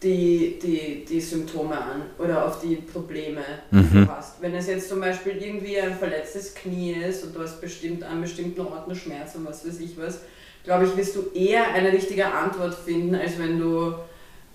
die, 0.01 0.59
die, 0.61 1.05
die 1.05 1.19
Symptome 1.21 1.75
an 1.75 2.03
oder 2.19 2.45
auf 2.45 2.59
die 2.61 2.75
Probleme, 2.77 3.41
die 3.71 3.77
Mhm. 3.77 4.05
du 4.05 4.11
hast. 4.15 4.41
Wenn 4.41 4.53
es 4.53 4.67
jetzt 4.67 4.89
zum 4.89 5.01
Beispiel 5.01 5.37
irgendwie 5.37 5.79
ein 5.79 5.97
verletztes 5.97 6.53
Knie 6.53 6.93
ist 6.93 7.23
und 7.23 7.35
du 7.35 7.41
hast 7.41 7.59
bestimmt 7.59 8.03
an 8.03 8.21
bestimmten 8.21 8.61
Orten 8.61 8.95
Schmerz 8.95 9.35
und 9.35 9.47
was 9.47 9.67
weiß 9.67 9.79
ich 9.79 9.97
was, 9.97 10.19
glaube 10.67 10.85
ich, 10.85 10.97
wirst 10.97 11.15
du 11.15 11.21
eher 11.33 11.73
eine 11.73 11.91
richtige 11.91 12.25
Antwort 12.31 12.75
finden, 12.75 13.15
als 13.15 13.39
wenn 13.39 13.57
du, 13.59 13.95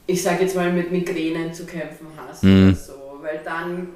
ich 0.06 0.22
sage 0.22 0.42
jetzt 0.42 0.56
mal, 0.56 0.72
mit 0.72 0.92
Migränen 0.92 1.52
zu 1.54 1.64
kämpfen 1.66 2.06
hast 2.16 2.44
Mhm. 2.44 2.70
oder 2.70 2.74
so. 2.74 2.92
Weil 3.22 3.40
dann 3.44 3.88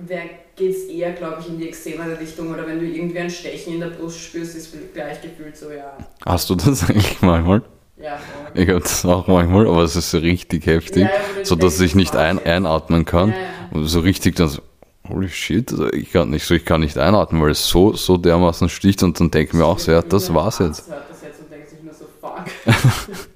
geht 0.57 0.71
es 0.75 0.85
eher, 0.85 1.13
glaube 1.13 1.43
ich, 1.43 1.49
in 1.49 1.59
die 1.59 1.69
extremere 1.69 2.19
Richtung. 2.19 2.51
Oder 2.53 2.67
wenn 2.67 2.79
du 2.79 2.87
irgendwie 2.87 3.19
ein 3.19 3.31
Stechen 3.31 3.75
in 3.75 3.81
der 3.81 3.89
Brust 3.89 4.19
spürst, 4.21 4.57
ist 4.57 4.73
gleich 4.95 5.21
gefühlt 5.21 5.57
so, 5.57 5.71
ja, 5.71 5.93
Hast 6.25 6.49
du 6.51 6.55
das 6.55 6.83
eigentlich 6.91 7.21
manchmal? 7.23 7.63
ja, 7.97 8.17
voll. 8.17 8.51
Ich 8.63 8.69
habe 8.69 8.81
das 8.81 9.05
auch 9.05 9.27
manchmal, 9.27 9.67
aber 9.69 9.83
es 9.83 9.97
ist 9.97 10.11
so 10.11 10.19
richtig 10.19 10.67
heftig, 10.67 11.15
Ja, 11.15 11.21
ja, 11.23 11.29
so 11.43 11.57
dass 11.57 11.81
ich 11.81 11.95
nicht 11.95 12.17
ein, 12.17 12.39
einatmen 12.45 13.05
kann. 13.05 13.35
Ja, 13.75 13.83
so 13.83 14.01
richtig 14.01 14.37
dann 14.37 14.49
so, 14.49 14.63
holy 15.09 15.29
shit, 15.29 15.71
also 15.73 15.93
ich 15.93 16.13
kann 16.13 16.31
nicht 16.31 16.45
so, 16.47 16.55
ich 16.55 16.65
kann 16.65 16.81
nicht 16.81 16.99
einatmen, 16.99 17.41
weil 17.43 17.51
es 17.51 17.69
so, 17.69 17.95
so 17.95 18.17
dermaßen 18.17 18.69
sticht 18.69 19.03
und 19.03 19.19
dann 19.21 19.31
denke 19.31 19.51
ich 19.53 19.59
mir 19.59 19.65
auch 19.67 19.79
so, 19.79 19.93
ja, 19.93 20.03
das 20.03 20.33
war's 20.35 20.59
jetzt. 20.59 20.85
Das 21.09 21.23
jetzt 21.23 21.41
und 21.41 21.51
denkt 21.51 21.69
sich 21.69 21.81
nur 21.83 21.95
so, 21.95 22.07
fuck. 22.27 22.75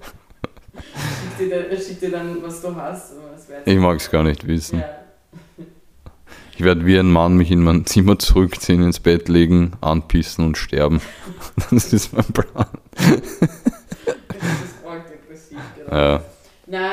schick, 1.39 1.49
dir 1.49 1.81
schick 1.81 2.01
dir 2.01 2.11
dann, 2.11 2.43
was 2.43 2.61
du 2.63 2.75
hast. 2.75 3.13
Ich 3.65 3.79
mag 3.79 3.97
es 3.99 4.11
gar 4.11 4.23
nicht 4.23 4.47
wissen. 4.47 4.81
Ja. 4.81 4.87
Ich 6.57 6.65
werde 6.67 6.85
wie 6.85 6.99
ein 6.99 7.11
Mann 7.11 7.39
mich 7.39 7.51
in 7.51 7.63
mein 7.63 7.87
Zimmer 7.87 8.19
zurückziehen, 8.19 8.83
ins 8.83 9.01
Bett 9.01 9.31
legen, 9.31 9.73
anpissen 9.81 10.45
und 10.45 10.59
sterben. 10.59 11.01
Das 11.71 11.91
ist 11.95 12.13
mein 12.13 12.25
Plan. 12.27 12.67
Das 12.95 13.17
ist 13.17 14.85
arg 14.87 15.05
depressiv 15.11 15.59
gerade. 15.79 15.97
Ja. 15.97 16.23
Na, 16.67 16.91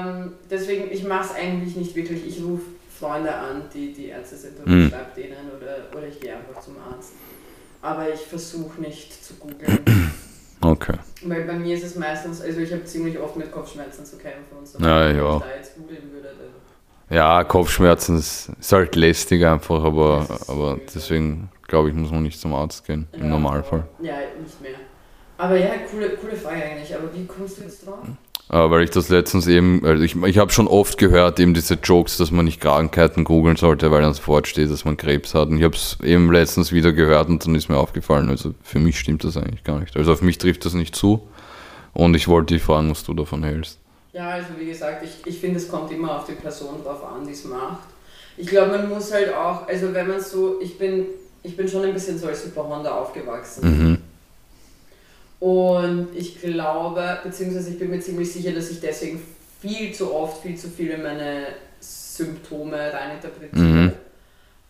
ähm, 0.00 0.32
deswegen, 0.50 0.90
ich 0.90 1.04
mache 1.04 1.24
es 1.26 1.34
eigentlich 1.34 1.76
nicht 1.76 1.94
wirklich. 1.94 2.26
Ich 2.26 2.42
rufe 2.42 2.62
Freunde 2.98 3.34
an, 3.34 3.64
die, 3.74 3.92
die 3.92 4.06
Ärzte 4.06 4.36
sind 4.36 4.58
und 4.64 4.66
Mhm. 4.84 4.88
schreibe 4.88 5.10
denen 5.14 5.50
oder, 5.54 5.98
oder 5.98 6.08
ich 6.08 6.18
gehe 6.18 6.34
einfach 6.34 6.58
zum 6.62 6.76
Arzt. 6.90 7.12
Aber 7.82 8.10
ich 8.12 8.20
versuche 8.20 8.80
nicht 8.80 9.22
zu 9.22 9.34
googeln. 9.34 9.80
Okay. 10.62 10.96
Weil 11.24 11.44
bei 11.44 11.54
mir 11.54 11.74
ist 11.76 11.84
es 11.84 11.96
meistens, 11.96 12.40
also 12.40 12.60
ich 12.60 12.72
habe 12.72 12.84
ziemlich 12.84 13.18
oft 13.18 13.36
mit 13.36 13.50
Kopfschmerzen 13.50 14.04
zu 14.04 14.16
kämpfen 14.16 14.58
und 14.58 14.66
so. 14.66 14.78
Ja, 14.78 15.08
Wenn 15.08 15.16
ja. 15.16 15.36
ich 15.36 15.42
da 15.42 15.56
jetzt 15.56 15.74
googeln 15.76 16.12
würde, 16.12 16.28
dann 17.08 17.16
Ja, 17.16 17.44
Kopfschmerzen 17.44 18.18
ist, 18.18 18.50
ist 18.60 18.72
halt 18.72 18.94
lästig 18.96 19.44
einfach, 19.46 19.82
aber, 19.84 20.26
aber 20.46 20.72
übel. 20.72 20.82
deswegen 20.94 21.48
glaube 21.66 21.88
ich, 21.88 21.94
muss 21.94 22.10
man 22.10 22.22
nicht 22.22 22.40
zum 22.40 22.54
Arzt 22.54 22.84
gehen, 22.86 23.06
im 23.16 23.24
Ja, 23.24 23.28
Normalfall. 23.30 23.88
Ja, 24.02 24.14
nicht 24.40 24.60
mehr. 24.60 24.72
Aber 25.38 25.56
ja, 25.56 25.70
coole, 25.90 26.10
coole 26.16 26.36
Frage 26.36 26.62
eigentlich. 26.62 26.94
Aber 26.94 27.14
wie 27.14 27.26
kommst 27.26 27.58
du 27.58 27.62
jetzt 27.62 27.86
drauf? 27.86 28.04
Äh, 28.50 28.68
weil 28.68 28.82
ich 28.82 28.90
das 28.90 29.08
letztens 29.08 29.46
eben, 29.46 29.84
also 29.84 30.02
ich, 30.02 30.16
ich 30.16 30.38
habe 30.38 30.50
schon 30.50 30.66
oft 30.66 30.98
gehört, 30.98 31.38
eben 31.38 31.54
diese 31.54 31.74
Jokes, 31.74 32.16
dass 32.16 32.32
man 32.32 32.44
nicht 32.44 32.60
Krankheiten 32.60 33.22
googeln 33.22 33.54
sollte, 33.54 33.92
weil 33.92 34.02
dann 34.02 34.12
sofort 34.12 34.48
steht, 34.48 34.70
dass 34.70 34.84
man 34.84 34.96
Krebs 34.96 35.34
hat. 35.34 35.48
Und 35.48 35.58
ich 35.58 35.62
habe 35.62 35.76
es 35.76 35.98
eben 36.02 36.32
letztens 36.32 36.72
wieder 36.72 36.92
gehört 36.92 37.28
und 37.28 37.46
dann 37.46 37.54
ist 37.54 37.68
mir 37.68 37.76
aufgefallen, 37.76 38.28
also 38.28 38.54
für 38.62 38.80
mich 38.80 38.98
stimmt 38.98 39.22
das 39.22 39.36
eigentlich 39.36 39.62
gar 39.62 39.78
nicht. 39.78 39.96
Also 39.96 40.12
auf 40.12 40.22
mich 40.22 40.38
trifft 40.38 40.64
das 40.64 40.74
nicht 40.74 40.96
zu. 40.96 41.28
Und 41.92 42.14
ich 42.16 42.26
wollte 42.26 42.54
dich 42.54 42.62
fragen, 42.62 42.90
was 42.90 43.04
du 43.04 43.14
davon 43.14 43.44
hältst. 43.44 43.78
Ja, 44.12 44.30
also 44.30 44.48
wie 44.58 44.66
gesagt, 44.66 45.04
ich, 45.04 45.24
ich 45.26 45.38
finde, 45.38 45.58
es 45.58 45.68
kommt 45.68 45.92
immer 45.92 46.16
auf 46.16 46.24
die 46.24 46.32
Person 46.32 46.82
drauf 46.82 47.04
an, 47.04 47.24
die 47.24 47.32
es 47.32 47.44
macht. 47.44 47.88
Ich 48.36 48.48
glaube, 48.48 48.76
man 48.76 48.88
muss 48.88 49.12
halt 49.12 49.32
auch, 49.32 49.68
also 49.68 49.94
wenn 49.94 50.08
man 50.08 50.20
so, 50.20 50.60
ich 50.60 50.76
bin, 50.76 51.06
ich 51.44 51.56
bin 51.56 51.68
schon 51.68 51.84
ein 51.84 51.92
bisschen 51.92 52.18
so 52.18 52.26
als 52.26 52.42
Superhonda 52.42 52.90
aufgewachsen. 52.90 53.62
Mhm. 53.62 53.98
Und 55.40 56.08
ich 56.14 56.40
glaube, 56.40 57.18
beziehungsweise 57.24 57.70
ich 57.70 57.78
bin 57.78 57.90
mir 57.90 58.00
ziemlich 58.00 58.30
sicher, 58.30 58.52
dass 58.52 58.70
ich 58.70 58.80
deswegen 58.80 59.22
viel 59.60 59.92
zu 59.92 60.14
oft, 60.14 60.42
viel 60.42 60.56
zu 60.56 60.68
viel 60.68 60.90
in 60.90 61.02
meine 61.02 61.46
Symptome 61.80 62.92
reininterpretiere. 62.92 63.64
Mhm. 63.64 63.92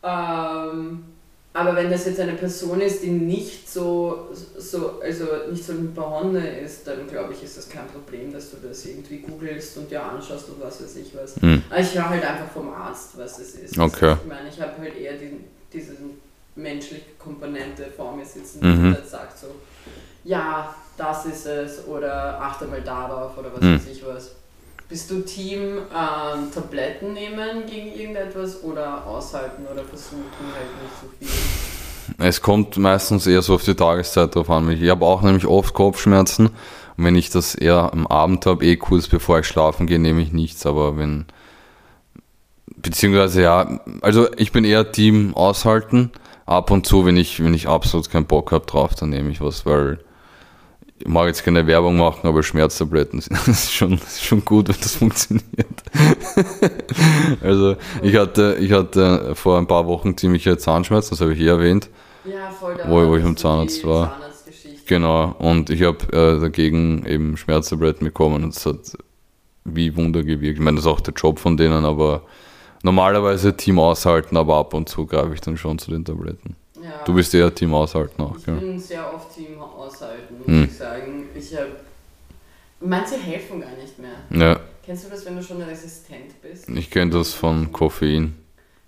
Ähm, 0.03 1.05
aber 1.53 1.75
wenn 1.75 1.91
das 1.91 2.07
jetzt 2.07 2.21
eine 2.21 2.35
Person 2.35 2.81
ist, 2.81 3.03
die 3.03 3.11
nicht 3.11 3.69
so, 3.69 4.29
so 4.57 5.01
also 5.03 5.25
nicht 5.51 5.65
so 5.65 5.73
ein 5.73 5.81
Hyperhonda 5.81 6.41
ist, 6.41 6.87
dann 6.87 7.09
glaube 7.09 7.33
ich, 7.33 7.43
ist 7.43 7.57
das 7.57 7.69
kein 7.69 7.89
Problem, 7.89 8.33
dass 8.33 8.53
du 8.53 8.57
das 8.63 8.87
irgendwie 8.87 9.19
googelst 9.19 9.77
und 9.77 9.91
dir 9.91 10.03
anschaust 10.03 10.49
und 10.51 10.63
was 10.63 10.81
weiß 10.81 10.97
ich 10.97 11.13
was. 11.17 11.41
Mhm. 11.43 11.65
Aber 11.69 11.81
ich 11.81 11.93
höre 11.93 12.09
halt 12.09 12.25
einfach 12.25 12.53
vom 12.53 12.73
Arzt, 12.73 13.19
was 13.19 13.41
es 13.41 13.57
ist. 13.57 13.77
Okay. 13.77 14.17
Ich 14.23 14.29
meine, 14.29 14.49
ich 14.49 14.61
habe 14.61 14.79
halt 14.79 14.97
eher 14.97 15.15
die, 15.15 15.41
diese 15.73 15.97
menschliche 16.57 17.05
Komponente 17.19 17.87
vor 17.97 18.15
mir 18.17 18.25
sitzen, 18.25 18.59
Mhm. 18.61 18.89
die 18.91 18.95
halt 18.97 19.09
sagt 19.09 19.39
so, 19.39 19.47
ja, 20.25 20.75
das 20.97 21.25
ist 21.27 21.47
es 21.47 21.87
oder 21.87 22.41
achte 22.41 22.67
mal 22.67 22.83
darauf 22.83 23.39
oder 23.39 23.53
was 23.55 23.61
Mhm. 23.63 23.75
weiß 23.77 23.87
ich 23.93 24.05
was. 24.07 24.33
Bist 24.89 25.11
du 25.11 25.21
Team 25.21 25.79
ähm, 25.79 26.51
Tabletten 26.53 27.13
nehmen 27.13 27.65
gegen 27.67 27.93
irgendetwas 27.93 28.63
oder 28.65 29.07
aushalten 29.07 29.63
oder 29.73 29.85
versuchen 29.85 30.25
halt 30.53 30.83
nicht 30.83 30.93
so 31.01 31.09
viel? 31.19 32.27
Es 32.27 32.43
kommt 32.43 32.77
meistens 32.77 33.27
eher 33.29 33.41
so 33.41 33.55
auf 33.55 33.63
die 33.63 33.75
Tageszeit 33.77 34.35
drauf 34.35 34.51
an. 34.51 34.69
Ich 34.71 34.91
habe 34.91 35.05
auch 35.07 35.23
nämlich 35.23 35.47
oft 35.47 35.75
Kopfschmerzen. 35.75 36.47
Und 36.97 37.05
wenn 37.05 37.15
ich 37.15 37.31
das 37.31 37.55
eher 37.55 37.93
am 37.93 38.07
Abend 38.09 38.45
habe, 38.47 38.65
eh 38.67 38.77
kurz 38.77 39.07
bevor 39.07 39.39
ich 39.39 39.47
schlafen 39.47 39.87
gehe, 39.87 40.01
nehme 40.01 40.21
ich 40.23 40.33
nichts. 40.33 40.67
Aber 40.67 40.99
wenn, 40.99 41.27
beziehungsweise 42.77 43.43
ja, 43.43 43.81
also 44.03 44.29
ich 44.37 44.53
bin 44.53 44.65
eher 44.65 44.91
Team 44.93 45.35
aushalten. 45.35 46.11
Ab 46.51 46.71
und 46.71 46.87
zu, 46.87 47.07
wenn 47.07 47.17
ich, 47.17 47.43
wenn 47.43 47.55
ich 47.55 47.69
absolut 47.69 48.11
keinen 48.11 48.27
Bock 48.27 48.53
habe 48.53 48.67
drauf, 48.67 48.95
dann 48.95 49.11
nehme 49.11 49.31
ich 49.31 49.41
was, 49.41 49.65
weil 49.67 49.99
ich 50.99 51.07
mag 51.07 51.29
jetzt 51.29 51.45
keine 51.45 51.67
Werbung 51.67 51.97
machen, 51.97 52.27
aber 52.27 52.43
Schmerztabletten 52.43 53.21
sind 53.23 53.49
ist 53.49 53.73
schon, 53.73 53.95
ist 53.95 54.25
schon 54.25 54.45
gut, 54.45 54.69
wenn 54.69 54.77
das 54.81 54.97
funktioniert. 54.97 55.45
also 57.43 57.77
ich 58.03 58.17
hatte, 58.17 58.57
ich 58.61 58.73
hatte 58.73 59.35
vor 59.35 59.59
ein 59.59 59.67
paar 59.67 59.87
Wochen 59.87 60.17
ziemliche 60.17 60.59
Zahnschmerzen, 60.59 61.11
das 61.11 61.21
habe 61.21 61.33
ich 61.35 61.41
eh 61.41 61.47
erwähnt. 61.47 61.89
Ja, 62.25 62.51
voll 62.51 62.75
da 62.77 62.89
Wo- 62.89 63.07
wo 63.09 63.17
ich 63.17 63.23
beim 63.23 63.37
Zahnarzt 63.37 63.85
war. 63.87 64.15
Genau, 64.87 65.35
und 65.39 65.71
ich 65.71 65.83
habe 65.85 65.99
äh, 66.13 66.41
dagegen 66.41 67.07
eben 67.07 67.37
Schmerztabletten 67.37 68.05
bekommen 68.05 68.43
und 68.43 68.57
es 68.57 68.67
hat 68.67 68.99
wie 69.65 69.95
Wunder 69.97 70.23
gewirkt. 70.25 70.59
Ich 70.59 70.65
meine, 70.65 70.77
das 70.77 70.85
ist 70.85 70.91
auch 70.91 71.01
der 71.01 71.15
Job 71.15 71.39
von 71.39 71.57
denen, 71.57 71.85
aber 71.85 72.23
normalerweise 72.83 73.57
Team 73.57 73.79
aushalten, 73.79 74.37
aber 74.37 74.57
ab 74.57 74.75
und 74.75 74.89
zu 74.89 75.07
greife 75.07 75.35
ich 75.35 75.41
dann 75.41 75.57
schon 75.57 75.79
zu 75.79 75.91
den 75.91 76.05
Tabletten. 76.05 76.57
Ja. 76.77 77.05
Du 77.05 77.15
bist 77.15 77.35
eher 77.35 77.55
Team 77.55 77.75
aushalten 77.75 78.23
auch, 78.23 78.37
Ich 78.39 78.45
gell? 78.47 78.57
bin 78.57 78.79
sehr 78.79 79.13
oft 79.13 79.35
Team 79.35 79.61
aushalten, 79.61 80.39
muss 80.39 80.47
Hm. 80.47 80.65
ich 80.65 80.77
sagen. 80.77 81.29
Ich 81.35 81.55
habe. 81.57 81.69
Manche 82.81 83.17
helfen 83.19 83.61
gar 83.61 83.73
nicht 83.73 83.99
mehr. 83.99 84.17
Ja, 84.31 84.61
Kennst 84.85 85.05
du 85.05 85.11
das, 85.11 85.25
wenn 85.27 85.37
du 85.37 85.43
schon 85.43 85.61
resistent 85.63 86.41
bist? 86.43 86.69
ich 86.69 86.91
kenne 86.91 87.11
das 87.11 87.35
von 87.35 87.71
Koffein. 87.71 88.35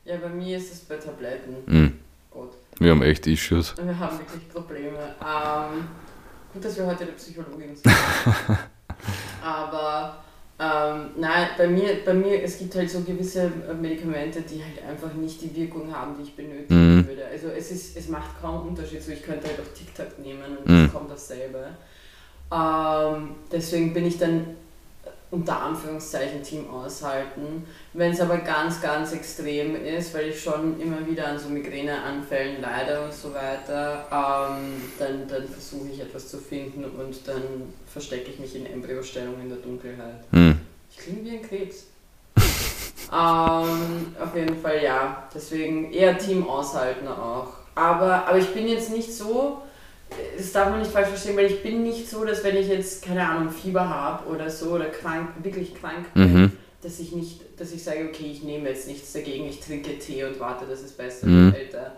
Ja, 0.05 0.17
bei 0.17 0.31
mir 0.31 0.57
ist 0.57 0.73
es 0.73 0.81
bei 0.81 0.97
Tabletten. 0.97 1.55
Hm. 1.67 1.93
Gott. 2.31 2.53
Wir 2.79 2.91
haben 2.93 3.03
echt 3.03 3.27
Issues. 3.27 3.75
Wir 3.77 3.97
haben 3.99 4.19
wirklich 4.19 4.49
Probleme. 4.49 4.99
Ähm, 5.21 5.85
gut, 6.55 6.65
dass 6.65 6.77
wir 6.79 6.87
heute 6.87 7.05
der 7.05 7.13
Psychologin 7.13 7.77
sind. 7.77 7.95
Aber 9.45 10.17
ähm, 10.63 11.11
nein, 11.17 11.49
bei 11.59 11.67
mir, 11.67 12.05
bei 12.05 12.15
mir, 12.15 12.43
es 12.43 12.59
gibt 12.59 12.75
halt 12.77 12.89
so 12.89 13.01
gewisse 13.01 13.45
äh, 13.69 13.75
Medikamente, 13.75 14.43
die 14.43 14.63
halt 14.63 14.87
einfach 14.89 15.13
nicht 15.15 15.41
die 15.43 15.55
Wirkung 15.57 15.93
haben, 15.95 16.15
die 16.17 16.23
ich 16.25 16.37
benötigen 16.37 16.99
Mhm. 16.99 17.07
würde. 17.09 17.25
Also 17.27 17.49
es 17.49 17.71
ist, 17.73 17.97
es 17.97 18.09
macht 18.09 18.41
kaum 18.41 18.69
Unterschied. 18.69 19.03
So, 19.03 19.13
ich 19.13 19.23
könnte 19.23 19.49
halt 19.49 19.59
auch 19.61 19.77
TikTok 19.77 20.19
nehmen 20.19 20.59
und 20.59 20.69
Mhm. 20.69 20.85
es 20.87 20.93
kommt 20.93 21.11
dasselbe. 21.11 21.67
Ähm, 22.53 23.31
deswegen 23.51 23.93
bin 23.95 24.07
ich 24.07 24.19
dann 24.19 24.57
unter 25.31 25.63
Anführungszeichen 25.63 26.43
Team 26.43 26.69
aushalten. 26.69 27.67
Wenn 27.95 28.13
es 28.13 28.21
aber 28.21 28.37
ganz, 28.39 28.83
ganz 28.83 29.13
extrem 29.13 29.75
ist, 29.83 30.13
weil 30.15 30.29
ich 30.29 30.39
schon 30.43 30.79
immer 30.79 31.07
wieder 31.09 31.29
an 31.29 31.39
so 31.39 31.49
Migräneanfällen 31.49 32.61
leide 32.61 33.03
und 33.03 33.13
so 33.15 33.33
weiter, 33.33 34.07
ähm, 34.13 34.83
dann, 34.99 35.27
dann 35.27 35.49
versuche 35.49 35.89
ich 35.91 36.01
etwas 36.01 36.29
zu 36.29 36.37
finden 36.37 36.85
und 36.85 37.27
dann 37.27 37.43
verstecke 37.93 38.31
ich 38.31 38.39
mich 38.39 38.55
in 38.57 38.67
Embryostellung 38.67 39.35
in 39.41 39.49
der 39.49 39.59
Dunkelheit. 39.59 40.25
Hm. 40.33 40.59
Ich 40.91 40.99
klinge 40.99 41.25
wie 41.25 41.37
ein 41.37 41.43
Krebs. 41.43 41.85
ähm, 43.13 44.15
auf 44.21 44.35
jeden 44.35 44.57
Fall 44.61 44.83
ja. 44.83 45.29
Deswegen 45.35 45.93
eher 45.93 46.17
Team 46.19 46.49
aushalten 46.49 47.07
auch. 47.09 47.49
Aber, 47.75 48.27
aber 48.27 48.39
ich 48.39 48.49
bin 48.53 48.69
jetzt 48.69 48.91
nicht 48.91 49.13
so, 49.13 49.63
das 50.37 50.53
darf 50.53 50.71
man 50.71 50.81
nicht 50.81 50.91
falsch 50.91 51.09
verstehen, 51.09 51.37
weil 51.37 51.47
ich 51.47 51.63
bin 51.63 51.83
nicht 51.83 52.09
so, 52.09 52.25
dass 52.25 52.45
wenn 52.45 52.57
ich 52.57 52.69
jetzt, 52.69 53.03
keine 53.05 53.27
Ahnung, 53.27 53.51
Fieber 53.51 53.89
habe 53.89 54.29
oder 54.29 54.51
so 54.51 54.73
oder 54.73 54.87
krank, 54.87 55.31
wirklich 55.43 55.75
krank 55.75 56.13
bin, 56.15 56.33
Mhm. 56.35 56.53
dass 56.83 56.99
ich 57.01 57.13
nicht, 57.13 57.41
dass 57.59 57.73
ich 57.73 57.83
sage, 57.83 58.09
okay, 58.11 58.31
ich 58.31 58.43
nehme 58.43 58.69
jetzt 58.69 58.89
nichts 58.89 59.13
dagegen, 59.13 59.49
ich 59.49 59.61
trinke 59.61 59.99
Tee 59.99 60.25
und 60.25 60.39
warte, 60.39 60.67
dass 60.67 60.83
es 60.83 60.93
besser 60.93 61.27
Mhm. 61.27 61.53
wird, 61.55 61.75
Alter. 61.75 61.93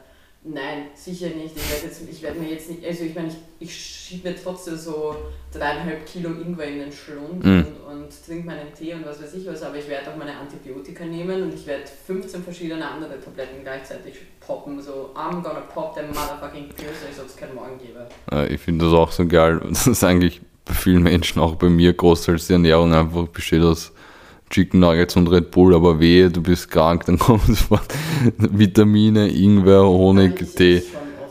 Nein, 0.46 0.88
sicher 0.94 1.28
nicht. 1.28 1.56
Ich 1.56 1.70
werde 1.72 1.86
jetzt, 1.86 2.02
ich 2.10 2.22
werde 2.22 2.38
mir 2.38 2.50
jetzt 2.50 2.68
nicht, 2.68 2.84
also 2.84 3.04
ich 3.04 3.14
meine, 3.14 3.28
ich, 3.28 3.34
ich 3.60 3.74
schiebe 3.74 4.28
mir 4.28 4.36
trotzdem 4.36 4.76
so 4.76 5.16
dreieinhalb 5.50 6.04
Kilo 6.04 6.28
Ingwer 6.32 6.66
in 6.66 6.80
den 6.80 6.92
Schlund 6.92 7.42
Mhm. 7.42 7.64
und, 7.88 8.02
und 8.02 8.26
trinke 8.26 8.46
meinen 8.46 8.74
Tee 8.78 8.92
und 8.92 9.06
was 9.06 9.22
weiß 9.22 9.32
ich 9.34 9.46
was, 9.46 9.62
aber 9.62 9.76
ich 9.78 9.88
werde 9.88 10.10
auch 10.12 10.16
meine 10.16 10.36
Antibiotika 10.36 11.06
nehmen 11.06 11.44
und 11.44 11.54
ich 11.54 11.66
werde 11.66 11.84
15 12.06 12.42
verschiedene 12.44 12.86
andere 12.86 13.18
Tabletten 13.18 13.62
gleichzeitig 13.62 14.16
poppen, 14.40 14.82
so 14.82 15.10
I'm 15.14 15.40
gonna 15.42 15.60
pop 15.72 15.94
them 15.94 16.08
motherfucking 16.08 16.68
pills, 16.76 16.98
als 17.08 17.18
ob 17.20 17.26
es 17.26 17.36
keinen 17.36 17.54
Morgen 17.54 17.78
gäbe. 17.78 18.06
Äh, 18.30 18.52
Ich 18.54 18.60
finde 18.60 18.84
das 18.84 18.92
auch 18.92 19.10
so 19.12 19.26
geil. 19.26 19.62
Das 19.70 19.86
ist 19.86 20.04
eigentlich 20.04 20.42
bei 20.66 20.74
vielen 20.74 21.02
Menschen, 21.04 21.40
auch 21.40 21.54
bei 21.54 21.70
mir, 21.70 21.94
großteils 21.94 22.48
die 22.48 22.52
Ernährung 22.52 22.92
einfach 22.92 23.28
besteht 23.28 23.62
aus 23.62 23.92
Chicken 24.54 24.78
Nuggets 24.80 25.16
und 25.16 25.26
Red 25.26 25.50
Bull, 25.50 25.74
aber 25.74 25.98
wehe, 25.98 26.30
du 26.30 26.40
bist 26.40 26.70
krank, 26.70 27.06
dann 27.06 27.18
kommen 27.26 27.42
sofort 27.46 27.92
Vitamine, 28.38 29.28
Ingwer, 29.28 29.82
Honig, 29.82 30.40
Ich 30.42 30.54
Tee. 30.54 30.82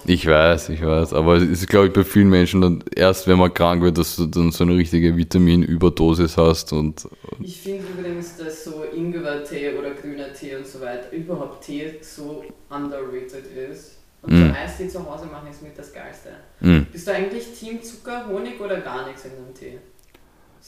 Ich 0.06 0.28
weiß, 0.28 0.68
ich 0.70 0.82
weiß, 0.86 1.14
aber 1.14 1.38
es 1.38 1.44
ist, 1.44 1.70
glaube 1.70 1.88
ich, 1.88 1.94
bei 1.94 2.04
vielen 2.04 2.28
Menschen 2.30 2.60
dann 2.60 2.84
erst, 2.94 3.26
wenn 3.26 3.38
man 3.40 3.54
krank 3.54 3.82
wird, 3.82 3.98
dass 3.98 4.18
du 4.18 4.26
dann 4.26 4.52
so 4.52 4.66
eine 4.66 4.76
richtige 4.76 5.16
Vitaminüberdosis 5.16 6.36
hast 6.36 6.74
und 6.74 7.08
Ich 7.42 7.62
finde 7.62 7.86
übrigens, 7.88 8.36
dass 8.36 8.66
so 8.66 8.84
Ingwer-Tee 8.94 9.78
oder 9.80 9.92
grüner 9.92 10.34
Tee 10.34 10.58
und 10.58 10.68
so 10.68 10.82
weiter, 10.82 11.10
überhaupt 11.14 11.64
Tee 11.66 11.94
so 12.02 12.44
underrated 12.70 13.46
ist. 13.72 14.00
Und 14.22 14.34
Mm. 14.34 14.40
so 14.50 14.54
Eistee 14.54 14.88
zu 14.90 15.00
Hause 15.10 15.28
machen 15.28 15.50
ist 15.50 15.62
mit 15.64 15.78
das 15.78 15.94
Geilste. 15.94 16.30
mh. 16.60 16.86
Bist 16.92 17.08
du 17.08 17.14
eigentlich 17.14 17.46
Team 17.58 17.82
Zucker, 17.82 18.28
Honig 18.28 18.60
oder 18.60 18.82
gar 18.82 19.08
nichts 19.08 19.24
in 19.26 19.32
deinem 19.32 19.54
Tee? 19.54 19.80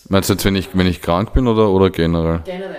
Meinst 0.09 0.29
du 0.29 0.33
jetzt, 0.33 0.45
wenn 0.45 0.55
ich, 0.55 0.77
wenn 0.77 0.87
ich 0.87 1.01
krank 1.01 1.33
bin 1.33 1.47
oder, 1.47 1.69
oder 1.69 1.89
generell? 1.89 2.41
Generell, 2.45 2.75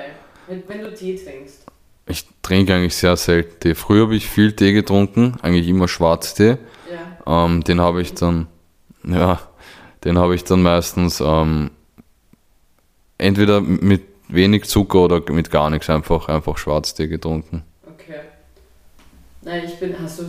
wenn, 0.47 0.63
wenn 0.69 0.83
du 0.83 0.95
Tee 0.95 1.17
trinkst. 1.17 1.67
Ich 2.07 2.25
trinke 2.43 2.75
eigentlich 2.75 2.95
sehr 2.95 3.17
selten 3.17 3.59
Tee. 3.61 3.75
Früher 3.75 4.05
habe 4.05 4.15
ich 4.15 4.29
viel 4.29 4.53
Tee 4.55 4.73
getrunken, 4.73 5.37
eigentlich 5.43 5.67
immer 5.67 5.89
Schwarztee. 5.89 6.57
Ja. 7.27 7.45
Ähm, 7.45 7.65
den 7.65 7.81
habe 7.81 8.01
ich 8.01 8.15
dann, 8.15 8.47
ja, 9.03 9.41
den 10.05 10.19
habe 10.19 10.37
ich 10.37 10.45
dann 10.45 10.63
meistens 10.63 11.21
ähm, 11.21 11.71
entweder 13.19 13.61
mit 13.61 14.03
wenig 14.29 14.65
Zucker 14.65 15.01
oder 15.01 15.33
mit 15.33 15.51
gar 15.51 15.71
nichts, 15.71 15.91
einfach, 15.91 16.29
einfach 16.29 16.59
Schwarztee 16.59 17.09
getrunken. 17.09 17.65
Okay. 17.87 18.21
Nein, 19.43 19.65
ich 19.65 19.79
bin, 19.81 19.97
hast 20.01 20.21
du, 20.21 20.25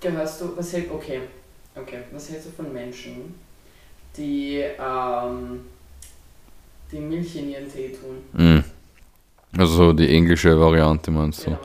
gehörst 0.00 0.40
du, 0.40 0.56
was 0.56 0.72
hält, 0.72 0.90
okay, 0.90 1.20
okay, 1.76 1.98
was 2.12 2.28
hältst 2.28 2.48
du 2.48 2.50
von 2.50 2.72
Menschen, 2.72 3.34
die, 4.16 4.64
ähm, 4.78 5.60
die 6.92 7.00
Milch 7.00 7.36
in 7.36 7.50
ihren 7.50 7.70
Tee 7.70 7.92
tun? 7.92 8.18
Mm. 8.32 8.64
Also 9.58 9.74
so 9.74 9.92
die 9.92 10.08
englische 10.08 10.58
Variante 10.60 11.10
meinst 11.10 11.46
du? 11.46 11.50
Genau. 11.52 11.60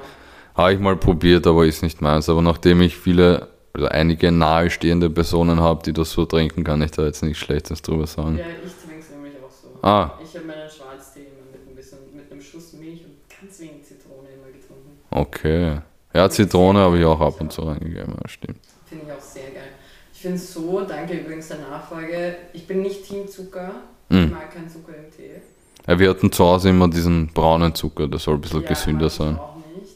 Habe 0.55 0.73
ich 0.73 0.79
mal 0.79 0.95
probiert, 0.95 1.45
aber 1.47 1.65
ist 1.65 1.83
nicht 1.83 2.01
meins. 2.01 2.29
Aber 2.29 2.41
nachdem 2.41 2.81
ich 2.81 2.95
viele, 2.97 3.47
also 3.73 3.87
einige 3.87 4.31
nahestehende 4.31 5.09
Personen 5.09 5.59
habe, 5.59 5.83
die 5.83 5.93
das 5.93 6.11
so 6.11 6.25
trinken, 6.25 6.63
kann 6.63 6.81
ich 6.81 6.91
da 6.91 7.03
jetzt 7.05 7.21
nichts 7.23 7.39
Schlechtes 7.39 7.81
drüber 7.81 8.07
sagen. 8.07 8.41
Ja, 8.43 8.47
ich 8.65 8.73
trinke 8.73 8.99
es 9.01 9.09
nämlich 9.09 9.33
auch 9.35 9.51
so. 9.51 9.87
Ah, 9.87 10.17
Ich 10.23 10.35
habe 10.35 10.47
meinen 10.47 10.69
Schwarztee 10.69 11.21
immer 11.21 11.51
mit 11.51 11.67
ein 11.69 11.75
bisschen, 11.75 11.99
mit 12.15 12.31
einem 12.31 12.41
Schuss 12.41 12.73
Milch 12.73 13.03
und 13.05 13.15
ganz 13.39 13.59
wenig 13.59 13.83
Zitrone 13.83 14.29
immer 14.29 14.47
getrunken. 14.51 14.97
okay. 15.11 15.79
Ja, 16.13 16.29
Zitrone 16.29 16.79
habe 16.79 16.97
ich 16.97 17.03
auch 17.05 17.19
ab 17.19 17.41
und 17.41 17.51
zu 17.51 17.63
reingegeben, 17.63 18.13
ja, 18.13 18.27
stimmt. 18.29 18.59
Finde 18.85 19.03
ich 19.07 19.11
auch 19.11 19.19
sehr 19.19 19.51
geil. 19.51 19.73
Ich 20.13 20.21
finde 20.21 20.37
es 20.37 20.53
so, 20.53 20.79
danke 20.87 21.13
übrigens 21.17 21.49
der 21.49 21.57
Nachfrage, 21.59 22.37
ich 22.53 22.65
bin 22.65 22.81
nicht 22.81 23.03
Team 23.05 23.27
Zucker. 23.27 23.73
Ich 24.09 24.15
Mm. 24.15 24.19
mag 24.33 24.51
keinen 24.53 24.69
Zucker 24.69 24.93
im 24.95 25.11
Tee. 25.15 25.41
Ja, 25.87 25.99
wir 25.99 26.09
hatten 26.09 26.31
zu 26.31 26.43
Hause 26.43 26.69
immer 26.69 26.87
diesen 26.89 27.27
braunen 27.27 27.73
Zucker, 27.75 28.07
der 28.07 28.19
soll 28.19 28.35
ein 28.35 28.41
bisschen 28.41 28.61
Ja, 28.61 28.67
gesünder 28.67 29.05
mag 29.05 29.11
ich 29.11 29.17
sein. 29.17 29.35
Auch 29.37 29.81
nicht. 29.81 29.95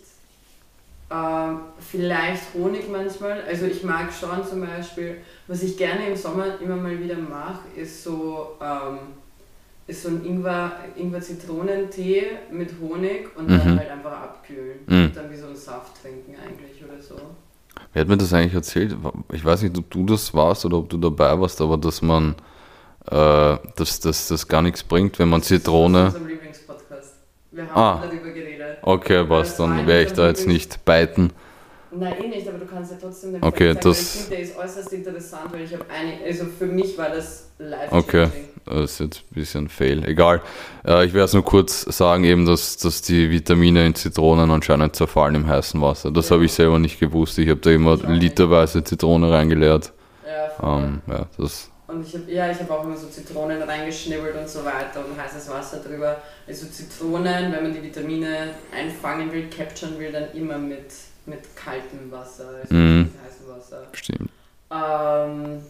Ähm, 1.12 1.60
vielleicht 1.80 2.54
Honig 2.54 2.88
manchmal. 2.90 3.42
Also 3.44 3.66
ich 3.66 3.84
mag 3.84 4.12
schon 4.14 4.44
zum 4.46 4.62
Beispiel, 4.62 5.18
was 5.48 5.64
ich 5.64 5.76
gerne 5.78 6.08
im 6.08 6.16
Sommer 6.16 6.60
immer 6.62 6.76
mal 6.76 7.00
wieder 7.02 7.18
mache, 7.18 7.68
ist 7.76 8.04
so, 8.04 8.58
ähm, 8.62 8.98
ist 9.88 10.04
so 10.04 10.10
ein 10.10 10.24
Ingwer, 10.24 10.72
Ingwer-Zitronentee 10.96 12.24
mit 12.52 12.72
Honig 12.80 13.30
und 13.38 13.48
dann 13.50 13.58
Mhm. 13.66 13.80
halt 13.80 13.90
einfach 13.92 14.14
abkühlen. 14.22 14.80
Mhm. 14.86 14.94
Und 15.06 15.16
dann 15.18 15.32
wie 15.32 15.36
so 15.36 15.48
einen 15.48 15.56
Saft 15.56 16.00
trinken 16.02 16.36
eigentlich 16.36 16.84
oder 16.84 17.02
so. 17.02 17.16
Wer 17.94 18.02
hat 18.02 18.08
mir 18.10 18.18
das 18.18 18.34
eigentlich 18.34 18.54
erzählt? 18.54 18.96
Ich 19.32 19.44
weiß 19.44 19.64
nicht, 19.64 19.76
ob 19.78 19.90
du 19.90 20.06
das 20.06 20.34
warst 20.36 20.64
oder 20.66 20.78
ob 20.78 20.90
du 20.90 20.98
dabei 20.98 21.40
warst, 21.40 21.60
aber 21.62 21.78
dass 21.78 22.02
man, 22.04 22.36
äh, 23.08 23.58
dass, 23.76 24.00
das 24.02 24.48
gar 24.48 24.62
nichts 24.62 24.84
bringt, 24.84 25.20
wenn 25.20 25.30
man 25.30 25.42
Zitrone. 25.42 26.16
Wir 27.52 27.64
haben 27.64 27.72
Ah. 27.76 28.04
darüber 28.10 28.30
geredet. 28.34 28.78
Okay, 28.82 29.30
was, 29.30 29.58
dann 29.58 29.86
werde 29.86 30.04
ich 30.04 30.14
da 30.14 30.28
jetzt 30.28 30.48
nicht 30.48 30.86
beiten. 30.86 31.32
Nein, 31.92 32.14
eh 32.24 32.28
nicht, 32.38 32.48
aber 32.48 32.60
du 32.60 32.66
kannst 32.66 32.92
ja 32.92 32.98
trotzdem 33.02 33.34
den 33.34 33.44
Okay, 33.44 33.72
Fact 33.74 33.84
sagen, 33.84 33.92
das- 33.94 34.26
finde, 34.28 34.36
der 34.36 34.50
ist 34.50 34.58
äußerst 34.58 34.94
interessant, 34.94 35.52
weil 35.52 35.64
ich 35.64 35.74
habe 35.74 35.86
eine, 35.90 36.14
also 36.28 36.46
für 36.46 36.68
mich 36.68 36.98
war 36.98 37.10
das 37.10 37.50
live 37.58 37.92
Okay. 37.92 38.30
Das 38.66 38.92
ist 38.92 39.00
jetzt 39.00 39.20
ein 39.32 39.34
bisschen 39.34 39.68
fail. 39.70 40.06
Egal. 40.06 40.44
Äh, 40.86 41.06
ich 41.06 41.14
werde 41.14 41.26
es 41.26 41.34
nur 41.34 41.44
kurz 41.44 41.82
sagen, 41.98 42.24
eben, 42.24 42.46
dass, 42.46 42.78
dass 42.78 43.02
die 43.02 43.32
Vitamine 43.32 43.88
in 43.88 43.96
Zitronen 43.96 44.52
anscheinend 44.52 44.96
zerfallen 44.96 45.34
im 45.34 45.48
heißen 45.48 45.82
Wasser. 45.82 46.12
Das 46.12 46.30
Ja. 46.30 46.36
habe 46.36 46.46
ich 46.46 46.54
selber 46.54 46.78
nicht 46.78 47.00
gewusst. 47.00 47.40
Ich 47.40 47.50
habe 47.50 47.62
da 47.62 47.72
immer 47.72 47.96
literweise 47.98 48.84
Zitrone 48.84 49.32
reingeleert. 49.32 49.92
Ja. 50.62 50.78
Ähm, 50.78 51.02
ja, 51.08 51.26
das, 51.38 51.72
Und 51.90 52.06
ich 52.06 52.14
habe 52.14 52.32
ja, 52.32 52.52
ich 52.52 52.60
habe 52.60 52.72
auch 52.72 52.84
immer 52.84 52.96
so 52.96 53.08
Zitronen 53.08 53.62
reingeschnibbelt 53.62 54.36
und 54.36 54.48
so 54.48 54.64
weiter 54.64 55.04
und 55.06 55.20
heißes 55.20 55.50
Wasser 55.50 55.80
drüber. 55.80 56.22
Also 56.48 56.68
Zitronen, 56.68 57.52
wenn 57.52 57.64
man 57.64 57.74
die 57.74 57.82
Vitamine 57.82 58.52
einfangen 58.72 59.32
will, 59.32 59.50
capturen 59.50 59.98
will, 59.98 60.12
dann 60.12 60.32
immer 60.34 60.58
mit, 60.58 60.92
mit 61.26 61.56
kaltem 61.56 62.12
Wasser, 62.12 62.50
also 62.62 62.74
nicht 62.74 63.14
mit 63.14 63.24
heißem 63.26 63.48
Wasser. 63.50 63.88
stimmt. 63.94 64.30
Ähm, 64.72 65.64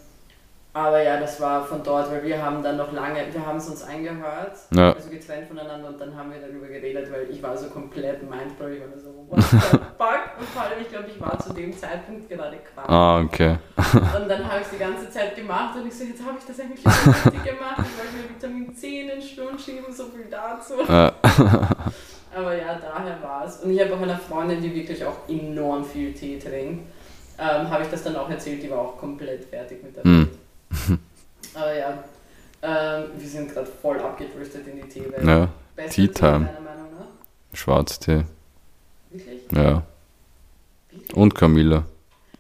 aber 0.74 1.01
ja, 1.01 1.20
das 1.20 1.41
war 1.41 1.65
von 1.65 1.82
dort, 1.84 2.11
weil 2.11 2.24
wir 2.24 2.41
haben 2.41 2.61
dann 2.61 2.78
noch 2.78 2.91
lange, 2.91 3.22
wir 3.32 3.45
haben 3.45 3.57
es 3.57 3.67
uns 3.70 3.82
angehört, 3.84 4.53
Ja. 4.72 4.93
also 4.93 5.09
getrennt 5.09 5.47
voneinander 5.47 5.89
und 5.89 5.99
dann 5.99 6.15
haben 6.15 6.32
wir 6.32 6.39
darüber 6.39 6.67
geredet, 6.67 7.11
weil 7.11 7.30
ich 7.30 7.41
war 7.41 7.57
so 7.57 7.67
komplett 7.70 8.22
mindblown, 8.22 8.74
ich 8.74 8.80
war 8.82 8.88
so, 8.99 9.26
what 9.28 9.41
the 9.41 9.57
fuck? 9.97 10.39
Und 10.39 10.47
vor 10.53 10.61
allem, 10.61 10.80
ich 10.82 10.89
glaube, 10.89 11.05
ich 11.07 11.20
war 11.20 11.38
zu 11.39 11.53
dem 11.53 11.76
Zeitpunkt 11.76 12.30
gerade 12.30 12.57
krank. 12.74 12.88
Ah, 12.89 13.20
okay. 13.22 13.57
Und 14.22 14.30
dann 14.30 14.45
habe 14.47 14.59
ich 14.61 14.65
es 14.67 14.72
die 14.72 14.78
ganze 14.78 15.09
Zeit 15.09 15.36
gemacht 15.36 15.76
und 15.76 15.88
ich 15.88 15.93
so, 15.97 16.03
jetzt 16.03 16.22
habe 16.24 16.38
ich 16.39 16.45
das 16.45 16.59
eigentlich 16.59 16.86
richtig 16.86 17.43
gemacht. 17.43 17.80
Ich 17.80 17.97
wollte 17.97 18.15
mir 18.17 18.30
Vitamin 18.36 18.76
C 18.76 19.01
in 19.01 19.07
den 19.07 19.22
Sturm 19.22 19.57
schieben, 19.57 19.91
so 19.91 20.05
viel 20.05 20.26
dazu. 20.30 20.74
Ja. 20.88 21.11
Aber 22.36 22.55
ja, 22.55 22.78
daher 22.80 23.17
war 23.24 23.45
es. 23.45 23.57
Und 23.57 23.72
ich 23.72 23.82
habe 23.82 23.93
auch 23.95 24.01
einer 24.01 24.17
Freundin, 24.17 24.61
die 24.61 24.74
wirklich 24.74 25.03
auch 25.03 25.28
enorm 25.28 25.84
viel 25.84 26.13
Tee 26.13 26.38
trinkt, 26.38 26.84
ähm, 27.39 27.70
habe 27.70 27.84
ich 27.84 27.89
das 27.89 28.03
dann 28.03 28.15
auch 28.17 28.30
erzählt, 28.30 28.61
die 28.61 28.70
war 28.70 28.80
auch 28.80 28.97
komplett 28.97 29.45
fertig 29.45 29.82
mit 29.84 29.95
der 29.95 30.03
Hm. 30.03 30.20
Welt. 30.28 30.38
Aber 31.53 31.74
ja, 31.76 32.03
ähm, 32.61 33.03
wir 33.17 33.28
sind 33.28 33.51
gerade 33.53 33.67
voll 33.82 33.99
abgedriftet 33.99 34.67
in 34.67 34.78
die 34.78 34.88
Teewelt. 34.88 35.24
ja. 35.24 35.49
Beste 35.76 35.95
Tea 35.95 36.07
Time. 36.09 36.49
Schwarztee. 37.53 38.24
Wirklich? 39.09 39.41
Ja. 39.51 39.84
Wirklich? 40.91 41.13
Und 41.15 41.36
Kamille. 41.36 41.86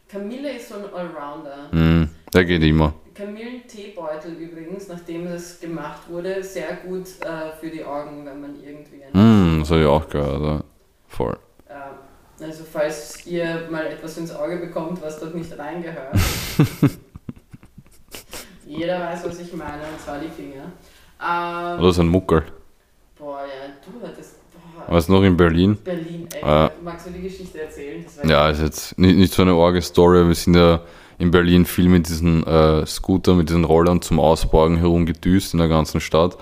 Kamille 0.07 0.51
ist 0.57 0.69
so 0.69 0.75
ein 0.75 0.93
Allrounder. 0.93 1.71
Hm. 1.71 2.09
Der 2.33 2.45
geht 2.45 2.63
immer. 2.63 2.93
Kamillenteebeutel 3.15 4.33
übrigens, 4.33 4.87
nachdem 4.87 5.27
es 5.27 5.59
gemacht 5.59 6.09
wurde, 6.09 6.43
sehr 6.43 6.77
gut 6.85 7.07
äh, 7.21 7.51
für 7.59 7.69
die 7.69 7.83
Augen, 7.83 8.25
wenn 8.25 8.39
man 8.41 8.55
irgendwie 8.63 9.01
Hm, 9.11 9.57
das 9.59 9.71
habe 9.71 9.81
ich 9.81 9.87
auch 9.87 10.07
gehört. 10.07 10.41
Ja. 10.41 10.63
Voll. 11.07 11.37
Ähm, 11.69 12.45
also 12.45 12.63
falls 12.71 13.25
ihr 13.25 13.67
mal 13.69 13.87
etwas 13.87 14.17
ins 14.17 14.31
Auge 14.31 14.57
bekommt, 14.57 15.01
was 15.01 15.19
dort 15.19 15.35
nicht 15.35 15.57
reingehört. 15.57 16.15
Jeder 18.69 18.99
weiß, 18.99 19.25
was 19.25 19.39
ich 19.39 19.51
meine, 19.53 19.81
und 19.81 19.99
zwar 19.99 20.19
die 20.19 20.29
Finger. 20.29 20.71
Ähm, 21.19 21.79
Oder 21.79 21.91
so 21.91 22.01
ein 22.01 22.07
Muckel. 22.07 22.43
boah, 23.17 23.39
ja, 23.39 23.73
du 23.83 24.07
hattest. 24.07 24.35
Was 24.85 25.09
noch 25.09 25.23
in 25.23 25.35
Berlin? 25.35 25.77
Berlin, 25.83 26.27
ey. 26.41 26.65
Äh. 26.65 26.69
Magst 26.83 27.07
du 27.07 27.11
die 27.11 27.21
Geschichte 27.21 27.61
erzählen? 27.61 28.05
Ja, 28.23 28.49
ist 28.49 28.61
jetzt 28.61 28.97
nicht, 28.99 29.17
nicht 29.17 29.33
so 29.33 29.41
eine 29.41 29.53
arge 29.53 29.81
Story. 29.81 30.27
Wir 30.27 30.35
sind 30.35 30.55
ja 30.55 30.81
in 31.17 31.31
Berlin 31.31 31.65
viel 31.65 31.89
mit 31.89 32.07
diesen 32.07 32.45
äh, 32.45 32.85
Scooter, 32.85 33.33
mit 33.33 33.49
diesen 33.49 33.65
Rollern 33.65 34.03
zum 34.03 34.19
Ausborgen 34.19 34.77
herumgedüst 34.77 35.53
in 35.53 35.59
der 35.59 35.67
ganzen 35.67 35.99
Stadt. 35.99 36.37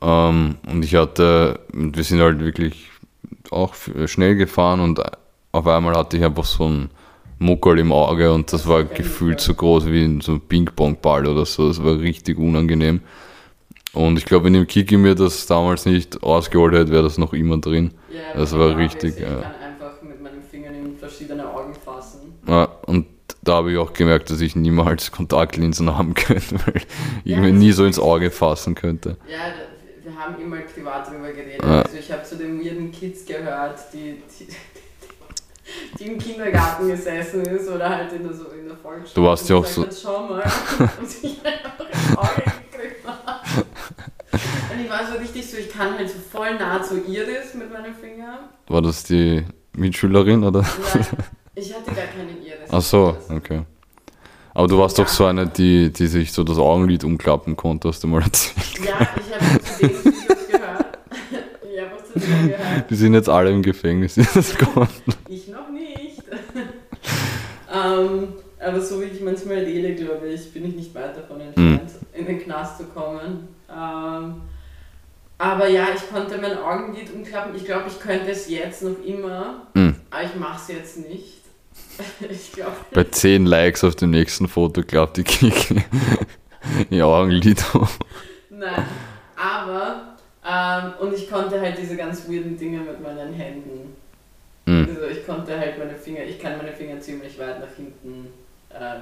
Ähm, 0.00 0.56
und 0.66 0.84
ich 0.84 0.94
hatte, 0.94 1.60
wir 1.72 2.04
sind 2.04 2.20
halt 2.20 2.40
wirklich 2.40 2.88
auch 3.50 3.74
schnell 4.06 4.36
gefahren 4.36 4.80
und 4.80 5.02
auf 5.52 5.66
einmal 5.66 5.94
hatte 5.96 6.16
ich 6.16 6.24
einfach 6.24 6.44
so 6.44 6.64
einen 6.64 6.90
Muckel 7.38 7.78
im 7.78 7.92
Auge 7.92 8.32
und 8.32 8.52
das 8.52 8.66
war 8.66 8.84
gefühlt 8.84 9.40
so 9.40 9.54
groß 9.54 9.86
wie 9.86 10.18
so 10.22 10.32
ein 10.32 10.40
Ping-Pong-Ball 10.40 11.26
oder 11.26 11.46
so. 11.46 11.68
Das 11.68 11.82
war 11.82 11.98
richtig 12.00 12.38
unangenehm. 12.38 13.00
Und 13.94 14.18
ich 14.18 14.24
glaube, 14.26 14.46
wenn 14.46 14.54
im 14.54 14.66
Kiki 14.66 14.96
mir 14.96 15.14
das 15.14 15.46
damals 15.46 15.86
nicht 15.86 16.22
ausgeholt 16.22 16.74
hätte, 16.74 16.90
wäre 16.90 17.02
das 17.04 17.16
noch 17.18 17.32
immer 17.32 17.58
drin. 17.58 17.92
Ja, 18.12 18.38
Das 18.40 18.56
war 18.56 18.76
richtig, 18.76 19.18
ich 19.18 19.24
kann 19.24 19.44
einfach 19.64 20.02
mit 20.02 20.22
meinen 20.22 20.42
Fingern 20.42 20.74
in 20.74 20.96
verschiedene 20.96 21.48
Augen 21.48 21.74
fassen. 21.74 22.34
Ja, 22.46 22.64
und 22.86 23.06
da 23.42 23.54
habe 23.54 23.72
ich 23.72 23.78
auch 23.78 23.92
gemerkt, 23.92 24.30
dass 24.30 24.40
ich 24.40 24.56
niemals 24.56 25.10
Kontaktlinsen 25.12 25.96
haben 25.96 26.14
könnte, 26.14 26.56
weil 26.66 26.82
ich 27.24 27.34
Ja, 27.34 27.40
mir 27.40 27.52
nie 27.52 27.72
so 27.72 27.84
ins. 27.84 27.98
Auge 27.98 28.30
fassen 28.30 28.74
könnte. 28.74 29.16
Ja, 29.26 29.36
wir 30.04 30.16
haben 30.18 30.40
immer 30.42 30.56
privat 30.58 31.08
drüber 31.10 31.32
geredet. 31.32 31.62
Ja. 31.62 31.82
Also 31.82 31.96
ich 31.98 32.12
habe 32.12 32.22
zu 32.24 32.36
den 32.36 32.60
weirden 32.62 32.92
Kids 32.92 33.24
gehört, 33.24 33.78
die, 33.92 34.16
die, 34.38 34.46
die 35.98 36.06
im 36.06 36.18
Kindergarten 36.18 36.88
gesessen 36.88 37.42
ist 37.42 37.68
oder 37.68 37.88
halt 37.90 38.12
in 38.12 38.22
der, 38.24 38.32
so 38.34 38.46
in 38.50 38.66
der 38.68 38.76
Volksschule. 38.76 39.14
Du 39.14 39.24
warst 39.24 39.48
ja 39.48 39.56
auch 39.56 39.64
so- 39.66 39.86
Schau 40.02 40.28
mal. 40.28 40.42
und 40.98 41.08
sich 41.08 41.36
einfach 41.44 41.78
ins 41.88 42.16
Auge 42.18 42.42
gegriffen 42.70 43.10
hat. 43.26 43.42
Und 44.72 44.80
ich 44.84 44.90
war 44.90 45.06
so 45.10 45.18
richtig 45.18 45.50
so, 45.50 45.56
ich 45.56 45.70
kann 45.70 45.96
halt 45.96 46.08
so 46.08 46.18
voll 46.30 46.54
nah 46.58 46.82
zu 46.82 46.96
Iris 46.98 47.54
mit 47.54 47.72
meinem 47.72 47.94
Finger. 47.94 48.40
War 48.68 48.82
das 48.82 49.02
die 49.04 49.44
Mitschülerin 49.76 50.44
oder? 50.44 50.60
Nein, 50.62 51.06
ich 51.54 51.74
hatte 51.74 51.86
gar 51.92 52.04
keine 52.06 52.30
Iris. 52.32 52.68
Ach 52.70 52.82
so, 52.82 53.16
okay. 53.30 53.62
Aber 54.54 54.66
du 54.66 54.78
warst 54.78 54.98
doch 54.98 55.06
so 55.08 55.24
eine, 55.26 55.46
die, 55.46 55.92
die 55.92 56.06
sich 56.08 56.32
so 56.32 56.42
das 56.42 56.58
Augenlid 56.58 57.04
umklappen 57.04 57.56
konnte, 57.56 57.88
hast 57.88 58.02
du 58.02 58.08
mal 58.08 58.22
erzählt. 58.22 58.56
Ja, 58.84 59.06
ich 59.16 59.32
habe 59.34 59.62
zu 59.62 59.80
den 59.86 59.90
Videos 60.04 60.48
gehört. 60.50 60.98
Ich 61.70 61.80
habe 61.80 61.94
auch 61.94 62.04
zu 62.04 62.07
denen 62.07 62.07
gehört. 62.07 62.07
Die 62.90 62.94
sind 62.94 63.14
jetzt 63.14 63.28
alle 63.28 63.50
im 63.50 63.62
Gefängnis. 63.62 64.16
Ich 65.28 65.48
noch 65.48 65.68
nicht. 65.70 66.22
ähm, 67.74 68.28
aber 68.60 68.80
so 68.80 69.00
wie 69.00 69.06
ich 69.06 69.20
manchmal 69.20 69.58
rede, 69.58 69.94
glaube 69.94 70.28
ich, 70.28 70.52
bin 70.52 70.66
ich 70.68 70.74
nicht 70.74 70.94
weit 70.94 71.16
davon 71.16 71.40
entfernt, 71.40 71.90
in 72.12 72.26
den 72.26 72.40
Knast 72.40 72.78
zu 72.78 72.84
kommen. 72.84 73.48
Ähm, 73.70 74.42
aber 75.38 75.68
ja, 75.68 75.86
ich 75.94 76.08
konnte 76.10 76.38
mein 76.38 76.58
Augenlid 76.58 77.12
umklappen. 77.14 77.54
Ich 77.54 77.64
glaube, 77.64 77.84
ich 77.88 78.00
könnte 78.00 78.30
es 78.30 78.48
jetzt 78.48 78.82
noch 78.82 78.96
immer, 79.04 79.68
Hm. 79.74 79.94
aber 80.10 80.24
ich 80.24 80.34
mache 80.34 80.60
es 80.60 80.68
jetzt 80.76 81.08
nicht. 81.08 81.38
ich 82.30 82.52
glaube. 82.52 82.72
Bei 82.92 83.04
10 83.04 83.46
Likes 83.46 83.84
auf 83.84 83.94
dem 83.94 84.10
nächsten 84.10 84.48
Foto 84.48 84.82
klappt 84.82 85.16
die 85.18 85.24
Kiki 85.24 85.82
ihr 86.90 87.06
Augenlid 87.06 87.64
um. 87.74 87.88
Nein. 88.50 88.84
Aber, 89.36 90.16
ähm, 90.46 90.92
und 91.00 91.14
ich 91.14 91.28
konnte 91.30 91.60
halt 91.60 91.78
diese 91.78 91.96
ganz 91.96 92.28
weirden 92.28 92.56
Dinge 92.56 92.80
mit 92.80 93.00
meinen 93.00 93.32
Händen. 93.32 93.96
Hm. 94.66 94.88
Also 94.88 95.06
ich 95.06 95.26
konnte 95.26 95.58
halt 95.58 95.78
meine 95.78 95.94
Finger, 95.94 96.24
ich 96.24 96.38
kann 96.38 96.56
meine 96.58 96.72
Finger 96.72 97.00
ziemlich 97.00 97.38
weit 97.38 97.60
nach 97.60 97.74
hinten 97.74 98.28
äh, 98.70 98.98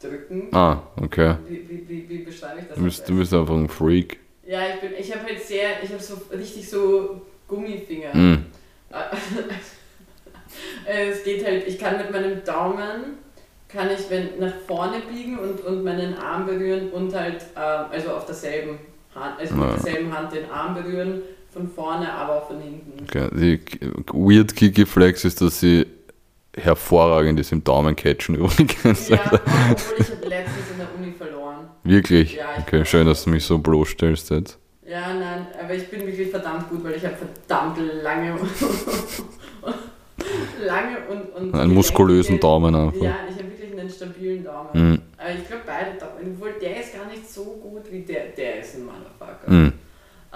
drücken. 0.00 0.54
Ah, 0.54 0.82
okay. 1.00 1.36
Wie, 1.48 1.68
wie, 1.68 1.88
wie, 1.88 2.08
wie 2.08 2.18
beschreibe 2.18 2.60
ich 2.60 2.66
das? 2.68 2.76
Du 2.76 2.84
bist, 2.84 3.08
du 3.08 3.16
bist 3.18 3.34
einfach 3.34 3.54
ein 3.54 3.68
Freak. 3.68 4.20
Ja, 4.46 4.60
ich 4.74 4.80
bin, 4.80 4.92
ich 4.98 5.12
habe 5.14 5.24
halt 5.24 5.40
sehr, 5.40 5.82
ich 5.82 5.90
habe 5.90 6.02
so 6.02 6.20
richtig 6.32 6.68
so 6.68 7.22
Gummifinger. 7.48 8.12
Hm. 8.12 8.46
Äh, 10.86 11.08
es 11.10 11.24
geht 11.24 11.44
halt, 11.44 11.66
ich 11.66 11.78
kann 11.78 11.96
mit 11.96 12.12
meinem 12.12 12.44
Daumen, 12.44 13.18
kann 13.68 13.90
ich 13.90 14.08
wenn, 14.08 14.38
nach 14.38 14.54
vorne 14.66 15.00
biegen 15.00 15.38
und, 15.38 15.60
und 15.64 15.82
meinen 15.82 16.16
Arm 16.16 16.46
berühren 16.46 16.90
und 16.90 17.12
halt, 17.12 17.42
äh, 17.56 17.58
also 17.58 18.12
auf 18.12 18.26
derselben 18.26 18.78
Hand, 19.14 19.38
also 19.40 19.54
mit 19.54 19.68
derselben 19.76 20.16
Hand 20.16 20.32
den 20.32 20.50
Arm 20.50 20.74
berühren, 20.74 21.22
von 21.52 21.68
vorne, 21.68 22.12
aber 22.12 22.42
auch 22.42 22.48
von 22.48 22.60
hinten. 22.60 22.92
Okay. 23.04 23.28
Die 23.32 23.60
Weird 24.12 24.54
Kiki 24.56 24.86
Flex 24.86 25.24
ist, 25.24 25.40
dass 25.40 25.60
sie 25.60 25.86
hervorragend 26.56 27.38
ist 27.40 27.52
im 27.52 27.62
Daumencatchen 27.64 28.34
übrigens. 28.36 29.08
Ja, 29.08 29.16
obwohl 29.24 29.40
ich 29.98 30.10
habe 30.10 30.26
letztens 30.26 30.70
in 30.72 30.78
der 30.78 30.94
Uni 30.96 31.12
verloren. 31.12 31.68
Wirklich? 31.84 32.36
Ja, 32.36 32.40
Okay, 32.60 32.84
schön, 32.84 33.06
dass 33.06 33.24
du 33.24 33.30
mich 33.30 33.44
so 33.44 33.58
bloßstellst 33.58 34.30
jetzt. 34.30 34.58
Ja, 34.86 35.12
nein, 35.14 35.46
aber 35.60 35.74
ich 35.74 35.88
bin 35.90 36.06
wirklich 36.06 36.30
verdammt 36.30 36.68
gut, 36.68 36.84
weil 36.84 36.94
ich 36.96 37.04
habe 37.04 37.16
verdammt 37.16 37.78
lange 38.02 38.38
lange 40.64 40.98
und, 41.08 41.34
und 41.34 41.54
Einen 41.54 41.74
muskulösen 41.74 42.38
Daumen 42.40 42.74
einfach. 42.74 43.06
Ja, 43.06 43.14
ich 43.28 43.43
habe 43.84 44.04
einen 44.04 44.12
stabilen 44.12 44.44
Daumen. 44.44 44.70
Mhm. 44.72 45.02
Aber 45.16 45.30
ich 45.30 45.46
glaube 45.46 45.62
beide 45.66 45.98
Daumen, 45.98 46.34
obwohl 46.34 46.52
der 46.60 46.80
ist 46.80 46.94
gar 46.94 47.06
nicht 47.06 47.30
so 47.30 47.44
gut 47.44 47.90
wie 47.90 48.00
der, 48.00 48.28
der 48.28 48.60
ist 48.60 48.76
ein 48.76 48.86
Motherfucker. 48.86 49.50
Mhm. 49.50 49.72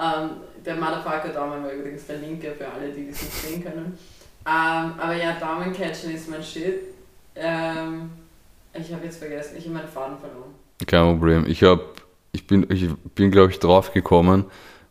Ähm, 0.00 0.30
der 0.64 0.76
Motherfucker-Daumen 0.76 1.64
war 1.64 1.72
übrigens 1.72 2.06
der 2.06 2.18
linke 2.18 2.52
für 2.52 2.68
alle, 2.68 2.90
die 2.92 3.08
das 3.08 3.22
nicht 3.22 3.32
sehen 3.32 3.64
können. 3.64 3.98
Ähm, 4.46 4.92
aber 4.98 5.14
ja, 5.14 5.38
Daumencatchen 5.38 6.14
ist 6.14 6.30
mein 6.30 6.42
Shit. 6.42 6.82
Ähm, 7.34 8.10
ich 8.72 8.92
habe 8.92 9.04
jetzt 9.04 9.18
vergessen, 9.18 9.56
ich 9.58 9.64
habe 9.64 9.74
meinen 9.74 9.88
Faden 9.88 10.18
verloren. 10.18 10.54
Kein 10.86 11.18
Problem. 11.18 11.46
Ich 11.46 11.62
hab, 11.64 11.80
ich 12.32 12.46
bin, 12.46 12.66
ich 12.70 12.88
bin 13.14 13.30
glaube 13.30 13.50
ich 13.50 13.58
drauf 13.58 13.92
gekommen, 13.92 14.44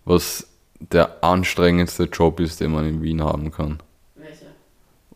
was 0.03 0.47
der 0.79 1.23
anstrengendste 1.23 2.03
Job 2.03 2.39
ist, 2.39 2.59
den 2.59 2.71
man 2.71 2.85
in 2.85 3.01
Wien 3.01 3.23
haben 3.23 3.51
kann. 3.51 3.79
Welche? 4.15 4.45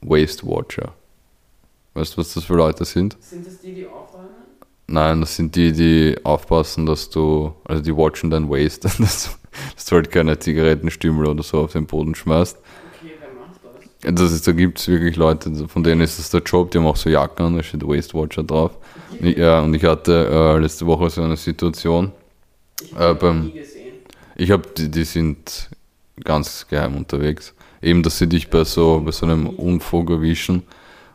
Waste 0.02 0.48
Watcher. 0.48 0.94
Weißt 1.94 2.14
du, 2.14 2.18
was 2.20 2.34
das 2.34 2.44
für 2.46 2.56
Leute 2.56 2.86
sind? 2.86 3.18
Sind 3.20 3.46
das 3.46 3.60
die, 3.60 3.74
die 3.74 3.86
aufräumen? 3.86 4.30
Nein, 4.88 5.22
das 5.22 5.36
sind 5.36 5.56
die, 5.56 5.72
die 5.72 6.16
aufpassen, 6.24 6.86
dass 6.86 7.10
du, 7.10 7.54
also 7.66 7.82
die 7.82 7.96
watchen 7.96 8.30
dein 8.30 8.50
Waste, 8.50 8.90
dass, 9.00 9.24
du- 9.26 9.30
dass 9.76 9.86
du 9.86 9.96
halt 9.96 10.12
keine 10.12 10.38
Zigarettenstümmel 10.40 11.28
oder 11.28 11.44
so 11.44 11.60
auf 11.62 11.74
den 11.74 11.86
Boden 11.86 12.16
schmeißt. 12.16 12.58
Okay, 12.58 13.12
wer 13.20 13.30
macht 13.34 13.60
das? 14.04 14.16
Das 14.16 14.32
ist, 14.32 14.48
da 14.48 14.52
gibt 14.54 14.80
es 14.80 14.88
wirklich 14.88 15.16
Leute, 15.18 15.68
von 15.68 15.84
denen 15.84 16.02
ist 16.02 16.18
das 16.20 16.30
der 16.30 16.42
Job, 16.42 16.72
die 16.72 16.78
haben 16.78 16.86
auch 16.88 16.96
so 16.96 17.10
Jacken 17.10 17.46
an, 17.46 17.58
da 17.58 17.64
steht 17.64 17.86
Waste 17.88 18.14
Watcher 18.14 18.44
drauf. 18.44 18.72
Ich, 19.20 19.38
ja, 19.38 19.62
und 19.62 19.74
ich 19.74 19.84
hatte 19.84 20.28
äh, 20.32 20.58
letzte 20.60 20.86
Woche 20.88 21.10
so 21.10 21.22
eine 21.22 21.38
Situation, 21.38 22.12
Ich 22.82 22.92
Äh, 22.94 22.96
habe 22.96 23.16
beim- 23.16 23.46
nie 23.48 23.52
gesehen. 23.60 23.94
ich 24.36 24.50
habe, 24.52 24.64
die, 24.78 24.90
die 24.90 25.04
sind 25.04 25.70
ganz 26.24 26.66
geheim 26.68 26.96
unterwegs. 26.96 27.54
Eben, 27.82 28.02
dass 28.04 28.18
sie 28.18 28.28
dich 28.28 28.50
bei 28.50 28.64
so, 28.64 29.02
bei 29.04 29.12
so 29.12 29.26
einem 29.26 29.48
Unfug 29.48 30.10
erwischen. 30.10 30.64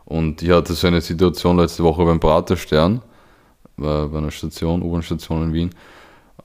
Und 0.07 0.41
ich 0.41 0.51
hatte 0.51 0.73
so 0.73 0.87
eine 0.87 1.01
Situation 1.01 1.59
letzte 1.59 1.83
Woche 1.83 2.05
beim 2.05 2.21
Praterstern, 2.21 3.03
bei, 3.77 4.07
einer 4.07 4.31
Station, 4.31 4.81
U-Bahn-Station 4.81 5.43
in 5.43 5.53
Wien. 5.53 5.71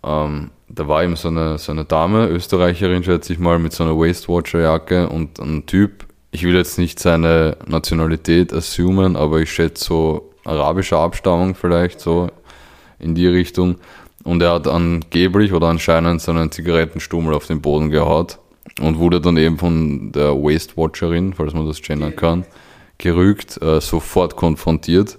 Ähm, 0.03 0.49
da 0.67 0.87
war 0.87 1.03
eben 1.03 1.15
so 1.15 1.27
eine, 1.27 1.57
so 1.57 1.71
eine 1.71 1.85
Dame, 1.85 2.27
Österreicherin, 2.27 3.03
schätze 3.03 3.33
ich 3.33 3.39
mal, 3.39 3.59
mit 3.59 3.71
so 3.71 3.83
einer 3.83 3.97
Waste-Watcher-Jacke 3.97 5.09
und 5.09 5.39
ein 5.39 5.65
Typ, 5.67 6.05
ich 6.31 6.43
will 6.43 6.55
jetzt 6.55 6.79
nicht 6.79 6.99
seine 6.99 7.57
Nationalität 7.67 8.51
assumen, 8.51 9.15
aber 9.15 9.41
ich 9.41 9.51
schätze 9.51 9.85
so 9.85 10.31
arabischer 10.43 10.97
Abstammung 10.97 11.53
vielleicht 11.53 11.99
so 11.99 12.29
in 12.99 13.13
die 13.13 13.27
Richtung. 13.27 13.75
Und 14.23 14.41
er 14.41 14.53
hat 14.53 14.67
angeblich 14.67 15.53
oder 15.53 15.67
anscheinend 15.67 16.21
seinen 16.21 16.51
Zigarettenstummel 16.51 17.33
auf 17.33 17.47
den 17.47 17.61
Boden 17.61 17.89
gehaut 17.89 18.39
und 18.79 18.97
wurde 18.97 19.21
dann 19.21 19.37
eben 19.37 19.57
von 19.57 20.11
der 20.11 20.31
Waste 20.35 20.77
Watcherin, 20.77 21.33
falls 21.33 21.53
man 21.53 21.67
das 21.67 21.81
gendern 21.81 22.15
kann, 22.15 22.45
gerügt, 23.01 23.61
äh, 23.61 23.81
sofort 23.81 24.37
konfrontiert. 24.37 25.17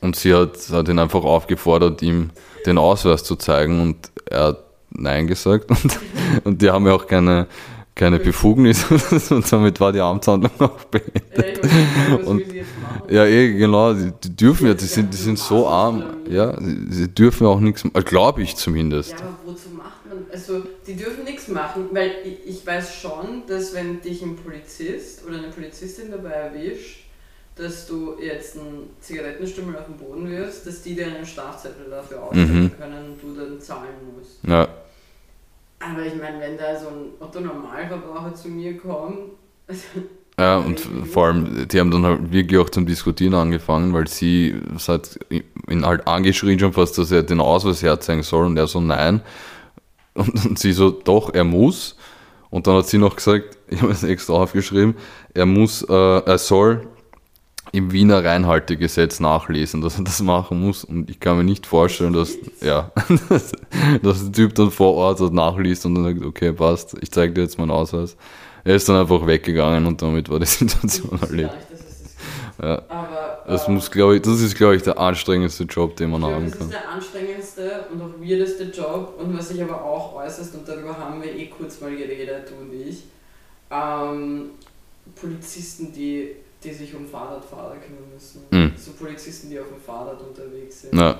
Und 0.00 0.16
sie 0.16 0.34
hat, 0.34 0.58
hat 0.70 0.88
ihn 0.88 0.98
einfach 0.98 1.24
aufgefordert, 1.24 2.02
ihm 2.02 2.30
den 2.66 2.76
Ausweis 2.76 3.24
zu 3.24 3.36
zeigen 3.36 3.80
und 3.80 3.96
er 4.26 4.44
hat 4.44 4.64
Nein 4.90 5.26
gesagt 5.26 5.70
und, 5.70 5.98
und 6.44 6.60
die 6.60 6.70
haben 6.70 6.86
ja 6.86 6.92
auch 6.92 7.06
keine, 7.06 7.46
keine 7.94 8.18
Befugnis 8.18 8.84
und 9.30 9.50
damit 9.50 9.80
war 9.80 9.92
die 9.92 10.00
Amtshandlung 10.00 10.52
auch 10.58 10.84
beendet. 10.84 11.60
Ja, 12.08 12.16
und, 12.16 12.42
ja 13.08 13.24
eh, 13.24 13.52
genau, 13.54 13.94
die, 13.94 14.12
die 14.24 14.36
dürfen 14.36 14.66
ja, 14.66 14.74
die 14.74 14.84
sind, 14.84 15.12
die 15.12 15.16
sind 15.18 15.38
so 15.38 15.68
arm, 15.68 16.02
ja, 16.28 16.54
sie, 16.90 17.08
dürfen 17.08 17.46
auch 17.46 17.60
nichts, 17.60 17.84
glaube 18.04 18.42
ich 18.42 18.56
zumindest. 18.56 19.12
Ja, 19.12 19.28
wozu 19.46 19.68
also 20.32 20.62
die 20.86 20.96
dürfen 20.96 21.24
nichts 21.24 21.48
machen, 21.48 21.88
weil 21.92 22.12
ich, 22.24 22.56
ich 22.56 22.66
weiß 22.66 22.94
schon, 22.94 23.42
dass 23.46 23.74
wenn 23.74 24.00
dich 24.00 24.22
ein 24.22 24.36
Polizist 24.36 25.26
oder 25.26 25.38
eine 25.38 25.48
Polizistin 25.48 26.10
dabei 26.10 26.30
erwischt, 26.30 27.02
dass 27.54 27.86
du 27.86 28.16
jetzt 28.18 28.56
einen 28.56 28.90
Zigarettenstummel 29.00 29.76
auf 29.76 29.84
den 29.84 29.98
Boden 29.98 30.30
wirfst, 30.30 30.66
dass 30.66 30.82
die 30.82 30.94
dir 30.94 31.06
einen 31.06 31.26
Strafzettel 31.26 31.90
dafür 31.90 32.22
ausstellen 32.22 32.62
mhm. 32.62 32.78
können 32.78 33.04
und 33.12 33.22
du 33.22 33.38
dann 33.38 33.60
zahlen 33.60 33.90
musst. 34.16 34.38
Ja. 34.44 34.66
Aber 35.78 36.06
ich 36.06 36.14
meine, 36.14 36.40
wenn 36.40 36.56
da 36.56 36.78
so 36.78 36.88
ein 36.88 37.10
Otto-Normalverbraucher 37.20 38.34
zu 38.34 38.48
mir 38.48 38.78
kommt. 38.78 39.32
ja, 40.38 40.58
und 40.58 40.80
vor 41.12 41.26
allem, 41.26 41.68
die 41.68 41.78
haben 41.78 41.90
dann 41.90 42.06
halt 42.06 42.32
wirklich 42.32 42.58
auch 42.58 42.70
zum 42.70 42.86
Diskutieren 42.86 43.34
angefangen, 43.34 43.92
weil 43.92 44.08
sie 44.08 44.54
hat 44.88 45.18
ihn 45.68 45.84
halt 45.84 46.06
angeschrien 46.06 46.58
schon 46.58 46.72
fast, 46.72 46.96
dass 46.96 47.10
er 47.10 47.22
den 47.22 47.40
Ausweis 47.40 47.82
herzeigen 47.82 48.22
soll 48.22 48.46
und 48.46 48.56
er 48.56 48.66
so, 48.66 48.80
nein. 48.80 49.20
Und, 50.14 50.46
und 50.46 50.58
sie 50.58 50.72
so, 50.72 50.90
doch, 50.90 51.32
er 51.32 51.44
muss. 51.44 51.96
Und 52.50 52.66
dann 52.66 52.76
hat 52.76 52.86
sie 52.86 52.98
noch 52.98 53.16
gesagt, 53.16 53.56
ich 53.68 53.80
habe 53.82 53.92
es 53.92 54.02
extra 54.02 54.34
aufgeschrieben, 54.34 54.94
er 55.34 55.46
muss, 55.46 55.82
äh, 55.82 55.92
er 55.92 56.38
soll 56.38 56.88
im 57.72 57.92
Wiener 57.92 58.22
Reinhaltegesetz 58.22 59.20
nachlesen, 59.20 59.80
dass 59.80 59.96
er 59.96 60.04
das 60.04 60.20
machen 60.20 60.60
muss. 60.60 60.84
Und 60.84 61.08
ich 61.08 61.20
kann 61.20 61.38
mir 61.38 61.44
nicht 61.44 61.66
vorstellen, 61.66 62.12
dass, 62.12 62.36
ja, 62.60 62.90
dass, 63.28 63.52
dass 64.02 64.24
der 64.24 64.32
Typ 64.32 64.54
dann 64.54 64.70
vor 64.70 64.94
Ort 64.94 65.20
das 65.20 65.30
nachliest 65.30 65.86
und 65.86 65.94
dann 65.94 66.04
sagt, 66.04 66.24
okay, 66.24 66.52
passt, 66.52 66.96
ich 67.00 67.10
zeige 67.10 67.32
dir 67.32 67.42
jetzt 67.42 67.58
meinen 67.58 67.70
Ausweis. 67.70 68.16
Er 68.64 68.76
ist 68.76 68.88
dann 68.88 68.96
einfach 68.96 69.26
weggegangen 69.26 69.86
und 69.86 70.02
damit 70.02 70.28
war 70.28 70.38
die 70.38 70.46
Situation 70.46 71.18
erledigt. 71.20 71.54
Ja. 72.60 72.82
Aber, 72.88 73.44
das 73.46 73.68
muss, 73.68 73.90
glaube 73.90 74.16
ich, 74.16 74.22
das 74.22 74.40
ist, 74.40 74.56
glaube 74.56 74.76
ich, 74.76 74.82
der 74.82 74.98
anstrengendste 74.98 75.64
Job, 75.64 75.96
den 75.96 76.10
man 76.10 76.24
haben 76.24 76.50
kann. 76.50 76.58
Das 76.58 76.60
ist 76.60 76.72
der 76.72 76.88
anstrengendste 76.88 77.84
und 77.92 78.02
auch 78.02 78.20
weirdeste 78.20 78.64
Job 78.64 79.14
und 79.18 79.36
was 79.36 79.48
sich 79.48 79.62
aber 79.62 79.82
auch 79.82 80.14
äußerst, 80.14 80.54
und 80.54 80.68
darüber 80.68 80.96
haben 80.96 81.22
wir 81.22 81.34
eh 81.34 81.46
kurz 81.46 81.80
mal 81.80 81.94
geredet, 81.94 82.50
du 82.50 82.54
und 82.62 82.72
ich, 82.72 83.04
ähm, 83.70 84.50
Polizisten, 85.14 85.92
die 85.92 86.36
die 86.62 86.72
sich 86.72 86.94
um 86.94 87.06
Fahrradfahrer 87.06 87.76
kümmern 87.76 88.08
müssen. 88.12 88.44
Mhm. 88.50 88.72
So 88.76 88.92
Polizisten, 88.92 89.50
die 89.50 89.58
auf 89.58 89.68
dem 89.68 89.80
Fahrrad 89.80 90.20
unterwegs 90.20 90.82
sind. 90.82 90.98
Ja. 90.98 91.18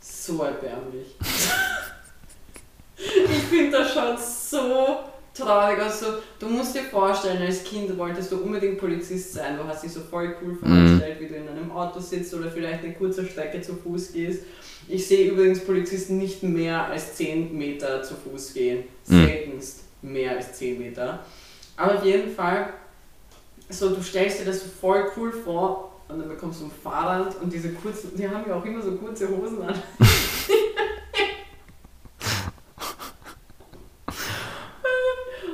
So 0.00 0.42
erbärmlich. 0.42 1.16
ich 2.96 3.42
finde 3.42 3.78
das 3.78 3.92
schon 3.92 4.16
so 4.18 4.98
traurig. 5.34 5.78
Also, 5.78 6.06
du 6.38 6.48
musst 6.48 6.74
dir 6.74 6.82
vorstellen, 6.82 7.42
als 7.42 7.64
Kind 7.64 7.96
wolltest 7.98 8.32
du 8.32 8.38
unbedingt 8.38 8.78
Polizist 8.78 9.34
sein. 9.34 9.56
Du 9.56 9.64
hast 9.64 9.84
dich 9.84 9.92
so 9.92 10.00
voll 10.00 10.36
cool 10.42 10.56
vorgestellt, 10.56 11.20
mhm. 11.20 11.24
wie 11.24 11.28
du 11.28 11.34
in 11.36 11.48
einem 11.48 11.70
Auto 11.72 12.00
sitzt 12.00 12.32
oder 12.34 12.50
vielleicht 12.50 12.84
eine 12.84 12.94
kurze 12.94 13.26
Strecke 13.26 13.60
zu 13.60 13.74
Fuß 13.74 14.12
gehst. 14.12 14.42
Ich 14.86 15.06
sehe 15.06 15.30
übrigens 15.30 15.64
Polizisten 15.64 16.18
nicht 16.18 16.42
mehr 16.42 16.86
als 16.86 17.14
10 17.16 17.56
Meter 17.56 18.02
zu 18.02 18.14
Fuß 18.14 18.54
gehen. 18.54 18.84
Mhm. 19.06 19.26
Seltenst 19.26 19.80
mehr 20.02 20.32
als 20.32 20.52
10 20.54 20.78
Meter. 20.78 21.24
Aber 21.76 21.96
auf 21.96 22.04
jeden 22.04 22.34
Fall 22.34 22.74
so, 23.68 23.90
du 23.94 24.02
stellst 24.02 24.40
dir 24.40 24.44
das 24.44 24.62
so 24.62 24.68
voll 24.68 25.10
cool 25.16 25.32
vor 25.32 25.92
und 26.08 26.18
dann 26.20 26.28
bekommst 26.28 26.60
du 26.60 26.66
ein 26.66 26.70
Fahrrad 26.70 27.40
und 27.40 27.52
diese 27.52 27.72
kurzen, 27.72 28.16
die 28.16 28.28
haben 28.28 28.44
ja 28.46 28.54
auch 28.56 28.64
immer 28.64 28.82
so 28.82 28.92
kurze 28.92 29.28
Hosen 29.28 29.62
an. 29.62 29.74
und 29.98 30.10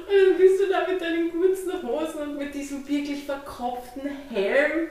dann 0.08 0.36
bist 0.36 0.60
du 0.60 0.68
da 0.68 0.86
mit 0.90 1.00
deinen 1.00 1.30
kurzen 1.30 1.82
Hosen 1.82 2.19
und 2.30 2.38
mit 2.38 2.54
diesem 2.54 2.86
wirklich 2.88 3.24
verkopften 3.24 4.02
Helm. 4.30 4.88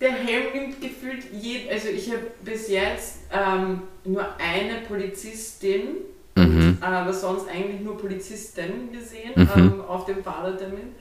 Der 0.00 0.12
Helm 0.12 0.52
nimmt 0.54 0.80
gefühlt 0.80 1.24
jeden, 1.32 1.70
also 1.70 1.88
ich 1.88 2.10
habe 2.10 2.22
bis 2.42 2.68
jetzt 2.68 3.18
ähm, 3.32 3.82
nur 4.04 4.24
eine 4.38 4.80
Polizistin, 4.88 5.96
mhm. 6.36 6.78
aber 6.80 7.12
sonst 7.12 7.48
eigentlich 7.48 7.80
nur 7.80 7.98
Polizisten 7.98 8.92
gesehen 8.92 9.32
mhm. 9.36 9.48
ähm, 9.56 9.80
auf 9.86 10.06
dem 10.06 10.24
Fahrradtermin. 10.24 10.94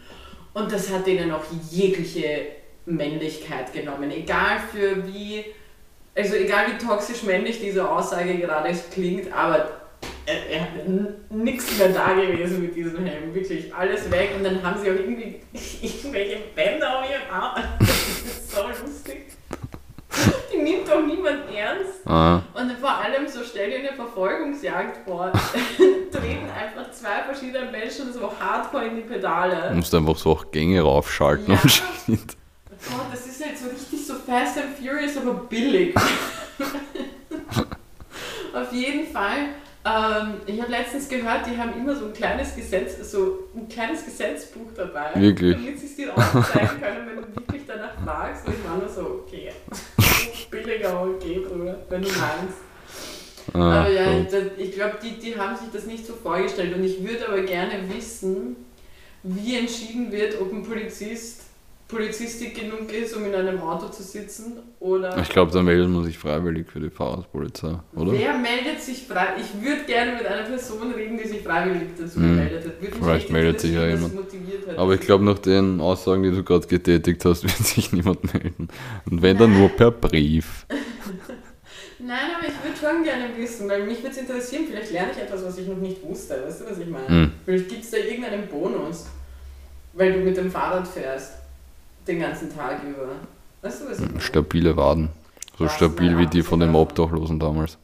Und 0.53 0.71
das 0.71 0.91
hat 0.91 1.07
denen 1.07 1.31
auch 1.31 1.45
jegliche 1.71 2.47
Männlichkeit 2.85 3.71
genommen. 3.71 4.11
Egal 4.11 4.57
für 4.71 5.07
wie, 5.07 5.45
also 6.13 6.35
egal 6.35 6.65
wie 6.67 6.85
toxisch 6.85 7.23
männlich 7.23 7.61
diese 7.61 7.89
Aussage 7.89 8.37
gerade 8.37 8.75
klingt, 8.91 9.31
aber 9.31 9.78
er, 10.51 10.61
hat 10.61 10.69
nichts 11.29 11.77
mehr 11.77 11.89
da 11.89 12.13
gewesen 12.13 12.61
mit 12.61 12.75
diesem 12.75 13.05
Helm. 13.05 13.33
Wirklich 13.33 13.73
alles 13.73 14.09
weg. 14.11 14.31
Und 14.37 14.43
dann 14.43 14.61
haben 14.63 14.81
sie 14.81 14.89
auch 14.89 14.95
irgendwie 14.95 15.41
irgendwelche 15.81 16.37
Bänder 16.55 16.99
auf 16.99 17.09
ihrem 17.09 17.29
Arm. 17.31 17.63
Das 17.79 18.37
ist 18.37 18.51
so 18.51 18.85
lustig. 18.85 19.25
Die 20.51 20.57
nimmt 20.57 20.87
doch 20.87 21.01
niemand 21.05 21.53
ernst. 21.53 22.05
Ah. 22.05 22.41
Und 22.53 22.71
vor 22.79 22.97
allem 22.97 23.27
so 23.27 23.39
stell 23.43 23.69
dir 23.69 23.79
eine 23.79 23.93
Verfolgungsjagd 23.93 25.05
vor. 25.05 25.31
Treten 26.11 26.49
einfach 26.49 26.91
zwei 26.91 27.23
verschiedene 27.25 27.71
Menschen 27.71 28.11
so 28.11 28.31
hardcore 28.39 28.87
in 28.87 28.95
die 28.95 29.01
Pedale. 29.01 29.69
Du 29.69 29.75
musst 29.75 29.93
einfach 29.93 30.17
so 30.17 30.31
auch 30.31 30.51
Gänge 30.51 30.81
raufschalten 30.81 31.53
ja. 31.53 31.59
und 31.61 31.71
shit. 31.71 32.37
Oh, 32.91 33.01
das 33.11 33.27
ist 33.27 33.45
halt 33.45 33.57
so 33.57 33.69
richtig 33.69 34.05
so 34.05 34.15
Fast 34.15 34.57
and 34.57 34.77
Furious, 34.77 35.17
aber 35.17 35.33
billig. 35.33 35.93
Auf 38.53 38.73
jeden 38.73 39.07
Fall. 39.07 39.49
Ähm, 39.85 40.41
ich 40.45 40.61
habe 40.61 40.71
letztens 40.71 41.07
gehört, 41.07 41.45
die 41.47 41.57
haben 41.57 41.73
immer 41.77 41.95
so 41.95 42.05
ein 42.05 42.13
kleines 42.13 42.53
Gesetz, 42.53 43.11
so 43.11 43.47
ein 43.55 43.69
kleines 43.69 44.03
Gesetzbuch 44.03 44.67
dabei, 44.75 45.11
wirklich? 45.15 45.55
damit 45.55 45.79
sie 45.79 45.85
es 45.85 45.95
dir 45.95 46.17
aufzeigen 46.17 46.81
können, 46.81 47.07
wenn 47.07 47.15
du 47.15 47.35
wirklich 47.35 47.63
danach 47.65 47.93
fragst. 48.03 48.45
Und 48.45 48.55
ich 48.55 48.69
war 48.69 48.77
nur 48.77 48.89
so, 48.89 49.23
okay, 49.25 49.51
billiger 50.51 51.01
okay, 51.01 51.39
Bruder, 51.39 51.79
wenn 51.89 52.01
du 52.01 52.09
meinst. 52.09 52.57
Ah, 53.53 53.81
aber 53.81 53.89
ja, 53.89 54.11
cool. 54.11 54.51
ich 54.57 54.73
glaube, 54.73 54.97
die, 55.01 55.17
die 55.17 55.39
haben 55.39 55.55
sich 55.55 55.69
das 55.71 55.85
nicht 55.85 56.05
so 56.05 56.13
vorgestellt 56.13 56.75
und 56.75 56.83
ich 56.83 57.01
würde 57.01 57.27
aber 57.27 57.41
gerne 57.41 57.81
wissen, 57.89 58.57
wie 59.23 59.57
entschieden 59.57 60.11
wird, 60.11 60.39
ob 60.39 60.51
ein 60.51 60.63
Polizist 60.63 61.43
Polizistik 61.89 62.53
genug 62.53 62.93
ist, 62.93 63.17
um 63.17 63.25
in 63.25 63.33
einem 63.33 63.59
Auto 63.61 63.87
zu 63.87 64.03
sitzen 64.03 64.59
oder... 64.79 65.17
Ich 65.17 65.29
glaube, 65.29 65.51
da 65.51 65.63
meldet 65.63 65.89
man 65.89 66.03
sich 66.03 66.19
freiwillig 66.19 66.69
für 66.69 66.79
die 66.79 66.91
Fahrradpolizei, 66.91 67.79
oder? 67.95 68.11
Wer 68.11 68.37
meldet 68.37 68.79
sich 68.79 69.07
freiwillig? 69.07 69.47
Ich 69.55 69.65
würde 69.65 69.85
gerne 69.85 70.13
mit 70.13 70.25
einer 70.27 70.43
Person 70.43 70.91
reden, 70.91 71.17
die 71.17 71.27
sich 71.27 71.41
freiwillig 71.41 71.89
dazu 71.97 72.17
hm. 72.17 72.21
gemeldet 72.21 72.65
hat. 72.67 72.79
Würde 72.79 72.95
Vielleicht 72.95 73.31
meldet 73.31 73.59
sich 73.59 73.73
ja 73.73 73.87
jemand. 73.87 74.13
Aber 74.77 74.93
ich 74.93 74.99
glaube, 75.01 75.25
nach 75.25 75.39
den 75.39 75.81
Aussagen, 75.81 76.21
die 76.21 76.29
du 76.29 76.43
gerade 76.43 76.67
getätigt 76.67 77.25
hast, 77.25 77.41
wird 77.43 77.57
sich 77.57 77.91
niemand 77.91 78.35
melden. 78.35 78.67
Und 79.09 79.21
wenn 79.23 79.39
dann 79.39 79.57
nur 79.57 79.69
per 79.69 79.89
Brief. 79.89 80.67
Nein, 81.99 82.29
aber 82.37 82.47
ich 82.47 82.53
würde 82.63 82.77
schon 82.79 83.03
gerne 83.03 83.35
wissen, 83.35 83.67
weil 83.67 83.83
mich 83.87 83.97
würde 84.03 84.11
es 84.11 84.17
interessieren, 84.17 84.65
vielleicht 84.69 84.91
lerne 84.91 85.11
ich 85.11 85.17
etwas, 85.17 85.43
was 85.43 85.57
ich 85.57 85.67
noch 85.67 85.77
nicht 85.77 86.03
wusste. 86.03 86.39
Weißt 86.45 86.61
du, 86.61 86.65
was 86.69 86.77
ich 86.77 86.87
meine? 86.87 87.07
Hm. 87.07 87.31
Vielleicht 87.45 87.67
gibt 87.67 87.83
es 87.83 87.89
da 87.89 87.97
irgendeinen 87.97 88.47
Bonus, 88.47 89.07
weil 89.93 90.13
du 90.13 90.19
mit 90.19 90.37
dem 90.37 90.51
Fahrrad 90.51 90.87
fährst 90.87 91.38
den 92.09 92.19
ganzen 92.19 92.53
Tag 92.53 92.83
über. 92.83 93.15
Weißt 93.61 93.81
du, 93.81 93.89
was 93.89 93.99
ich? 93.99 94.23
Stabile 94.23 94.75
Waden. 94.75 95.09
So 95.57 95.65
was 95.65 95.75
stabil 95.75 96.17
wie 96.17 96.27
die 96.27 96.41
von 96.41 96.59
den 96.59 96.73
Obdachlosen 96.73 97.39
damals. 97.39 97.77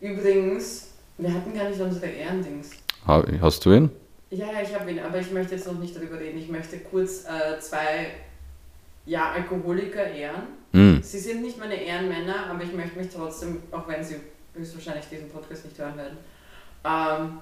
Übrigens, 0.00 0.88
wir 1.16 1.32
hatten 1.32 1.54
gar 1.54 1.68
nicht 1.68 1.80
unsere 1.80 2.06
Ehrendings. 2.06 2.70
Hast 3.06 3.64
du 3.64 3.72
ihn? 3.72 3.90
Ja, 4.30 4.46
ja, 4.52 4.62
ich 4.62 4.74
habe 4.74 4.90
ihn, 4.90 4.98
aber 4.98 5.20
ich 5.20 5.30
möchte 5.30 5.54
jetzt 5.54 5.66
noch 5.66 5.78
nicht 5.78 5.94
darüber 5.96 6.18
reden. 6.18 6.38
Ich 6.38 6.48
möchte 6.48 6.78
kurz 6.78 7.24
äh, 7.24 7.60
zwei 7.60 8.08
ja, 9.06 9.30
Alkoholiker 9.30 10.04
ehren. 10.04 10.42
Mm. 10.72 11.00
Sie 11.00 11.18
sind 11.20 11.42
nicht 11.42 11.58
meine 11.58 11.76
Ehrenmänner, 11.76 12.50
aber 12.50 12.64
ich 12.64 12.72
möchte 12.72 12.98
mich 12.98 13.08
trotzdem, 13.14 13.58
auch 13.70 13.86
wenn 13.86 14.02
sie 14.02 14.16
höchstwahrscheinlich 14.54 15.04
diesen 15.08 15.28
Podcast 15.28 15.64
nicht 15.64 15.78
hören 15.78 15.96
werden. 15.96 16.16
Ähm, 16.84 17.38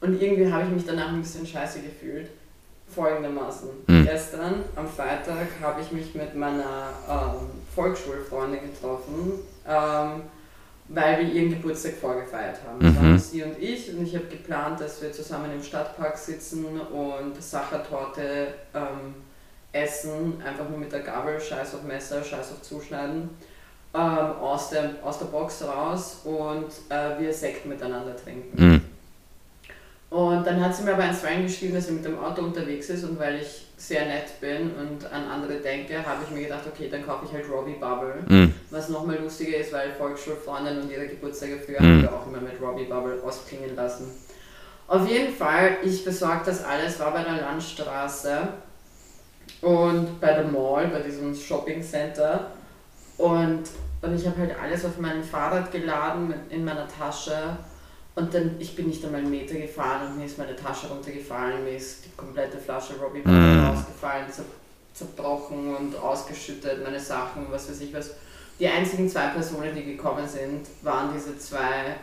und 0.00 0.22
irgendwie 0.22 0.50
habe 0.50 0.62
ich 0.64 0.70
mich 0.70 0.86
danach 0.86 1.08
ein 1.08 1.20
bisschen 1.20 1.44
scheiße 1.44 1.80
gefühlt 1.80 2.28
folgendermaßen. 2.94 3.68
Mhm. 3.86 4.04
Gestern 4.04 4.64
am 4.76 4.88
Freitag 4.88 5.48
habe 5.62 5.80
ich 5.80 5.92
mich 5.92 6.14
mit 6.14 6.34
meiner 6.34 6.90
ähm, 7.08 7.50
Volksschulfreundin 7.74 8.60
getroffen, 8.72 9.32
ähm, 9.66 10.22
weil 10.88 11.18
wir 11.18 11.32
ihren 11.32 11.50
Geburtstag 11.50 11.94
vorgefeiert 11.94 12.58
haben. 12.66 12.78
Mhm. 12.78 12.94
Das 12.94 13.02
waren 13.02 13.18
sie 13.18 13.42
und 13.42 13.58
ich 13.58 13.94
und 13.94 14.02
ich 14.06 14.14
habe 14.14 14.26
geplant, 14.26 14.80
dass 14.80 15.02
wir 15.02 15.12
zusammen 15.12 15.52
im 15.52 15.62
Stadtpark 15.62 16.16
sitzen 16.16 16.64
und 16.80 17.42
Sachertorte 17.42 18.54
ähm, 18.74 19.14
essen, 19.72 20.42
einfach 20.44 20.68
nur 20.68 20.78
mit 20.78 20.90
der 20.90 21.00
Gabel, 21.00 21.40
scheiß 21.40 21.74
auf 21.74 21.82
Messer, 21.82 22.22
scheiß 22.24 22.52
auf 22.52 22.62
Zuschneiden. 22.62 23.30
ähm, 23.94 24.00
aus, 24.40 24.70
der, 24.70 24.90
aus 25.02 25.18
der 25.18 25.26
Box 25.26 25.62
raus 25.62 26.20
und 26.24 26.66
äh, 26.90 27.18
wir 27.18 27.32
Sekt 27.32 27.66
miteinander 27.66 28.16
trinken. 28.16 28.64
Mhm. 28.64 28.80
Und 30.10 30.46
dann 30.46 30.64
hat 30.64 30.74
sie 30.74 30.84
mir 30.84 30.94
aber 30.94 31.02
eins 31.02 31.22
reingeschrieben, 31.22 31.74
dass 31.74 31.86
sie 31.86 31.92
mit 31.92 32.04
dem 32.04 32.18
Auto 32.18 32.40
unterwegs 32.42 32.88
ist 32.88 33.04
und 33.04 33.18
weil 33.18 33.40
ich 33.40 33.66
sehr 33.76 34.06
nett 34.06 34.40
bin 34.40 34.72
und 34.74 35.04
an 35.12 35.28
andere 35.30 35.58
denke, 35.58 36.04
habe 36.04 36.24
ich 36.24 36.30
mir 36.34 36.44
gedacht, 36.44 36.62
okay, 36.66 36.88
dann 36.90 37.04
kaufe 37.06 37.26
ich 37.26 37.32
halt 37.32 37.44
Robbie 37.50 37.74
Bubble. 37.78 38.14
Mhm. 38.26 38.54
Was 38.70 38.88
nochmal 38.88 39.18
lustiger 39.22 39.58
ist, 39.58 39.70
weil 39.72 39.92
Volksschulfreundinnen 39.92 40.82
und 40.82 40.90
ihre 40.90 41.06
Geburtstage 41.06 41.58
früher 41.58 41.80
Mhm. 41.80 41.84
haben 41.86 42.02
wir 42.02 42.12
auch 42.12 42.26
immer 42.26 42.40
mit 42.40 42.60
Robbie 42.60 42.84
Bubble 42.84 43.22
ausklingen 43.22 43.76
lassen. 43.76 44.10
Auf 44.86 45.06
jeden 45.06 45.34
Fall, 45.34 45.76
ich 45.84 46.02
besorgt 46.02 46.46
das 46.46 46.64
alles, 46.64 46.98
war 46.98 47.12
bei 47.12 47.22
der 47.22 47.42
Landstraße 47.42 48.48
und 49.60 50.20
bei 50.20 50.32
der 50.32 50.44
Mall, 50.44 50.88
bei 50.88 51.00
diesem 51.00 51.34
Shopping 51.34 51.82
Center. 51.82 52.50
Und, 53.18 53.64
und 54.00 54.14
ich 54.14 54.26
habe 54.26 54.38
halt 54.38 54.54
alles 54.60 54.84
auf 54.86 54.98
mein 54.98 55.22
Fahrrad 55.22 55.70
geladen 55.70 56.28
mit, 56.28 56.38
in 56.50 56.64
meiner 56.64 56.88
Tasche. 56.88 57.58
Und 58.18 58.34
dann, 58.34 58.56
ich 58.58 58.74
bin 58.74 58.88
nicht 58.88 59.04
einmal 59.04 59.20
einen 59.20 59.30
Meter 59.30 59.54
gefahren 59.54 60.08
und 60.08 60.18
mir 60.18 60.24
ist 60.24 60.38
meine 60.38 60.56
Tasche 60.56 60.88
runtergefallen, 60.88 61.62
mir 61.62 61.76
ist 61.76 62.04
die 62.04 62.10
komplette 62.16 62.58
Flasche 62.58 62.94
Robbie 63.00 63.20
Mhm. 63.24 63.64
rausgefallen, 63.64 64.26
zer 64.30 64.42
zerbrochen 64.92 65.76
und 65.76 65.94
ausgeschüttet, 65.96 66.82
meine 66.82 66.98
Sachen, 66.98 67.46
was 67.50 67.70
weiß 67.70 67.80
ich 67.82 67.94
was. 67.94 68.10
Die 68.58 68.66
einzigen 68.66 69.08
zwei 69.08 69.28
Personen, 69.28 69.72
die 69.72 69.84
gekommen 69.84 70.26
sind, 70.26 70.66
waren 70.82 71.10
diese 71.14 71.38
zwei. 71.38 71.94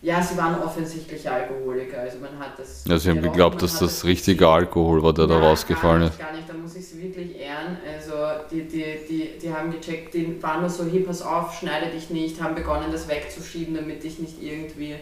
Ja, 0.00 0.22
sie 0.22 0.38
waren 0.38 0.58
offensichtlich 0.62 1.28
Alkoholiker. 1.28 1.98
Also 2.00 2.16
man 2.20 2.38
hat 2.38 2.58
das. 2.58 2.84
Ja, 2.86 2.96
sie 2.98 3.10
haben 3.10 3.16
gerochen, 3.16 3.32
geglaubt, 3.32 3.60
dass 3.62 3.74
hat 3.74 3.82
das 3.82 4.04
richtiger 4.06 4.48
Alkohol 4.48 5.02
war, 5.02 5.12
der 5.12 5.26
da 5.26 5.34
Nein, 5.34 5.42
rausgefallen 5.44 6.00
gar 6.00 6.10
ist. 6.10 6.18
Gar 6.18 6.32
nicht, 6.32 6.48
da 6.48 6.54
muss 6.54 6.74
ich 6.76 6.86
sie 6.88 7.02
wirklich 7.02 7.38
ehren. 7.38 7.76
Also 7.94 8.14
die, 8.50 8.62
die, 8.62 8.84
die, 9.06 9.38
die 9.38 9.52
haben 9.52 9.70
gecheckt, 9.70 10.14
die 10.14 10.42
waren 10.42 10.60
nur 10.62 10.70
so, 10.70 10.84
hey, 10.90 11.00
pass 11.00 11.20
auf, 11.20 11.52
schneide 11.58 11.90
dich 11.90 12.08
nicht, 12.08 12.40
haben 12.40 12.54
begonnen, 12.54 12.90
das 12.90 13.06
wegzuschieben, 13.08 13.74
damit 13.74 14.02
ich 14.04 14.18
nicht 14.20 14.42
irgendwie 14.42 14.94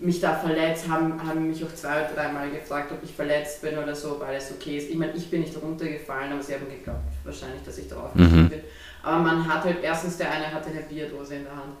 mich 0.00 0.20
da 0.20 0.34
verletzt, 0.34 0.88
haben, 0.88 1.20
haben 1.26 1.48
mich 1.48 1.64
auch 1.64 1.74
zwei 1.74 2.04
oder 2.04 2.14
dreimal 2.14 2.48
gefragt, 2.50 2.92
ob 2.92 3.02
ich 3.02 3.12
verletzt 3.12 3.62
bin 3.62 3.76
oder 3.78 3.94
so, 3.94 4.12
ob 4.12 4.22
alles 4.22 4.52
okay 4.52 4.78
ist. 4.78 4.90
Ich 4.90 4.96
meine, 4.96 5.12
ich 5.12 5.28
bin 5.28 5.40
nicht 5.40 5.60
runtergefallen, 5.60 6.32
aber 6.32 6.42
sie 6.42 6.54
haben 6.54 6.68
geglaubt 6.68 7.00
wahrscheinlich, 7.24 7.62
dass 7.64 7.78
ich 7.78 7.88
drauf 7.88 8.14
Mhm. 8.14 8.48
bin. 8.48 8.60
Aber 9.02 9.18
man 9.18 9.52
hat 9.52 9.64
halt, 9.64 9.78
erstens 9.82 10.16
der 10.16 10.30
eine 10.30 10.52
hatte 10.52 10.70
eine 10.70 10.80
Bierdose 10.82 11.36
in 11.36 11.44
der 11.44 11.52
Hand, 11.56 11.72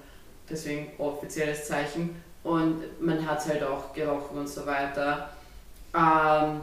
deswegen 0.50 0.88
offizielles 0.98 1.66
Zeichen. 1.66 2.16
Und 2.42 2.82
man 3.00 3.24
hat 3.28 3.40
es 3.40 3.48
halt 3.48 3.62
auch 3.62 3.92
gerochen 3.92 4.38
und 4.38 4.48
so 4.48 4.64
weiter. 4.66 5.28
Ähm, 5.94 6.60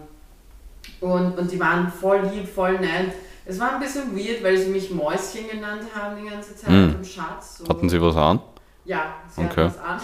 und, 1.02 1.38
und 1.38 1.52
die 1.52 1.60
waren 1.60 1.92
voll 1.92 2.22
lieb, 2.34 2.48
voll 2.48 2.80
nett. 2.80 3.12
Es 3.46 3.60
war 3.60 3.76
ein 3.76 3.80
bisschen 3.80 4.16
weird, 4.18 4.44
weil 4.44 4.58
sie 4.58 4.70
mich 4.70 4.90
Mäuschen 4.92 5.48
genannt 5.50 5.84
haben 5.94 6.16
die 6.22 6.30
ganze 6.30 6.56
Zeit 6.56 6.72
Mhm. 6.72 6.96
und 6.96 7.06
Schatz. 7.06 7.60
So. 7.60 7.68
Hatten 7.68 7.88
sie 7.90 8.02
was 8.02 8.16
an? 8.16 8.40
Ja, 8.86 9.16
sie 9.28 9.42
Okay. 9.42 9.50
hatten 9.50 9.76
was 9.76 9.78
an. 9.80 10.00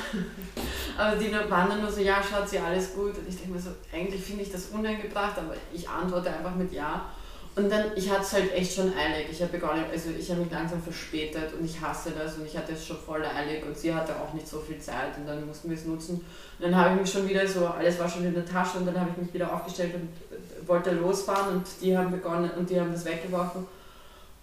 Aber 0.98 1.16
die 1.16 1.32
waren 1.32 1.70
dann 1.70 1.82
nur 1.82 1.92
so, 1.92 2.02
ja, 2.02 2.22
Schatzi, 2.22 2.58
alles 2.58 2.94
gut. 2.94 3.18
Und 3.18 3.28
ich 3.28 3.38
denke 3.38 3.54
mir 3.54 3.60
so, 3.60 3.70
eigentlich 3.94 4.22
finde 4.24 4.44
ich 4.44 4.52
das 4.52 4.68
unangebracht, 4.68 5.38
aber 5.38 5.54
ich 5.74 5.88
antworte 5.88 6.30
einfach 6.30 6.56
mit 6.56 6.72
Ja. 6.74 7.06
Und 7.54 7.70
dann, 7.70 7.86
ich 7.96 8.10
hatte 8.10 8.22
es 8.22 8.34
halt 8.34 8.54
echt 8.54 8.74
schon 8.76 8.94
eilig. 8.98 9.28
Ich 9.30 9.42
habe 9.42 9.52
begonnen, 9.52 9.84
also 9.92 10.10
ich 10.18 10.30
habe 10.32 10.42
mich 10.42 10.52
langsam 10.52 10.82
verspätet 10.82 11.54
und 11.54 11.66
ich 11.66 11.80
hasse 11.82 12.12
das 12.12 12.36
und 12.38 12.46
ich 12.46 12.58
hatte 12.58 12.72
es 12.72 12.86
schon 12.88 12.98
voll 12.98 13.24
eilig 13.26 13.66
und 13.66 13.78
sie 13.78 13.94
hatte 13.94 14.14
auch 14.16 14.34
nicht 14.34 14.48
so 14.48 14.60
viel 14.60 14.80
Zeit 14.80 15.18
und 15.18 15.28
dann 15.28 15.46
mussten 15.46 15.70
wir 15.70 15.76
es 15.76 15.86
nutzen. 15.86 16.16
Und 16.16 16.26
dann 16.62 16.76
habe 16.76 16.96
ich 16.96 17.02
mich 17.02 17.12
schon 17.12 17.28
wieder 17.28 17.46
so, 17.46 17.68
alles 17.68 18.00
war 18.00 18.08
schon 18.08 18.24
in 18.24 18.34
der 18.34 18.46
Tasche 18.46 18.78
und 18.78 18.86
dann 18.86 18.98
habe 18.98 19.10
ich 19.12 19.18
mich 19.26 19.34
wieder 19.34 19.54
aufgestellt 19.54 19.96
und 19.96 20.68
wollte 20.68 20.92
losfahren 20.92 21.56
und 21.58 21.66
die 21.82 21.98
haben 21.98 22.12
begonnen 22.12 22.52
und 22.52 22.70
die 22.70 22.80
haben 22.80 22.92
das 22.94 23.04
weggeworfen. 23.04 23.68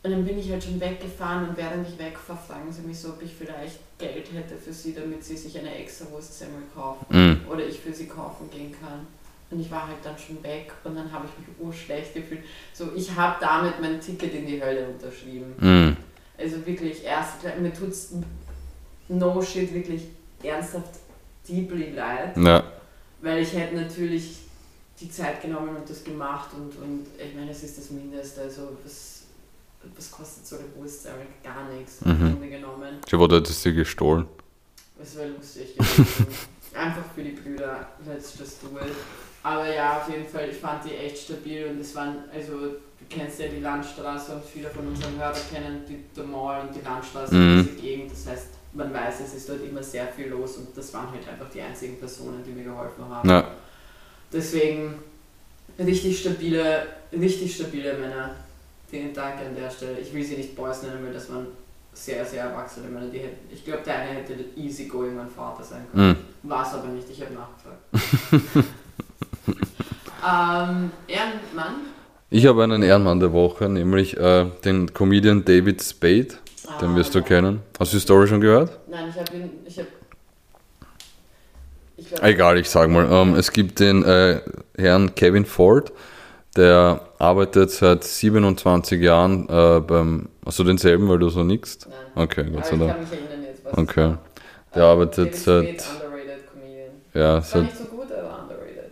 Und 0.09 0.15
dann 0.15 0.25
bin 0.25 0.39
ich 0.39 0.51
halt 0.51 0.65
schon 0.65 0.81
weggefahren 0.81 1.51
und 1.51 1.57
während 1.59 1.87
ich 1.87 1.99
wegfahre, 1.99 2.39
fragen 2.49 2.73
sie 2.73 2.81
mich 2.81 2.99
so, 2.99 3.11
ob 3.11 3.23
ich 3.23 3.31
vielleicht 3.35 3.79
Geld 3.99 4.33
hätte 4.33 4.57
für 4.57 4.73
sie, 4.73 4.95
damit 4.95 5.23
sie 5.23 5.37
sich 5.37 5.59
eine 5.59 5.75
extra 5.75 6.11
Wurstsemmel 6.11 6.63
kaufen 6.75 7.05
Mhm. 7.11 7.41
oder 7.47 7.67
ich 7.67 7.79
für 7.79 7.93
sie 7.93 8.07
kaufen 8.07 8.49
gehen 8.51 8.75
kann. 8.81 9.07
Und 9.51 9.61
ich 9.61 9.71
war 9.71 9.87
halt 9.87 9.99
dann 10.03 10.17
schon 10.17 10.43
weg 10.43 10.73
und 10.85 10.95
dann 10.95 11.13
habe 11.13 11.27
ich 11.27 11.47
mich 11.47 11.59
urschlecht 11.61 12.15
gefühlt. 12.15 12.41
So, 12.73 12.89
ich 12.97 13.15
habe 13.15 13.37
damit 13.39 13.83
mein 13.83 14.01
Ticket 14.01 14.33
in 14.33 14.47
die 14.47 14.63
Hölle 14.63 14.89
unterschrieben. 14.89 15.53
Mhm. 15.61 15.97
Also 16.39 16.65
wirklich, 16.67 17.05
erst, 17.05 17.45
mir 17.61 17.75
tut's 17.75 18.13
no 19.09 19.43
shit 19.43 19.75
wirklich 19.75 20.05
ernsthaft 20.43 21.01
deeply 21.47 21.91
leid, 21.91 22.35
Ja. 22.39 22.65
weil 23.21 23.43
ich 23.43 23.53
hätte 23.53 23.77
natürlich 23.77 24.39
die 25.03 25.11
Zeit 25.11 25.43
genommen 25.43 25.77
und 25.77 25.91
das 25.91 26.03
gemacht 26.03 26.49
und, 26.55 26.75
und 26.83 27.07
ich 27.23 27.35
meine, 27.35 27.51
es 27.51 27.63
ist 27.63 27.77
das 27.77 27.91
Mindeste. 27.91 28.41
Also, 28.41 28.71
was, 28.83 29.18
was 29.97 30.11
kostet 30.11 30.47
so 30.47 30.57
eine 30.57 30.65
Wurstsemmel? 30.77 31.27
Gar 31.43 31.69
nichts, 31.73 32.01
Mhm. 32.03 32.11
im 32.11 32.19
Grunde 32.33 32.49
genommen. 32.49 32.99
Ich 33.07 33.13
wurde 33.19 33.41
das 33.43 33.63
dir 33.63 33.73
gestohlen. 33.73 34.27
Es 35.01 35.17
wäre 35.17 35.29
lustig 35.29 35.77
gewesen. 35.77 36.27
Einfach 36.75 37.05
für 37.15 37.23
die 37.23 37.31
Brüder, 37.33 37.89
let's 38.07 38.35
just 38.39 38.63
do 38.63 38.69
it. 38.79 38.93
Aber 39.43 39.73
ja, 39.73 39.99
auf 39.99 40.09
jeden 40.11 40.27
Fall, 40.27 40.49
ich 40.51 40.57
fand 40.57 40.85
die 40.85 40.95
echt 40.95 41.19
stabil 41.19 41.67
und 41.71 41.81
es 41.81 41.95
waren, 41.95 42.25
also 42.35 42.53
du 42.53 43.05
kennst 43.09 43.39
ja 43.41 43.47
die 43.49 43.61
Landstraße 43.61 44.33
und 44.35 44.45
viele 44.45 44.69
von 44.69 44.87
unseren 44.89 45.17
Hörern 45.19 45.37
kennen 45.51 45.83
die, 45.89 46.05
die 46.15 46.27
Mall 46.27 46.63
und 46.67 46.75
die 46.75 46.81
Landstraße 46.85 47.35
Mhm. 47.35 47.59
und 47.61 47.69
diese 47.69 47.81
Gegend. 47.81 48.13
Das 48.13 48.27
heißt, 48.27 48.47
man 48.75 48.93
weiß, 48.93 49.21
es 49.21 49.35
ist 49.35 49.49
dort 49.49 49.63
immer 49.63 49.83
sehr 49.83 50.09
viel 50.09 50.29
los 50.29 50.57
und 50.59 50.77
das 50.77 50.93
waren 50.93 51.11
halt 51.13 51.27
einfach 51.29 51.49
die 51.51 51.61
einzigen 51.63 51.99
Personen, 51.99 52.43
die 52.45 52.51
mir 52.51 52.65
geholfen 52.65 53.05
haben. 53.09 53.29
Ja. 53.29 53.51
Deswegen 54.33 54.95
richtig 55.79 56.21
stabile, 56.21 56.87
richtig 57.13 57.55
stabile 57.55 57.95
Männer. 57.97 58.35
Vielen 58.89 59.13
Dank 59.13 59.35
an 59.41 59.55
der 59.55 59.71
Stelle. 59.71 59.99
Ich 59.99 60.13
will 60.15 60.25
sie 60.25 60.37
nicht 60.37 60.57
Boys 60.57 60.83
nennen, 60.83 61.05
weil 61.05 61.13
das 61.13 61.31
waren 61.31 61.49
sehr, 61.93 62.25
sehr 62.25 62.45
erwachsene 62.45 62.89
Männer. 62.89 63.09
Die 63.13 63.19
hätten, 63.19 63.53
ich 63.53 63.65
glaube, 63.65 63.83
der 63.85 63.97
eine 63.97 64.11
hätte 64.21 64.35
easy 64.57 64.87
going 64.87 65.15
mein 65.15 65.29
Vater 65.29 65.63
sein 65.63 65.83
können. 65.93 66.17
Mhm. 66.43 66.49
War 66.49 66.67
es 66.67 66.73
aber 66.73 66.89
nicht, 66.89 67.07
ich 67.11 67.21
habe 67.21 67.35
nachgefragt. 67.35 68.67
ähm, 70.27 70.91
Ehrenmann? 71.07 71.75
Ich 72.31 72.47
habe 72.47 72.63
einen 72.65 72.83
Ehrenmann 72.83 73.21
der 73.21 73.33
Woche, 73.33 73.69
nämlich 73.69 74.17
äh, 74.17 74.47
den 74.65 74.93
Comedian 74.95 75.45
David 75.45 75.83
Spade. 75.83 76.29
Den 76.81 76.95
wirst 76.95 77.15
du 77.15 77.19
Ah, 77.21 77.23
kennen. 77.23 77.63
Hast 77.79 77.93
du 77.93 77.97
die 77.97 78.03
Story 78.03 78.29
schon 78.29 78.41
gehört? 78.41 78.79
Nein, 78.89 79.09
ich 79.09 79.19
habe 79.19 79.37
ihn, 79.37 79.51
ich 79.67 79.79
habe... 79.79 79.89
Ich 81.97 82.09
glaub, 82.09 82.23
Egal, 82.23 82.59
ich 82.59 82.71
sag 82.71 82.91
mal. 82.91 83.11
Ähm, 83.11 83.35
es 83.35 83.51
gibt 83.51 83.81
den 83.81 84.05
äh, 84.05 84.41
Herrn 84.77 85.15
Kevin 85.15 85.45
Ford, 85.45 85.93
der 86.57 87.01
arbeitet 87.19 87.71
seit 87.71 88.05
27 88.05 89.01
Jahren 89.03 89.49
äh, 89.49 89.81
beim. 89.81 90.29
Hast 90.45 90.59
du 90.59 90.65
denselben, 90.65 91.09
weil 91.09 91.19
du 91.19 91.29
so 91.29 91.43
nickst? 91.45 91.89
Nein. 92.15 92.25
Okay, 92.25 92.45
Gott 92.51 92.61
ich 92.61 92.65
sei 92.67 92.71
kann 92.71 92.81
Dank. 92.81 93.01
mich 93.01 93.13
erinnern 93.13 93.45
jetzt, 93.45 93.65
was 93.65 93.79
Okay. 93.79 94.01
war. 94.03 94.19
Der 94.75 94.83
Ähm, 94.83 94.89
arbeitet 94.89 95.35
seit- 95.35 95.83
Spade, 95.83 96.05
underrated 96.07 96.53
Comedian. 96.53 96.91
Ja, 97.15 97.35
War 97.35 97.43
seit, 97.43 97.63
nicht 97.65 97.77
so 97.77 97.85
gut, 97.85 98.07
aber 98.13 98.43
underrated. 98.43 98.91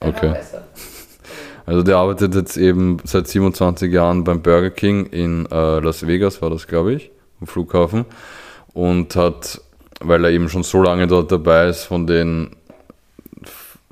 Er 0.00 0.08
Okay. 0.08 0.30
war 0.30 0.36
also 1.66 1.82
der 1.82 1.96
arbeitet 1.96 2.34
jetzt 2.34 2.56
eben 2.56 2.98
seit 3.04 3.26
27 3.28 3.92
Jahren 3.92 4.24
beim 4.24 4.42
Burger 4.42 4.70
King 4.70 5.06
in 5.06 5.46
äh, 5.46 5.78
Las 5.80 6.06
Vegas, 6.06 6.42
war 6.42 6.50
das, 6.50 6.66
glaube 6.66 6.94
ich, 6.94 7.10
am 7.40 7.46
Flughafen. 7.46 8.04
Und 8.74 9.16
hat, 9.16 9.60
weil 10.00 10.22
er 10.24 10.30
eben 10.30 10.48
schon 10.50 10.62
so 10.62 10.82
lange 10.82 11.06
dort 11.06 11.32
dabei 11.32 11.68
ist, 11.68 11.84
von 11.84 12.06
den, 12.06 12.50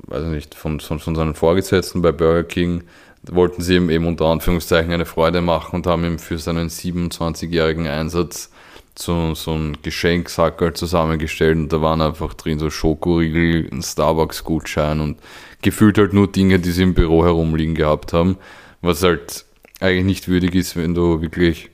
weiß 0.07 0.23
ich 0.25 0.29
nicht, 0.29 0.55
von, 0.55 0.79
von, 0.79 0.99
von 0.99 1.15
seinen 1.15 1.33
Vorgesetzten 1.33 2.01
bei 2.03 2.11
Burger 2.11 2.43
King, 2.43 2.83
wollten 3.31 3.61
sie 3.61 3.75
ihm 3.75 3.89
eben 3.89 4.05
unter 4.05 4.25
Anführungszeichen 4.25 4.91
eine 4.91 5.05
Freude 5.05 5.41
machen 5.41 5.75
und 5.75 5.87
haben 5.87 6.05
ihm 6.05 6.19
für 6.19 6.37
seinen 6.37 6.69
27-jährigen 6.69 7.87
Einsatz 7.87 8.49
so, 8.97 9.35
so 9.35 9.53
ein 9.53 9.77
Geschenksackerl 9.81 10.73
zusammengestellt 10.73 11.57
und 11.57 11.73
da 11.73 11.81
waren 11.81 12.01
einfach 12.01 12.33
drin 12.33 12.59
so 12.59 12.69
Schokoriegel, 12.69 13.69
ein 13.71 13.81
Starbucks-Gutschein 13.81 15.01
und 15.01 15.17
gefühlt 15.61 15.97
halt 15.97 16.13
nur 16.13 16.31
Dinge, 16.31 16.59
die 16.59 16.71
sie 16.71 16.83
im 16.83 16.93
Büro 16.93 17.25
herumliegen 17.25 17.75
gehabt 17.75 18.13
haben, 18.13 18.37
was 18.81 19.03
halt 19.03 19.45
eigentlich 19.81 20.05
nicht 20.05 20.27
würdig 20.27 20.55
ist, 20.55 20.75
wenn 20.75 20.93
du 20.93 21.21
wirklich 21.21 21.69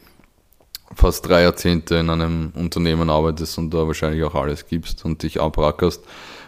fast 0.95 1.27
drei 1.27 1.43
Jahrzehnte 1.43 1.95
in 1.95 2.09
einem 2.09 2.51
Unternehmen 2.55 3.09
arbeitest 3.09 3.57
und 3.57 3.71
da 3.71 3.87
wahrscheinlich 3.87 4.23
auch 4.23 4.35
alles 4.35 4.67
gibst 4.67 5.05
und 5.05 5.23
dich 5.23 5.39
abrackerst. 5.39 6.03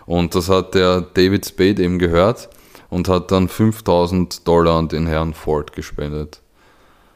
Und 0.06 0.36
das 0.36 0.50
hat 0.50 0.76
der 0.76 1.02
David 1.02 1.46
Spade 1.46 1.82
eben 1.82 2.00
gehört 2.00 2.50
und 2.94 3.10
hat 3.10 3.32
dann 3.32 3.50
5000 3.50 4.48
Dollar 4.48 4.78
an 4.78 4.88
den 4.88 5.08
Herrn 5.08 5.34
Ford 5.34 5.74
gespendet. 5.74 6.40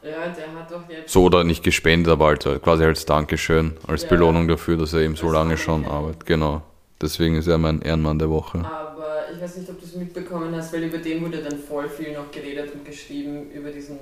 Ja, 0.02 0.28
der 0.28 0.52
hat 0.58 0.70
doch 0.70 0.88
jetzt. 0.88 1.12
So 1.12 1.24
oder 1.24 1.44
nicht 1.44 1.62
gespendet, 1.62 2.12
aber 2.12 2.26
halt 2.26 2.44
quasi 2.62 2.84
als 2.84 3.04
Dankeschön, 3.06 3.76
als 3.86 4.02
Ja. 4.02 4.08
Belohnung 4.08 4.48
dafür, 4.48 4.76
dass 4.76 4.92
er 4.92 5.00
eben 5.00 5.16
so 5.16 5.30
lange 5.30 5.56
schon 5.56 5.86
arbeitet. 5.86 6.26
Genau. 6.26 6.62
Deswegen 7.00 7.36
ist 7.36 7.46
er 7.46 7.58
mein 7.58 7.80
Ehrenmann 7.82 8.18
der 8.18 8.28
Woche. 8.30 8.58
Aber 8.58 9.24
ich 9.32 9.40
weiß 9.40 9.58
nicht, 9.58 9.70
ob 9.70 9.78
du 9.78 9.84
es 9.86 9.94
mitbekommen 9.94 10.54
hast, 10.56 10.72
weil 10.72 10.84
über 10.84 10.98
den 10.98 11.24
wurde 11.24 11.42
dann 11.42 11.58
voll 11.58 11.88
viel 11.88 12.12
noch 12.12 12.30
geredet 12.32 12.72
und 12.74 12.84
geschrieben, 12.84 13.50
über 13.52 13.70
diesen 13.70 13.98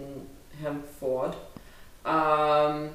Herrn 0.62 0.81
Ford. 0.99 1.37
Ähm, 2.07 2.89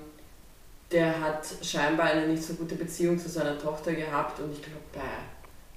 der 0.91 1.21
hat 1.21 1.45
scheinbar 1.61 2.07
eine 2.07 2.27
nicht 2.27 2.43
so 2.43 2.53
gute 2.55 2.75
Beziehung 2.75 3.19
zu 3.19 3.29
seiner 3.29 3.57
Tochter 3.59 3.93
gehabt 3.93 4.39
und 4.39 4.51
ich 4.53 4.61
glaube, 4.61 4.79
bei 4.93 5.01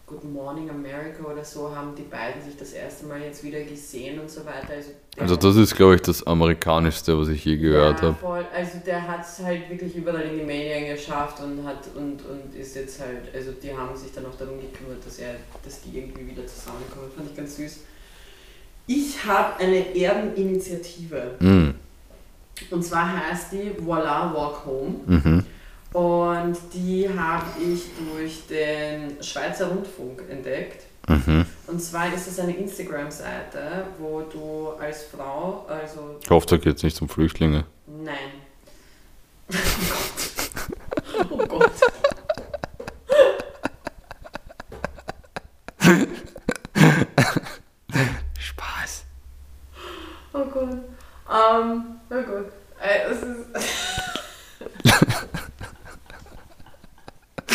Good 0.07 0.25
Morning 0.25 0.69
America 0.69 1.25
oder 1.25 1.43
so 1.43 1.75
haben 1.75 1.95
die 1.95 2.03
beiden 2.03 2.43
sich 2.43 2.57
das 2.59 2.73
erste 2.75 3.07
Mal 3.07 3.23
jetzt 3.23 3.43
wieder 3.43 3.63
gesehen 3.63 4.21
und 4.21 4.31
so 4.31 4.45
weiter. 4.45 4.75
Also, 4.75 4.91
also 5.19 5.37
das 5.37 5.57
ist, 5.57 5.75
glaube 5.75 5.95
ich, 5.95 6.03
das 6.03 6.27
amerikanischste, 6.27 7.19
was 7.19 7.29
ich 7.29 7.43
je 7.43 7.57
gehört 7.57 8.03
ja, 8.03 8.09
habe. 8.09 8.47
Also 8.55 8.79
der 8.85 9.09
hat 9.09 9.23
es 9.23 9.43
halt 9.43 9.71
wirklich 9.71 9.97
überall 9.97 10.21
in 10.21 10.41
die 10.41 10.45
Medien 10.45 10.95
geschafft 10.95 11.41
und 11.41 11.67
hat 11.67 11.89
und, 11.95 12.21
und 12.27 12.55
ist 12.55 12.77
jetzt 12.77 13.01
halt, 13.01 13.35
also 13.35 13.53
die 13.53 13.75
haben 13.75 13.97
sich 13.97 14.13
dann 14.13 14.27
auch 14.27 14.37
darum 14.37 14.61
gekümmert, 14.61 15.07
dass 15.07 15.19
er, 15.21 15.37
dass 15.65 15.81
die 15.81 15.97
irgendwie 15.97 16.29
wieder 16.29 16.47
zusammenkommen. 16.47 17.11
Fand 17.17 17.31
ich 17.31 17.37
ganz 17.37 17.57
süß. 17.57 17.79
Ich 18.87 19.25
habe 19.25 19.57
eine 19.59 19.97
Erdeninitiative. 19.97 21.37
Mm. 21.41 21.71
Und 22.71 22.85
zwar 22.85 23.27
heißt 23.31 23.53
die 23.53 23.73
Voila 23.79 24.35
Walk 24.35 24.67
Home. 24.67 24.95
Mhm. 25.07 25.47
Und 25.95 26.57
die 26.73 27.09
habe 27.09 27.47
ich 27.63 27.85
durch 28.13 28.47
den 28.49 29.23
Schweizer 29.23 29.69
Rundfunk 29.69 30.23
entdeckt. 30.29 30.83
Mhm. 31.09 31.47
Und 31.69 31.81
zwar 31.81 32.13
ist 32.13 32.27
es 32.27 32.41
eine 32.41 32.57
Instagram-Seite, 32.57 33.87
wo 33.99 34.23
du 34.23 34.71
als 34.81 35.05
Frau, 35.05 35.65
also. 35.69 36.19
Ich 36.21 36.29
hoffe, 36.31 36.47
da 36.49 36.57
geht 36.57 36.79
es 36.79 36.83
nicht 36.83 37.01
um 37.01 37.09
Flüchtlinge. 37.09 37.65
Nein. 37.87 38.17
Oh 41.31 41.37
Gott. 41.37 41.71
Oh 45.87 45.87
Gott. 45.87 46.51
Spaß. 48.41 49.05
Oh 50.33 50.45
Gott. 50.47 50.71
Ähm, 51.31 51.85
oh 52.11 52.23
Gott. 52.23 52.53
Äh, 52.83 53.11
Es 53.13 53.23
ist. 53.23 53.47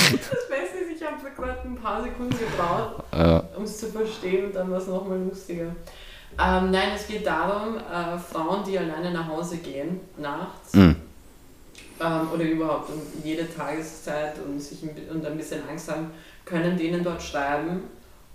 Das 0.02 0.48
Beste 0.50 0.86
ist, 1.42 1.48
ich 1.48 1.58
habe 1.58 1.58
gerade 1.58 1.68
ein 1.68 1.76
paar 1.76 2.04
Sekunden 2.04 2.38
gebraucht, 2.38 3.04
Ja. 3.14 3.44
um 3.56 3.64
es 3.64 3.78
zu 3.78 3.88
verstehen 3.88 4.46
und 4.48 4.56
dann 4.56 4.72
war 4.72 4.78
es 4.78 4.88
nochmal 4.88 5.20
lustiger. 5.20 5.76
Ähm, 6.38 6.72
nein, 6.72 6.90
es 6.96 7.08
geht 7.08 7.26
darum, 7.26 7.78
äh, 7.78 8.18
Frauen, 8.18 8.64
die 8.66 8.78
alleine 8.78 9.12
nach 9.12 9.28
Hause 9.28 9.58
gehen, 9.58 10.00
nachts, 10.18 10.74
Mm. 10.76 10.92
ähm, 12.02 12.28
oder 12.34 12.44
überhaupt 12.44 12.90
um 12.92 13.02
jede 13.24 13.46
Tageszeit 13.54 14.36
und, 14.46 14.60
sich 14.62 14.84
ein, 14.84 14.92
und 15.12 15.26
ein 15.26 15.36
bisschen 15.38 15.62
Angst 15.68 15.92
haben, 15.92 16.12
können 16.46 16.78
denen 16.78 17.04
dort 17.04 17.22
schreiben 17.22 17.82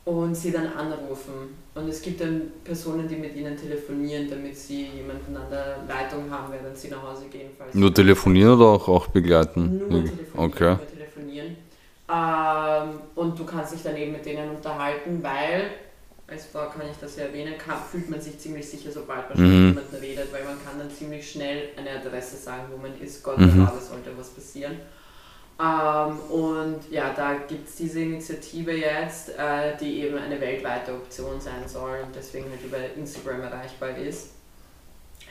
und 0.05 0.35
sie 0.35 0.51
dann 0.51 0.67
anrufen. 0.67 1.57
Und 1.75 1.89
es 1.89 2.03
gibt 2.03 2.21
dann 2.21 2.43
Personen, 2.63 3.09
die 3.09 3.17
mit 3.17 3.35
ihnen 3.35 3.57
telefonieren, 3.57 4.29
damit 4.29 4.57
sie 4.57 4.87
jemanden 4.89 5.35
an 5.37 5.49
der 5.51 5.79
Leitung 5.89 6.31
haben, 6.31 6.53
während 6.53 6.77
sie 6.77 6.89
nach 6.89 7.03
Hause 7.03 7.25
gehen. 7.31 7.51
Nur 7.73 7.93
telefonieren 7.95 8.55
oder 8.55 8.67
auch, 8.67 8.89
auch 8.89 9.07
begleiten? 9.07 9.83
Nur 9.89 10.05
telefonieren. 10.05 10.29
Okay. 10.35 10.77
Nur 10.77 10.87
telefonieren. 10.87 11.57
Ähm, 12.09 13.01
und 13.15 13.39
du 13.39 13.45
kannst 13.45 13.73
dich 13.73 13.83
dann 13.83 13.97
eben 13.97 14.13
mit 14.13 14.27
denen 14.27 14.57
unterhalten, 14.57 15.23
weil, 15.23 15.71
als 16.27 16.47
Frau 16.47 16.67
kann 16.69 16.83
ich 16.91 16.97
das 17.01 17.17
ja 17.17 17.25
erwähnen, 17.25 17.55
kann, 17.59 17.79
fühlt 17.91 18.11
man 18.11 18.21
sich 18.21 18.39
ziemlich 18.39 18.69
sicher, 18.69 18.91
sobald 18.93 19.29
man 19.35 19.39
Mhm. 19.43 19.67
mit 19.69 19.77
jemandem 19.77 20.01
redet, 20.01 20.33
weil 20.33 20.45
man 20.45 20.63
kann 20.65 20.79
dann 20.79 20.91
ziemlich 20.91 21.31
schnell 21.31 21.71
eine 21.77 21.91
Adresse 21.93 22.37
sagen, 22.37 22.65
wo 22.71 22.77
man 22.77 22.99
ist. 23.01 23.23
Gott 23.23 23.39
Mhm. 23.39 23.53
bewahre, 23.65 23.81
sollte 23.81 24.11
was 24.19 24.29
passieren. 24.31 24.77
Ähm, 25.61 26.19
und 26.31 26.81
ja, 26.91 27.13
da 27.15 27.35
gibt 27.49 27.69
es 27.69 27.77
diese 27.77 28.01
Initiative 28.01 28.73
jetzt, 28.73 29.31
äh, 29.39 29.77
die 29.81 30.01
eben 30.03 30.19
eine 30.19 30.41
weltweite 30.41 30.93
Option 30.93 31.41
sein 31.41 31.67
soll 31.67 31.99
und 32.05 32.15
deswegen 32.15 32.47
halt 32.51 32.63
über 32.65 32.79
Instagram 32.97 33.43
erreichbar 33.43 33.97
ist. 33.97 34.31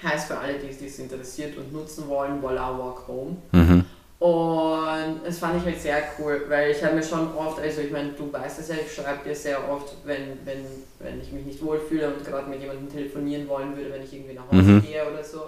Heißt 0.01 0.28
für 0.28 0.38
alle, 0.38 0.55
die 0.55 0.86
es 0.86 0.99
interessiert 0.99 1.57
und 1.57 1.71
nutzen 1.74 2.07
wollen, 2.07 2.41
Voila 2.41 2.78
Walk 2.78 3.07
Home. 3.07 3.36
Mhm. 3.51 3.86
Und 4.24 5.19
das 5.26 5.38
fand 5.39 5.57
ich 5.59 5.65
halt 5.65 5.82
sehr 5.82 6.01
cool, 6.17 6.45
weil 6.47 6.71
ich 6.71 6.82
habe 6.82 6.95
mir 6.95 7.03
schon 7.03 7.36
oft, 7.36 7.59
also 7.59 7.82
ich 7.82 7.91
meine, 7.91 8.13
du 8.13 8.32
weißt 8.32 8.57
es 8.59 8.69
ja, 8.69 8.76
ich 8.76 8.93
schreibe 8.93 9.28
dir 9.28 9.36
sehr 9.36 9.69
oft, 9.69 9.95
wenn, 10.05 10.39
wenn, 10.45 10.63
wenn 10.99 11.19
ich 11.21 11.34
mich 11.34 11.45
nicht 11.45 11.61
wohlfühle 11.61 12.07
und 12.07 12.26
gerade 12.26 12.49
mit 12.49 12.61
jemandem 12.61 12.89
telefonieren 12.89 13.49
wollen 13.49 13.76
würde, 13.76 13.91
wenn 13.91 14.01
ich 14.01 14.13
irgendwie 14.13 14.34
nach 14.36 14.47
Hause 14.49 14.61
Mhm. 14.61 14.82
gehe 14.82 15.11
oder 15.11 15.21
so. 15.21 15.41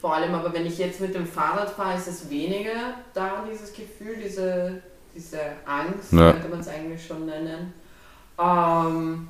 Vor 0.00 0.16
allem 0.16 0.34
aber, 0.34 0.52
wenn 0.52 0.66
ich 0.66 0.78
jetzt 0.78 1.00
mit 1.00 1.14
dem 1.14 1.28
Fahrrad 1.28 1.70
fahre, 1.70 1.96
ist 1.96 2.08
es 2.08 2.28
weniger 2.28 2.94
da, 3.14 3.44
dieses 3.48 3.72
Gefühl, 3.72 4.16
diese, 4.16 4.82
diese 5.14 5.38
Angst, 5.64 6.12
Ja. 6.12 6.32
könnte 6.32 6.48
man 6.48 6.58
es 6.58 6.66
eigentlich 6.66 7.06
schon 7.06 7.24
nennen. 7.24 7.72
Ähm, 8.36 9.28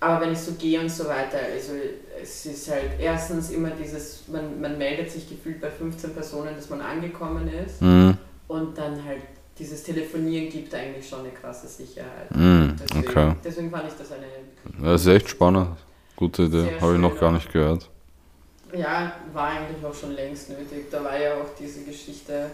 aber 0.00 0.20
wenn 0.20 0.32
ich 0.32 0.40
so 0.40 0.52
gehe 0.54 0.80
und 0.80 0.88
so 0.90 1.04
weiter, 1.04 1.38
also 1.52 1.74
es 2.20 2.46
ist 2.46 2.68
halt 2.68 2.90
erstens 2.98 3.50
immer 3.50 3.70
dieses, 3.70 4.24
man, 4.26 4.60
man 4.60 4.76
meldet 4.76 5.08
sich 5.08 5.28
gefühlt 5.28 5.60
bei 5.60 5.70
15 5.70 6.12
Personen, 6.14 6.56
dass 6.56 6.68
man 6.68 6.80
angekommen 6.80 7.48
ist. 7.64 7.80
Mhm. 7.80 8.18
Und 8.48 8.76
dann 8.76 9.02
halt 9.04 9.22
dieses 9.58 9.82
Telefonieren 9.84 10.50
gibt 10.50 10.74
eigentlich 10.74 11.08
schon 11.08 11.20
eine 11.20 11.30
krasse 11.30 11.66
Sicherheit. 11.68 12.30
Mhm. 12.34 12.76
Deswegen, 12.78 13.08
Okay. 13.08 13.34
deswegen 13.44 13.70
fand 13.70 13.88
ich 13.88 13.94
das 13.94 14.12
eine. 14.12 14.26
Das 14.82 15.00
ist 15.02 15.06
echt 15.06 15.28
spannend. 15.28 15.68
Gute 16.16 16.44
Idee. 16.44 16.68
Habe 16.80 16.94
ich 16.94 16.98
noch 17.00 17.18
gar 17.18 17.32
nicht 17.32 17.52
gehört. 17.52 17.88
Ja, 18.72 19.12
war 19.32 19.48
eigentlich 19.50 19.84
auch 19.84 19.94
schon 19.94 20.12
längst 20.12 20.50
nötig. 20.50 20.90
Da 20.90 21.02
war 21.04 21.18
ja 21.18 21.34
auch 21.34 21.54
diese 21.58 21.84
Geschichte 21.84 22.50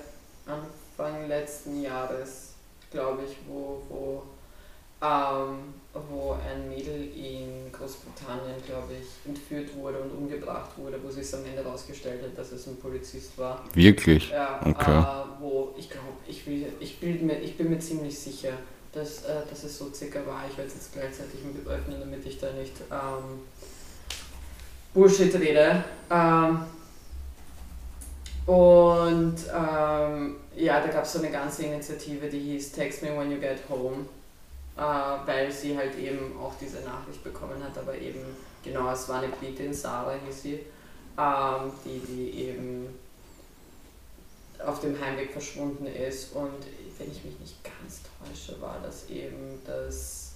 Anfang 0.46 1.28
letzten 1.28 1.80
Jahres, 1.82 2.54
glaube 2.90 3.22
ich, 3.24 3.36
wo, 3.48 3.82
wo, 3.88 4.22
ähm, 5.02 5.74
wo 5.92 6.32
ein 6.34 6.68
Mädel 6.68 7.08
in 7.16 7.72
Großbritannien, 7.72 8.62
glaube 8.64 8.92
ich, 9.00 9.28
entführt 9.28 9.74
wurde 9.74 9.98
und 9.98 10.10
umgebracht 10.12 10.70
wurde, 10.76 10.98
wo 11.02 11.10
sich 11.10 11.32
am 11.34 11.44
Ende 11.44 11.64
herausgestellt 11.64 12.22
hat, 12.22 12.38
dass 12.38 12.52
es 12.52 12.66
ein 12.68 12.76
Polizist 12.76 13.36
war. 13.36 13.64
Wirklich? 13.74 14.30
Ja, 14.30 14.60
Okay. 14.64 15.00
äh, 15.00 15.40
wo 15.40 15.74
ich 15.76 15.90
glaube, 15.90 16.06
ich, 16.28 16.46
will, 16.46 16.72
ich, 16.78 17.00
bild 17.00 17.22
mir, 17.22 17.40
ich 17.40 17.56
bin 17.56 17.70
mir 17.70 17.78
ziemlich 17.80 18.16
sicher, 18.16 18.52
dass, 18.92 19.24
äh, 19.24 19.40
dass 19.48 19.64
es 19.64 19.76
so 19.78 19.90
circa 19.92 20.24
war. 20.26 20.44
Ich 20.48 20.56
werde 20.56 20.68
es 20.68 20.74
jetzt 20.76 20.92
gleichzeitig 20.92 21.40
mit 21.44 21.66
öffnen, 21.66 21.98
damit 21.98 22.24
ich 22.24 22.38
da 22.38 22.52
nicht 22.52 22.74
ähm, 22.90 23.40
Bullshit 24.94 25.34
rede. 25.34 25.84
Ähm, 26.10 26.60
und 28.46 29.36
ähm, 29.56 30.36
ja, 30.56 30.80
da 30.80 30.88
gab 30.92 31.04
es 31.04 31.12
so 31.12 31.18
eine 31.20 31.30
ganze 31.30 31.64
Initiative, 31.64 32.28
die 32.28 32.38
hieß 32.40 32.72
Text 32.72 33.02
Me 33.02 33.16
When 33.16 33.30
You 33.30 33.38
Get 33.38 33.58
Home, 33.68 34.06
äh, 34.80 35.26
weil 35.26 35.52
sie 35.52 35.76
halt 35.76 35.96
eben 35.98 36.38
auch 36.40 36.54
diese 36.58 36.80
Nachricht 36.80 37.22
bekommen 37.22 37.62
hat, 37.62 37.76
aber 37.76 37.94
eben, 37.98 38.20
genau, 38.64 38.90
es 38.90 39.08
war 39.10 39.20
eine 39.20 39.28
Britin, 39.28 39.74
Sarah 39.74 40.14
hieß 40.26 40.42
sie, 40.42 40.60
ähm, 41.18 41.70
die, 41.84 42.00
die 42.00 42.30
eben 42.46 42.86
auf 44.64 44.80
dem 44.80 44.98
Heimweg 44.98 45.32
verschwunden 45.32 45.86
ist. 45.86 46.34
Und 46.34 46.64
wenn 46.98 47.10
ich 47.10 47.22
mich 47.24 47.38
nicht 47.40 47.56
ganz 47.62 48.00
täusche, 48.18 48.58
war 48.60 48.78
das 48.82 49.10
eben, 49.10 49.60
dass 49.66 50.32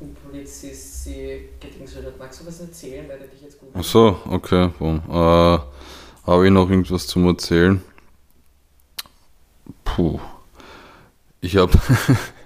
ein 0.00 0.14
Polizist 0.14 1.04
sie 1.04 1.50
gedingselt 1.60 2.06
hat. 2.06 2.18
Magst 2.18 2.40
du 2.40 2.46
was 2.46 2.60
erzählen, 2.60 3.06
weil 3.08 3.18
dich 3.28 3.42
jetzt 3.42 3.60
gut 3.60 3.68
Ach 3.74 3.84
so, 3.84 4.18
okay. 4.28 4.70
Boom. 4.78 5.02
Äh, 5.08 5.58
Habe 6.26 6.46
ich 6.46 6.50
noch 6.50 6.68
irgendwas 6.68 7.06
zum 7.06 7.26
Erzählen? 7.26 7.82
Puh. 9.84 10.18
Ich 11.42 11.56
habe 11.56 11.72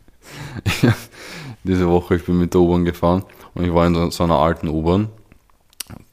diese 1.64 1.88
Woche, 1.88 2.16
ich 2.16 2.24
bin 2.24 2.38
mit 2.38 2.54
der 2.54 2.60
U-Bahn 2.60 2.84
gefahren 2.84 3.24
und 3.54 3.64
ich 3.64 3.74
war 3.74 3.86
in 3.86 4.10
so 4.10 4.24
einer 4.24 4.38
alten 4.38 4.68
U-Bahn, 4.68 5.08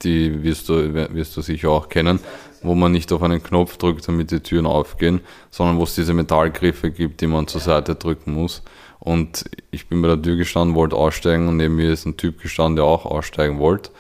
die 0.02 0.44
wirst 0.44 0.70
du, 0.70 0.94
wirst 0.94 1.36
du 1.38 1.42
sicher 1.42 1.70
auch 1.70 1.90
kennen, 1.90 2.20
wo 2.62 2.76
man 2.76 2.92
nicht 2.92 3.12
auf 3.12 3.22
einen 3.24 3.42
Knopf 3.42 3.78
drückt, 3.78 4.08
damit 4.08 4.32
die 4.32 4.40
Türen 4.40 4.66
aufgehen, 4.66 5.22
sondern 5.52 5.78
wo 5.78 5.84
es 5.84 5.96
diese 5.96 6.14
Metallgriffe 6.14 6.92
gibt, 6.92 7.22
die 7.22 7.28
man 7.28 7.48
zur 7.48 7.62
Seite 7.62 7.96
drücken 7.96 8.34
muss. 8.34 8.62
Und 9.00 9.44
ich 9.72 9.88
bin 9.88 10.02
bei 10.02 10.08
der 10.08 10.22
Tür 10.22 10.38
gestanden, 10.38 10.76
wollte 10.76 10.96
aussteigen 10.96 11.50
und 11.50 11.58
neben 11.58 11.76
mir 11.76 11.92
ist 11.92 12.06
ein 12.06 12.16
Typ 12.16 12.42
gestanden, 12.42 12.78
der 12.78 12.86
auch 12.86 13.06
aussteigen 13.06 13.60
wollte. 13.60 13.92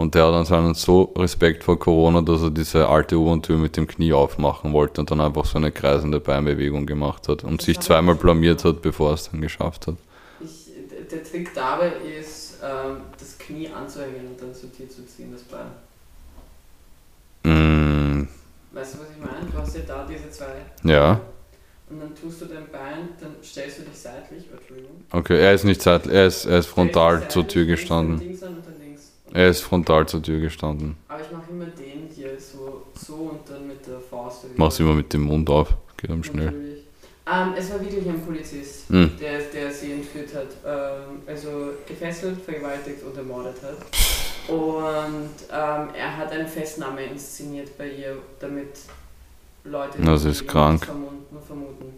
Und 0.00 0.14
der 0.14 0.26
hat 0.26 0.32
anscheinend 0.32 0.78
so 0.78 1.12
Respekt 1.14 1.62
vor 1.62 1.78
Corona, 1.78 2.22
dass 2.22 2.40
er 2.40 2.50
diese 2.50 2.88
alte 2.88 3.18
U-Bahn-Tür 3.18 3.58
mit 3.58 3.76
dem 3.76 3.86
Knie 3.86 4.14
aufmachen 4.14 4.72
wollte 4.72 5.02
und 5.02 5.10
dann 5.10 5.20
einfach 5.20 5.44
so 5.44 5.58
eine 5.58 5.70
kreisende 5.72 6.20
Beinbewegung 6.20 6.86
gemacht 6.86 7.28
hat 7.28 7.44
und 7.44 7.60
Das 7.60 7.66
sich 7.66 7.80
zweimal 7.80 8.14
blamiert 8.14 8.64
hat, 8.64 8.80
bevor 8.80 9.10
er 9.10 9.14
es 9.14 9.30
dann 9.30 9.42
geschafft 9.42 9.88
hat. 9.88 9.96
Ich, 10.42 10.70
der 11.10 11.22
Trick 11.22 11.52
dabei 11.54 11.92
ist, 12.18 12.60
ähm, 12.62 12.96
das 13.18 13.36
Knie 13.36 13.68
anzuhängen 13.68 14.28
und 14.30 14.40
dann 14.40 14.54
zu 14.54 14.68
dir 14.68 14.88
zu 14.88 15.04
ziehen, 15.06 15.32
das 15.32 15.42
Bein. 15.42 15.66
Mm, 17.44 18.28
Weißt 18.72 18.94
du, 18.94 18.98
was 19.00 19.06
ich 19.10 19.18
meine? 19.22 19.50
Du 19.52 19.58
hast 19.58 19.74
ja 19.76 19.82
da 19.86 20.06
diese 20.08 20.30
zwei. 20.30 20.62
ja, 20.82 21.20
Und 21.90 22.00
dann 22.00 22.14
tust 22.14 22.40
du 22.40 22.46
dein 22.46 22.70
Bein, 22.70 23.10
dann 23.20 23.34
stellst 23.44 23.80
du 23.80 23.82
dich 23.82 23.98
seitlich, 23.98 24.44
Entschuldigung. 24.50 25.04
okay, 25.12 25.38
er 25.38 25.52
ist 25.52 25.64
nicht 25.64 25.82
seitlich, 25.82 26.14
er 26.14 26.26
ist, 26.26 26.46
er 26.46 26.58
ist 26.58 26.68
frontal 26.68 27.28
zur 27.28 27.46
Tür 27.46 27.66
gestanden. 27.66 28.22
Er 29.32 29.48
ist 29.48 29.60
frontal 29.62 30.06
zur 30.08 30.22
Tür 30.22 30.40
gestanden. 30.40 30.96
Aber 31.08 31.20
ich 31.20 31.30
mache 31.30 31.50
immer 31.50 31.66
den 31.66 32.08
hier 32.14 32.38
so, 32.40 32.82
so 32.94 33.14
und 33.14 33.48
dann 33.48 33.66
mit 33.68 33.86
der 33.86 34.00
Faust. 34.00 34.44
Mach's 34.56 34.80
immer 34.80 34.94
mit 34.94 35.12
dem 35.12 35.22
Mund 35.22 35.48
auf, 35.48 35.68
geht 35.96 36.10
am 36.10 36.24
schnell. 36.24 36.52
Ähm, 37.32 37.54
es 37.56 37.70
war 37.70 37.80
wirklich 37.80 38.06
ein 38.08 38.20
Polizist, 38.22 38.88
Hm. 38.88 39.12
der, 39.20 39.38
der 39.38 39.70
sie 39.70 39.92
entführt 39.92 40.34
hat. 40.34 40.48
Ähm, 40.66 41.20
also 41.26 41.74
gefesselt, 41.86 42.40
vergewaltigt 42.42 43.02
und 43.04 43.16
ermordet 43.16 43.54
hat. 43.62 43.76
Und 44.48 45.30
ähm, 45.52 45.88
er 45.94 46.16
hat 46.16 46.32
eine 46.32 46.48
Festnahme 46.48 47.04
inszeniert 47.04 47.76
bei 47.78 47.88
ihr, 47.88 48.16
damit 48.40 48.80
Leute 49.62 50.02
Das 50.02 50.24
ist 50.24 50.48
krank. 50.48 50.84
vermuten, 50.84 51.36
vermuten. 51.46 51.94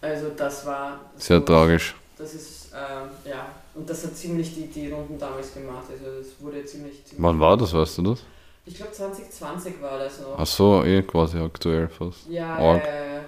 Also 0.00 0.30
das 0.36 0.66
war 0.66 0.98
Sehr 1.16 1.38
so- 1.38 1.44
tragisch. 1.44 1.94
Das 2.18 2.34
ist, 2.34 2.59
äh, 2.72 3.28
ja, 3.28 3.48
und 3.74 3.88
das 3.88 4.04
hat 4.04 4.16
ziemlich 4.16 4.54
die, 4.54 4.66
die 4.66 4.90
Runden 4.90 5.18
damals 5.18 5.54
gemacht. 5.54 5.84
Also 5.90 6.18
es 6.20 6.40
wurde 6.40 6.64
ziemlich, 6.64 7.04
ziemlich. 7.04 7.22
Wann 7.24 7.40
war 7.40 7.56
das, 7.56 7.72
weißt 7.72 7.98
du 7.98 8.02
das? 8.02 8.22
Ich 8.66 8.74
glaube 8.74 8.92
2020 8.92 9.80
war 9.80 9.98
das 9.98 10.20
noch. 10.20 10.38
Ach 10.38 10.46
so, 10.46 10.84
eh 10.84 11.02
quasi 11.02 11.38
aktuell 11.38 11.88
fast. 11.88 12.28
Ja, 12.28 12.58
Org. 12.58 12.84
äh, 12.84 13.20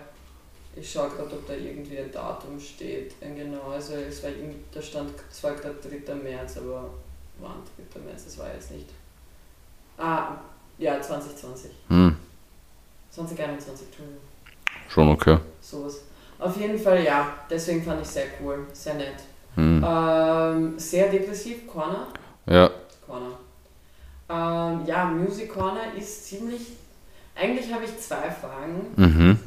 ich 0.74 0.90
schaue 0.90 1.10
gerade, 1.10 1.32
ob 1.34 1.46
da 1.46 1.54
irgendwie 1.54 1.98
ein 1.98 2.10
Datum 2.12 2.58
steht. 2.58 3.14
Genau, 3.20 3.70
also 3.70 3.94
es 3.94 4.22
war, 4.22 4.30
da 4.72 4.80
stand 4.80 5.12
zwar 5.30 5.54
gerade 5.54 5.74
3. 5.74 6.14
März, 6.14 6.58
aber 6.58 6.90
wann 7.40 7.62
3. 7.92 8.00
März, 8.00 8.24
das 8.24 8.38
war 8.38 8.52
jetzt 8.52 8.70
nicht. 8.70 8.88
Ah, 9.98 10.36
ja, 10.78 11.00
2020. 11.00 11.70
Hm, 11.88 12.16
2021, 13.10 13.86
Entschuldigung. 13.88 14.20
schon 14.88 15.08
okay. 15.08 15.38
Sowas. 15.60 16.00
Auf 16.38 16.56
jeden 16.56 16.78
Fall 16.78 17.04
ja, 17.04 17.34
deswegen 17.48 17.82
fand 17.84 18.02
ich 18.02 18.08
sehr 18.08 18.26
cool, 18.40 18.66
sehr 18.72 18.94
nett. 18.94 19.16
Hm. 19.54 19.84
Ähm, 19.86 20.78
sehr 20.78 21.08
depressiv, 21.10 21.66
Corner. 21.66 22.08
Ja, 22.46 22.70
Corner. 23.06 23.38
Ähm, 24.30 24.86
ja, 24.86 25.04
Music 25.06 25.52
Corner 25.52 25.92
ist 25.96 26.26
ziemlich. 26.26 26.72
Eigentlich 27.34 27.72
habe 27.72 27.84
ich 27.84 27.98
zwei 27.98 28.30
Fragen. 28.30 28.86
mhm, 28.96 29.38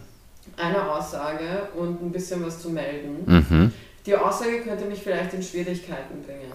Eine 0.58 0.91
Aussage 0.91 1.70
und 1.76 2.01
ein 2.01 2.12
bisschen 2.12 2.45
was 2.45 2.62
zu 2.62 2.70
melden. 2.70 3.24
mhm. 3.26 3.72
Die 4.06 4.16
Aussage 4.16 4.62
könnte 4.62 4.86
mich 4.86 5.01
vielleicht 5.01 5.34
in 5.34 5.41
Schwierigkeiten 5.41 6.22
bringen. 6.24 6.51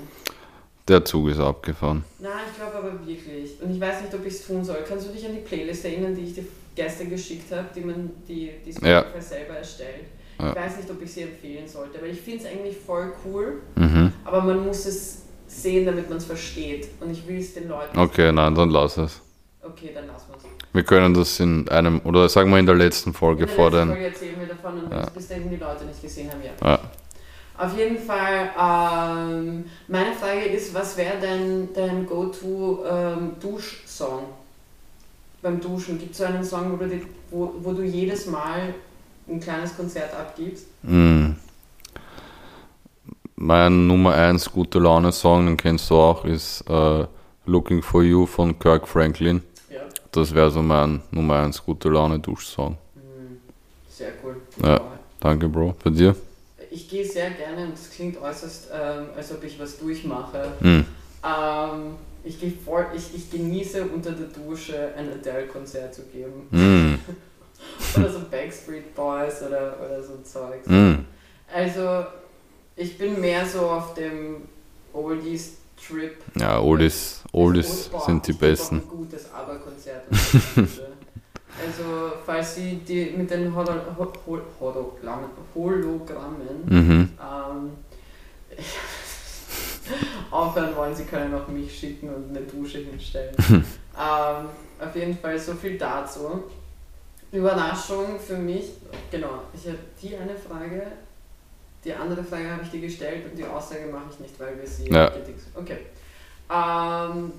Der 0.86 1.04
Zug 1.04 1.28
ist 1.28 1.40
abgefahren. 1.40 2.04
Nein, 2.20 2.30
ich 2.50 2.56
glaube 2.56 2.76
aber 2.78 3.06
wirklich. 3.06 3.60
Und 3.60 3.74
ich 3.74 3.80
weiß 3.80 4.02
nicht, 4.02 4.14
ob 4.14 4.24
ich 4.24 4.34
es 4.34 4.46
tun 4.46 4.64
soll. 4.64 4.84
Kannst 4.86 5.08
du 5.08 5.12
dich 5.12 5.24
an 5.26 5.32
die 5.34 5.40
Playlist 5.40 5.84
erinnern, 5.84 6.14
die 6.14 6.22
ich 6.22 6.34
dir 6.34 6.44
gestern 6.76 7.10
geschickt 7.10 7.50
habe, 7.52 7.66
die 7.74 7.80
man 7.80 8.10
die, 8.28 8.52
die 8.64 8.70
Spotify 8.72 8.88
Ja. 8.88 9.04
selber 9.20 9.54
erstellt? 9.56 10.06
Ja. 10.40 10.50
Ich 10.50 10.56
weiß 10.56 10.76
nicht, 10.78 10.90
ob 10.90 11.02
ich 11.02 11.12
sie 11.12 11.22
empfehlen 11.22 11.68
sollte, 11.68 12.00
weil 12.00 12.10
ich 12.10 12.20
finde 12.20 12.44
es 12.44 12.50
eigentlich 12.50 12.76
voll 12.76 13.12
cool, 13.24 13.60
Mhm. 13.76 14.12
aber 14.24 14.42
man 14.42 14.66
muss 14.66 14.86
es 14.86 15.22
sehen, 15.46 15.86
damit 15.86 16.08
man 16.08 16.18
es 16.18 16.24
versteht. 16.24 16.88
Und 17.00 17.10
ich 17.10 17.26
will 17.26 17.38
es 17.38 17.54
den 17.54 17.68
Leuten. 17.68 17.98
Okay, 17.98 18.32
nein, 18.32 18.54
dann 18.54 18.70
lass 18.70 18.96
es. 18.96 19.20
Okay, 19.62 19.90
dann 19.94 20.06
lassen 20.06 20.26
wir 20.30 20.36
es. 20.36 20.44
Wir 20.72 20.84
können 20.84 21.12
das 21.14 21.40
in 21.40 21.68
einem, 21.68 22.00
oder 22.04 22.28
sagen 22.28 22.50
wir 22.50 22.58
in 22.58 22.66
der 22.66 22.76
letzten 22.76 23.12
Folge 23.12 23.42
In 23.42 23.48
der 23.48 23.56
vor 23.56 23.70
letzten 23.70 23.88
den. 23.88 23.96
Folge 23.96 24.06
erzählen 24.06 24.36
wir 24.38 24.46
davon 24.46 24.84
und 24.84 24.92
Ja. 24.92 25.06
bis 25.10 25.26
dahin 25.28 25.50
die 25.50 25.56
Leute 25.56 25.84
nicht 25.84 26.00
gesehen 26.00 26.30
haben, 26.30 26.40
ja. 26.42 26.52
Ja. 26.68 26.78
Auf 27.58 27.76
jeden 27.76 27.98
Fall, 27.98 28.50
ähm, 28.58 29.64
meine 29.88 30.14
Frage 30.14 30.44
ist, 30.46 30.72
was 30.72 30.96
wäre 30.96 31.14
dein, 31.20 31.68
dein 31.74 32.06
Go-To-Dusch-Song? 32.06 34.22
Beim 35.42 35.60
Duschen, 35.60 35.98
gibt 35.98 36.12
es 36.12 36.18
so 36.18 36.24
einen 36.24 36.44
Song, 36.44 36.72
wo 36.72 36.76
du, 36.76 36.86
die, 36.88 37.02
wo, 37.30 37.52
wo 37.60 37.72
du 37.72 37.82
jedes 37.82 38.26
Mal 38.26 38.74
ein 39.30 39.40
kleines 39.40 39.76
Konzert 39.76 40.12
abgibst? 40.14 40.66
Mm. 40.82 41.32
Mein 43.36 43.86
Nummer 43.86 44.14
1 44.14 44.52
gute 44.52 44.78
Laune 44.78 45.12
Song, 45.12 45.46
den 45.46 45.56
kennst 45.56 45.88
du 45.90 45.94
auch, 45.94 46.24
ist 46.24 46.62
äh, 46.68 47.06
Looking 47.46 47.82
for 47.82 48.02
You 48.02 48.26
von 48.26 48.58
Kirk 48.58 48.86
Franklin. 48.86 49.42
Ja. 49.70 49.78
Das 50.12 50.34
wäre 50.34 50.50
so 50.50 50.60
mein 50.60 51.00
Nummer 51.10 51.40
1 51.40 51.64
gute 51.64 51.88
Laune 51.88 52.18
Duschsong. 52.18 52.76
Mhm. 52.94 53.38
Sehr 53.88 54.12
cool. 54.22 54.36
Ja. 54.62 54.80
Danke, 55.20 55.48
Bro. 55.48 55.74
Bei 55.82 55.90
dir? 55.90 56.14
Ich 56.70 56.88
gehe 56.88 57.04
sehr 57.04 57.30
gerne 57.30 57.66
und 57.66 57.74
es 57.74 57.90
klingt 57.90 58.20
äußerst, 58.20 58.68
ähm, 58.72 59.06
als 59.16 59.32
ob 59.32 59.42
ich 59.42 59.58
was 59.58 59.78
durchmache. 59.78 60.52
Mm. 60.60 60.66
Ähm, 60.66 60.84
ich, 62.22 62.36
voll, 62.64 62.86
ich, 62.94 63.14
ich 63.14 63.30
genieße 63.30 63.84
unter 63.84 64.12
der 64.12 64.28
Dusche 64.28 64.92
ein 64.96 65.10
Adele-Konzert 65.10 65.94
zu 65.94 66.02
geben. 66.02 66.46
Mm. 66.50 66.94
oder 67.96 68.10
so 68.10 68.20
Backstreet 68.30 68.94
Boys 68.94 69.42
oder, 69.42 69.76
oder 69.84 70.02
so 70.02 70.18
Zeugs. 70.22 70.66
Mm. 70.66 70.94
Also, 71.52 72.06
ich 72.76 72.96
bin 72.96 73.20
mehr 73.20 73.44
so 73.44 73.60
auf 73.60 73.94
dem 73.94 74.42
Oldies-Trip. 74.92 76.16
Ja, 76.36 76.60
Oldies, 76.60 77.22
Oldies 77.32 77.88
Boah, 77.88 78.00
sind 78.00 78.26
die 78.26 78.32
besten. 78.32 78.76
ein 78.76 78.88
gutes 78.88 79.32
Dusche. 79.32 80.02
also, 81.66 82.12
falls 82.24 82.54
Sie 82.54 82.76
die 82.76 83.14
mit 83.16 83.30
den 83.30 83.54
Holo 83.54 83.72
Ho 83.98 84.12
Hol 84.26 84.42
Hologrammen, 84.60 85.30
Hologrammen 85.54 86.64
Mhm. 86.66 87.08
ähm, 87.20 87.70
aufhören 90.30 90.76
wollen, 90.76 90.94
Sie 90.94 91.04
können 91.04 91.34
auch 91.34 91.48
mich 91.48 91.76
schicken 91.76 92.08
und 92.08 92.30
eine 92.36 92.46
Dusche 92.46 92.78
hinstellen. 92.78 93.34
ähm, 93.50 93.64
auf 94.78 94.94
jeden 94.94 95.18
Fall 95.18 95.38
so 95.38 95.54
viel 95.54 95.76
dazu. 95.76 96.44
Überraschung 97.32 98.18
für 98.18 98.36
mich, 98.36 98.70
genau, 99.10 99.42
ich 99.54 99.66
habe 99.66 99.78
die 100.02 100.16
eine 100.16 100.34
Frage, 100.36 100.82
die 101.84 101.92
andere 101.94 102.22
Frage 102.24 102.50
habe 102.50 102.62
ich 102.64 102.70
dir 102.70 102.80
gestellt 102.80 103.24
und 103.30 103.38
die 103.38 103.44
Aussage 103.44 103.86
mache 103.90 104.04
ich 104.12 104.20
nicht, 104.20 104.38
weil 104.40 104.58
wir 104.58 104.66
sie 104.66 104.88
Ja. 104.90 105.10
Okay. 105.54 105.78
Ähm, 106.52 107.32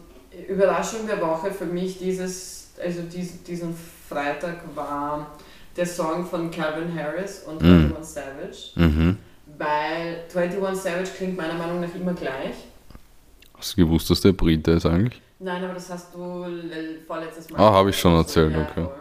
Überraschung 0.47 1.05
der 1.07 1.19
Woche 1.21 1.51
für 1.51 1.65
mich 1.65 1.97
dieses, 1.99 2.69
also 2.81 3.01
dies, 3.03 3.43
diesen 3.43 3.75
Freitag 4.07 4.61
war 4.73 5.31
der 5.75 5.85
Song 5.85 6.25
von 6.25 6.49
Calvin 6.49 6.97
Harris 6.97 7.43
und 7.45 7.61
Mhm. 7.61 7.93
21 7.95 8.13
Savage, 8.13 8.57
Mhm. 8.75 9.17
weil 9.57 10.23
21 10.33 10.81
Savage 10.81 11.09
klingt 11.17 11.37
meiner 11.37 11.53
Meinung 11.55 11.81
nach 11.81 11.93
immer 11.93 12.13
gleich. 12.13 12.55
Hast 13.57 13.77
du 13.77 13.85
gewusst, 13.85 14.09
dass 14.09 14.21
der 14.21 14.31
Brite 14.31 14.71
ist 14.71 14.85
eigentlich? 14.85 15.21
Nein, 15.39 15.63
aber 15.63 15.73
das 15.73 15.89
hast 15.89 16.13
du 16.13 16.45
vorletztes 17.05 17.49
Mal. 17.49 17.59
Ah, 17.59 17.73
habe 17.73 17.89
ich 17.89 17.99
schon 17.99 18.15
erzählt, 18.15 18.55
okay. 18.55 18.83
voll. 18.85 18.91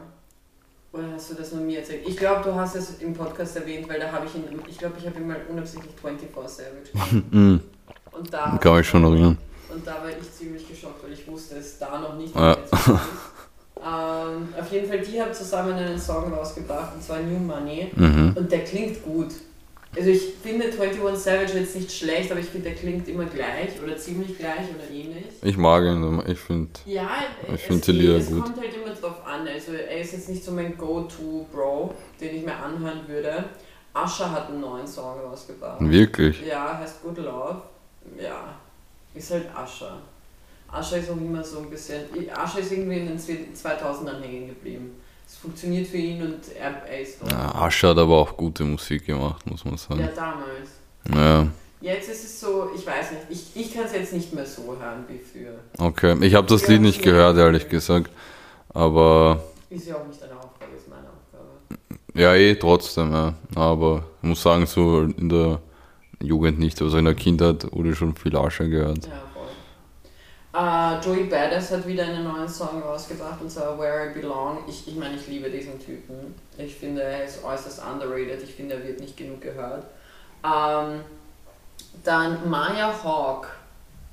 Oder 0.92 1.12
hast 1.14 1.30
du 1.30 1.34
das 1.34 1.52
nur 1.52 1.62
mir 1.62 1.78
erzählt? 1.78 2.02
Ich 2.06 2.16
glaube, 2.16 2.42
du 2.42 2.54
hast 2.54 2.74
es 2.74 3.00
im 3.00 3.14
Podcast 3.14 3.56
erwähnt, 3.56 3.88
weil 3.88 4.00
da 4.00 4.10
habe 4.10 4.26
ich 4.26 4.34
ihn, 4.34 4.44
ich 4.68 4.76
glaube, 4.76 4.96
ich 4.98 5.06
habe 5.06 5.20
ihn 5.20 5.28
mal 5.28 5.40
unabsichtlich 5.48 5.92
24 6.00 6.48
Savage. 6.48 7.24
Mhm. 7.30 7.60
Und 8.12 8.32
da 8.32 8.58
Kann 8.60 8.76
mich 8.76 8.88
schon 8.88 9.04
erinnern. 9.04 9.38
Und 9.72 9.86
da 9.86 10.02
war 10.02 10.08
ich 10.10 10.32
ziemlich 10.32 10.68
geschockt, 10.68 11.04
weil 11.04 11.12
ich 11.12 11.26
wusste 11.28 11.56
es 11.56 11.78
da 11.78 12.00
noch 12.00 12.16
nicht. 12.16 12.34
Ja. 12.34 12.56
ähm, 12.56 14.48
auf 14.58 14.72
jeden 14.72 14.88
Fall, 14.88 14.98
die 14.98 15.22
haben 15.22 15.32
zusammen 15.32 15.74
einen 15.74 15.98
Song 15.98 16.32
rausgebracht, 16.32 16.94
und 16.96 17.02
zwar 17.02 17.20
New 17.20 17.38
Money. 17.38 17.92
Mhm. 17.94 18.32
Und 18.36 18.50
der 18.50 18.64
klingt 18.64 19.02
gut. 19.04 19.28
Also 19.96 20.08
ich 20.10 20.22
finde 20.40 20.66
21 20.66 21.00
Savage 21.16 21.58
jetzt 21.58 21.74
nicht 21.74 21.90
schlecht, 21.90 22.30
aber 22.30 22.38
ich 22.40 22.46
finde, 22.46 22.68
der 22.70 22.78
klingt 22.78 23.08
immer 23.08 23.24
gleich 23.24 23.70
oder 23.82 23.96
ziemlich 23.96 24.38
gleich 24.38 24.68
oder 24.72 24.88
ähnlich. 24.88 25.24
Ich 25.42 25.56
mag 25.56 25.82
ihn, 25.82 26.22
ich 26.28 26.38
finde. 26.38 26.70
Ja, 26.86 27.08
Ich 27.48 27.54
es 27.54 27.60
find 27.62 27.86
die 27.88 27.92
Lieder 27.92 28.16
es 28.18 28.28
gut. 28.28 28.44
kommt 28.44 28.60
halt 28.60 28.72
immer 28.74 28.94
drauf 28.94 29.26
an. 29.26 29.48
Also 29.48 29.72
er 29.72 30.00
ist 30.00 30.12
jetzt 30.12 30.28
nicht 30.28 30.44
so 30.44 30.52
mein 30.52 30.78
Go-To-Bro, 30.78 31.92
den 32.20 32.36
ich 32.36 32.44
mir 32.44 32.54
anhören 32.54 33.00
würde. 33.08 33.46
Asha 33.92 34.30
hat 34.30 34.48
einen 34.50 34.60
neuen 34.60 34.86
Song 34.86 35.18
rausgebracht. 35.20 35.78
Wirklich. 35.80 36.46
Ja, 36.46 36.78
heißt 36.78 37.02
Good 37.02 37.18
Love. 37.18 37.62
Ja, 38.22 38.54
ist 39.12 39.30
halt 39.32 39.46
Asha. 39.54 39.98
Asha 40.70 40.96
ist 40.96 41.10
auch 41.10 41.16
immer 41.16 41.42
so 41.42 41.58
ein 41.58 41.68
bisschen. 41.70 42.02
Asha 42.32 42.60
ist 42.60 42.70
irgendwie 42.70 42.98
in 42.98 43.06
den 43.08 43.18
2000ern 43.18 44.20
hängen 44.22 44.46
geblieben. 44.50 45.00
Es 45.32 45.36
funktioniert 45.36 45.86
für 45.86 45.96
ihn 45.96 46.20
und 46.22 46.40
er, 46.58 46.82
er 46.90 47.00
ist 47.00 47.20
dort. 47.20 47.30
Ja, 47.30 47.54
Asche 47.54 47.88
hat 47.88 47.98
aber 47.98 48.16
auch 48.18 48.36
gute 48.36 48.64
Musik 48.64 49.06
gemacht, 49.06 49.48
muss 49.48 49.64
man 49.64 49.74
Ja, 49.74 49.78
sagen. 49.78 50.10
damals. 50.16 50.70
Ja, 51.14 51.46
Jetzt 51.80 52.10
ist 52.10 52.24
es 52.24 52.40
so, 52.40 52.70
ich 52.76 52.84
weiß 52.86 53.12
nicht, 53.12 53.22
ich, 53.30 53.56
ich 53.62 53.72
kann 53.74 53.84
es 53.84 53.92
jetzt 53.92 54.12
nicht 54.12 54.34
mehr 54.34 54.44
so 54.44 54.76
hören 54.78 55.04
wie 55.08 55.18
früher. 55.18 55.54
okay. 55.78 56.14
Ich 56.26 56.34
habe 56.34 56.46
das 56.48 56.66
Lied 56.66 56.82
nicht 56.82 57.00
gehört, 57.00 57.38
ehrlich 57.38 57.68
gesagt. 57.70 58.10
Aber 58.74 59.42
Ist 59.70 59.86
ja 59.86 59.94
auch 59.96 60.06
nicht 60.06 60.20
deine 60.20 60.34
Aufgabe, 60.34 60.72
ist 60.76 60.88
meine 60.88 61.06
Aufgabe. 61.08 62.20
ja, 62.20 62.34
eh 62.34 62.54
trotzdem, 62.56 63.12
ja. 63.12 63.34
Aber 63.54 64.04
ich 64.22 64.28
muss 64.28 64.42
sagen, 64.42 64.66
so 64.66 65.02
in 65.02 65.28
der 65.30 65.60
Jugend 66.20 66.58
nicht, 66.58 66.82
also 66.82 66.98
in 66.98 67.06
der 67.06 67.14
Kindheit 67.14 67.66
wurde 67.72 67.94
schon 67.94 68.14
viel 68.14 68.36
Asche 68.36 68.68
gehört. 68.68 69.06
Ja, 69.06 69.12
Äh, 70.52 70.98
Joey 71.04 71.24
Badass 71.24 71.70
hat 71.70 71.86
wieder 71.86 72.04
einen 72.04 72.24
neuen 72.24 72.48
Song 72.48 72.82
rausgebracht 72.82 73.40
und 73.40 73.50
zwar 73.50 73.78
Where 73.78 74.10
I 74.10 74.14
Belong. 74.20 74.58
Ich, 74.68 74.88
ich 74.88 74.96
meine, 74.96 75.14
ich 75.14 75.26
liebe 75.28 75.48
diesen 75.48 75.78
Typen. 75.78 76.34
Ich 76.58 76.74
finde, 76.74 77.02
er 77.02 77.24
ist 77.24 77.44
äußerst 77.44 77.80
underrated. 77.84 78.42
Ich 78.42 78.54
finde, 78.54 78.74
er 78.74 78.84
wird 78.84 78.98
nicht 79.00 79.16
genug 79.16 79.40
gehört. 79.40 79.84
Ähm, 80.44 81.00
dann 82.02 82.48
Maya 82.50 82.92
Hawk. 83.04 83.48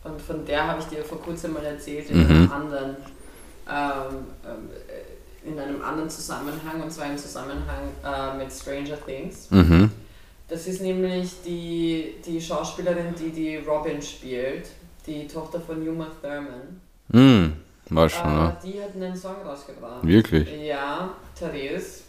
Und 0.03 0.21
von 0.21 0.45
der 0.45 0.67
habe 0.67 0.79
ich 0.79 0.85
dir 0.87 1.03
vor 1.03 1.19
kurzem 1.21 1.53
mal 1.53 1.65
erzählt 1.65 2.09
in 2.11 2.19
Mhm. 2.23 2.29
einem 2.29 2.51
anderen 2.51 2.95
ähm, 3.69 4.25
ähm, 4.45 4.69
äh, 4.87 5.47
in 5.49 5.57
einem 5.59 5.81
anderen 5.81 6.09
Zusammenhang 6.09 6.81
und 6.81 6.91
zwar 6.91 7.05
im 7.07 7.17
Zusammenhang 7.17 7.89
äh, 8.03 8.37
mit 8.37 8.51
Stranger 8.51 8.97
Things. 9.05 9.49
Mhm. 9.51 9.91
Das 10.49 10.67
ist 10.67 10.81
nämlich 10.81 11.31
die, 11.45 12.15
die 12.25 12.39
Schauspielerin, 12.41 13.13
die 13.17 13.31
die 13.31 13.55
Robin 13.57 14.01
spielt, 14.01 14.67
die 15.07 15.27
Tochter 15.27 15.59
von 15.61 15.87
Uma 15.87 16.07
Thurman. 16.21 16.81
Hm, 17.11 17.53
war 17.89 18.09
schon, 18.09 18.21
Äh, 18.29 18.35
ja. 18.35 18.57
die 18.63 18.81
hat 18.81 18.95
einen 18.95 19.15
Song 19.15 19.35
rausgebracht. 19.45 20.05
Wirklich? 20.05 20.47
Ja, 20.67 21.09
Therese. 21.37 22.01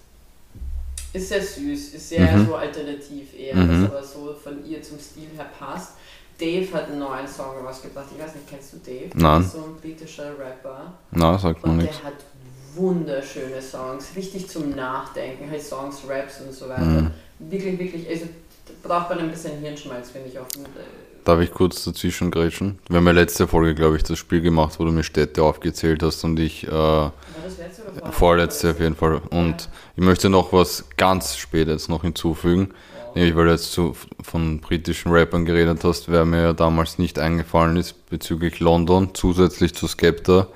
Ist 1.13 1.29
sehr 1.29 1.41
süß, 1.43 1.95
ist 1.95 2.09
sehr 2.11 2.37
Mhm. 2.37 2.47
so 2.47 2.55
alternativ 2.57 3.39
eher, 3.39 3.57
Mhm. 3.57 3.85
was 3.85 3.91
aber 3.91 4.03
so 4.05 4.35
von 4.35 4.65
ihr 4.67 4.83
zum 4.83 4.99
Stil 4.99 5.29
her 5.37 5.47
passt. 5.59 5.93
Dave 6.39 6.73
hat 6.73 6.89
einen 6.89 6.99
neuen 6.99 7.27
Song 7.27 7.57
rausgebracht. 7.67 8.07
Ich 8.15 8.23
weiß 8.23 8.35
nicht, 8.35 8.49
kennst 8.49 8.73
du 8.75 8.77
Dave? 8.79 9.11
Nein. 9.15 9.39
Das 9.43 9.47
ist 9.47 9.53
so 9.55 9.65
ein 9.65 9.75
britischer 9.81 10.39
Rapper. 10.39 10.93
Na, 11.13 11.39
sagt 11.39 11.63
man 11.63 11.73
Und 11.73 11.77
nichts. 11.79 11.97
der 12.01 12.07
hat 12.11 12.15
wunderschöne 12.75 13.61
Songs, 13.63 14.09
richtig 14.15 14.49
zum 14.49 14.71
Nachdenken, 14.71 15.51
halt 15.51 15.63
Songs, 15.63 16.03
Raps 16.09 16.41
und 16.43 16.53
so 16.53 16.69
weiter. 16.69 16.83
Mhm. 16.83 17.11
Wirklich, 17.41 17.79
wirklich, 17.79 18.09
also 18.09 18.27
braucht 18.83 19.09
man 19.11 19.21
ein 19.21 19.31
bisschen 19.31 19.59
Hirnschmalz, 19.59 20.11
finde 20.11 20.29
ich. 20.29 20.39
Auf 20.39 20.49
dem, 20.49 20.65
äh, 20.65 20.67
Darf 21.29 21.43
ich 21.43 21.51
kurz 21.51 21.85
dazwischen 21.85 22.31
grätschen? 22.31 22.79
Wir 22.89 22.97
haben 22.97 23.07
ja 23.07 23.13
letzte 23.13 23.47
Folge, 23.47 23.75
glaube 23.75 23.99
ich, 23.99 24.03
das 24.03 24.19
Spiel 24.19 24.41
gemacht, 24.41 24.77
wo 24.79 24.87
du 24.87 24.93
mir 24.93 25.03
Städte 25.03 25.43
aufgezählt 25.43 26.03
hast 26.03 26.25
und 26.25 26.41
ich 26.41 26.67
äh, 26.67 26.71
oder 26.71 27.11
vorletzte? 27.13 28.13
vorletzte 28.13 28.71
auf 28.71 28.81
jeden 28.81 28.97
Fall. 28.97 29.21
Und 29.29 29.69
ich 29.95 30.03
möchte 30.03 30.31
noch 30.31 30.55
was 30.55 30.87
ganz 30.97 31.37
spät 31.37 31.69
jetzt 31.69 31.91
noch 31.91 32.01
hinzufügen. 32.01 32.69
Ja. 32.71 33.11
Nämlich, 33.15 33.37
weil 33.37 33.45
du 33.45 33.51
jetzt 33.51 33.73
zu, 33.73 33.95
von 34.23 34.61
britischen 34.61 35.13
Rappern 35.13 35.45
geredet 35.45 35.85
hast, 35.85 36.11
wer 36.11 36.25
mir 36.25 36.41
ja 36.41 36.53
damals 36.55 36.97
nicht 36.97 37.19
eingefallen 37.19 37.77
ist 37.77 38.09
bezüglich 38.09 38.59
London, 38.61 39.11
zusätzlich 39.13 39.75
zu 39.75 39.87
Skepta, 39.87 40.47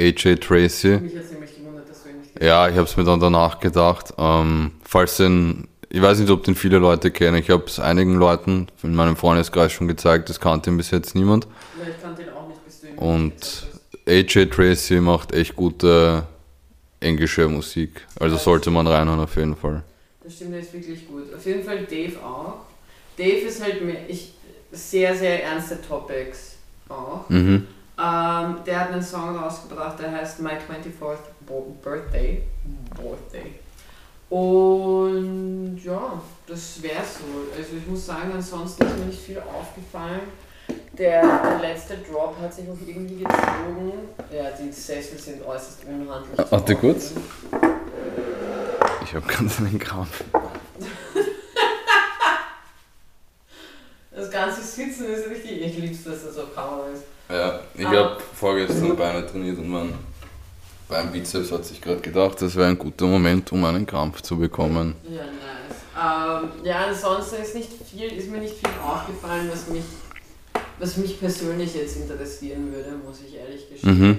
AJ 0.00 0.38
Tracy. 0.40 0.98
Mich 0.98 1.14
hat 1.14 1.22
es 1.22 1.30
nämlich 1.30 1.56
gewundert, 1.56 1.88
dass 1.88 2.02
du 2.02 2.08
ihn 2.08 2.18
nicht 2.22 2.42
Ja, 2.42 2.68
ich 2.68 2.74
habe 2.74 2.88
es 2.88 2.96
mir 2.96 3.04
dann 3.04 3.20
danach 3.20 3.60
gedacht. 3.60 4.14
Ähm, 4.18 4.72
falls 4.82 5.18
den, 5.18 5.68
ich 5.90 6.02
weiß 6.02 6.18
nicht, 6.18 6.30
ob 6.30 6.44
den 6.44 6.54
viele 6.54 6.78
Leute 6.78 7.10
kennen. 7.10 7.36
Ich 7.36 7.50
habe 7.50 7.64
es 7.66 7.80
einigen 7.80 8.14
Leuten 8.14 8.68
in 8.82 8.94
meinem 8.94 9.16
Freundeskreis 9.16 9.72
schon 9.72 9.88
gezeigt. 9.88 10.28
Das 10.28 10.40
kannte 10.40 10.70
ihn 10.70 10.76
bis 10.76 10.90
jetzt 10.90 11.14
niemand. 11.14 11.46
Ja, 11.46 11.88
ich 11.88 12.02
kannte 12.02 12.22
ihn 12.22 12.28
auch 12.28 12.48
nicht, 12.48 12.64
bis 12.64 12.80
du 12.80 12.86
ihn 12.88 12.92
Und-. 12.94 13.68
AJ 14.08 14.46
Tracy 14.46 15.00
macht 15.00 15.32
echt 15.32 15.54
gute 15.54 16.26
englische 17.00 17.46
Musik. 17.46 18.06
Also 18.18 18.36
sollte 18.36 18.70
man 18.70 18.86
reinhören 18.86 19.20
auf 19.20 19.36
jeden 19.36 19.54
Fall. 19.54 19.82
Das 20.22 20.34
stimmt, 20.34 20.54
der 20.54 20.60
ist 20.60 20.72
wirklich 20.72 21.06
gut. 21.06 21.34
Auf 21.34 21.44
jeden 21.44 21.62
Fall 21.62 21.80
Dave 21.84 22.16
auch. 22.24 22.54
Dave 23.18 23.46
ist 23.46 23.62
halt 23.62 23.84
mehr, 23.84 24.08
ich, 24.08 24.32
sehr, 24.72 25.14
sehr 25.14 25.44
ernste 25.44 25.80
Topics 25.82 26.56
auch. 26.88 27.28
Mhm. 27.28 27.66
Ähm, 27.98 28.56
der 28.64 28.80
hat 28.80 28.92
einen 28.92 29.02
Song 29.02 29.36
rausgebracht, 29.36 29.98
der 29.98 30.12
heißt 30.12 30.40
My 30.40 30.50
24th 30.52 31.18
Bo 31.46 31.76
Birthday. 31.82 32.42
Birthday. 32.96 33.52
Und 34.30 35.80
ja, 35.84 36.20
das 36.46 36.82
wär's 36.82 37.14
so. 37.18 37.24
Also 37.56 37.76
ich 37.76 37.86
muss 37.86 38.04
sagen, 38.06 38.32
ansonsten 38.34 38.84
ist 38.86 38.98
mir 38.98 39.04
nicht 39.06 39.20
viel 39.20 39.38
aufgefallen. 39.38 40.20
Der, 40.92 41.22
der 41.22 41.58
letzte 41.60 41.96
Drop 41.98 42.36
hat 42.40 42.52
sich 42.52 42.64
auch 42.68 42.76
irgendwie 42.86 43.22
gezogen. 43.24 43.92
Ja, 44.30 44.50
die 44.50 44.70
Sessel 44.72 45.18
sind 45.18 45.42
äußerst 45.46 45.84
unhandlich. 45.86 46.50
Warte 46.50 46.74
kurz. 46.76 47.12
Ich 49.04 49.14
habe 49.14 49.26
ganz 49.26 49.58
einen 49.60 49.78
Krampf. 49.78 50.24
Das 54.10 54.30
ganze 54.30 54.60
Sitzen 54.62 55.06
ist 55.06 55.28
richtig. 55.30 55.62
Ich 55.64 55.78
lieb's, 55.78 56.04
dass 56.04 56.24
das 56.24 56.36
auf 56.38 56.54
Kamera 56.54 56.86
ist. 56.92 57.04
Ja, 57.30 57.60
ich 57.74 57.86
Ah. 57.86 57.90
habe 57.90 58.20
vorgestern 58.34 58.96
Beine 58.96 59.24
trainiert 59.26 59.58
und 59.58 59.70
mein 60.88 61.04
Beinbizeps 61.04 61.52
hat 61.52 61.64
sich 61.64 61.80
gerade 61.80 62.00
gedacht, 62.00 62.40
das 62.40 62.56
wäre 62.56 62.68
ein 62.68 62.78
guter 62.78 63.06
Moment, 63.06 63.50
um 63.52 63.64
einen 63.64 63.86
Krampf 63.86 64.22
zu 64.22 64.38
bekommen. 64.38 64.94
Ja, 65.04 65.22
nice. 65.22 66.42
Ähm, 66.42 66.64
ja, 66.64 66.86
ansonsten 66.86 67.42
ist, 67.42 67.54
nicht 67.54 67.70
viel, 67.90 68.12
ist 68.12 68.30
mir 68.30 68.38
nicht 68.38 68.54
viel 68.54 68.70
aufgefallen, 68.82 69.48
was 69.50 69.68
mich, 69.68 69.84
was 70.78 70.96
mich 70.96 71.18
persönlich 71.18 71.74
jetzt 71.74 71.96
interessieren 71.96 72.72
würde, 72.72 72.92
muss 73.04 73.20
ich 73.26 73.34
ehrlich 73.34 73.68
gestehen. 73.68 73.98
Mhm. 73.98 74.18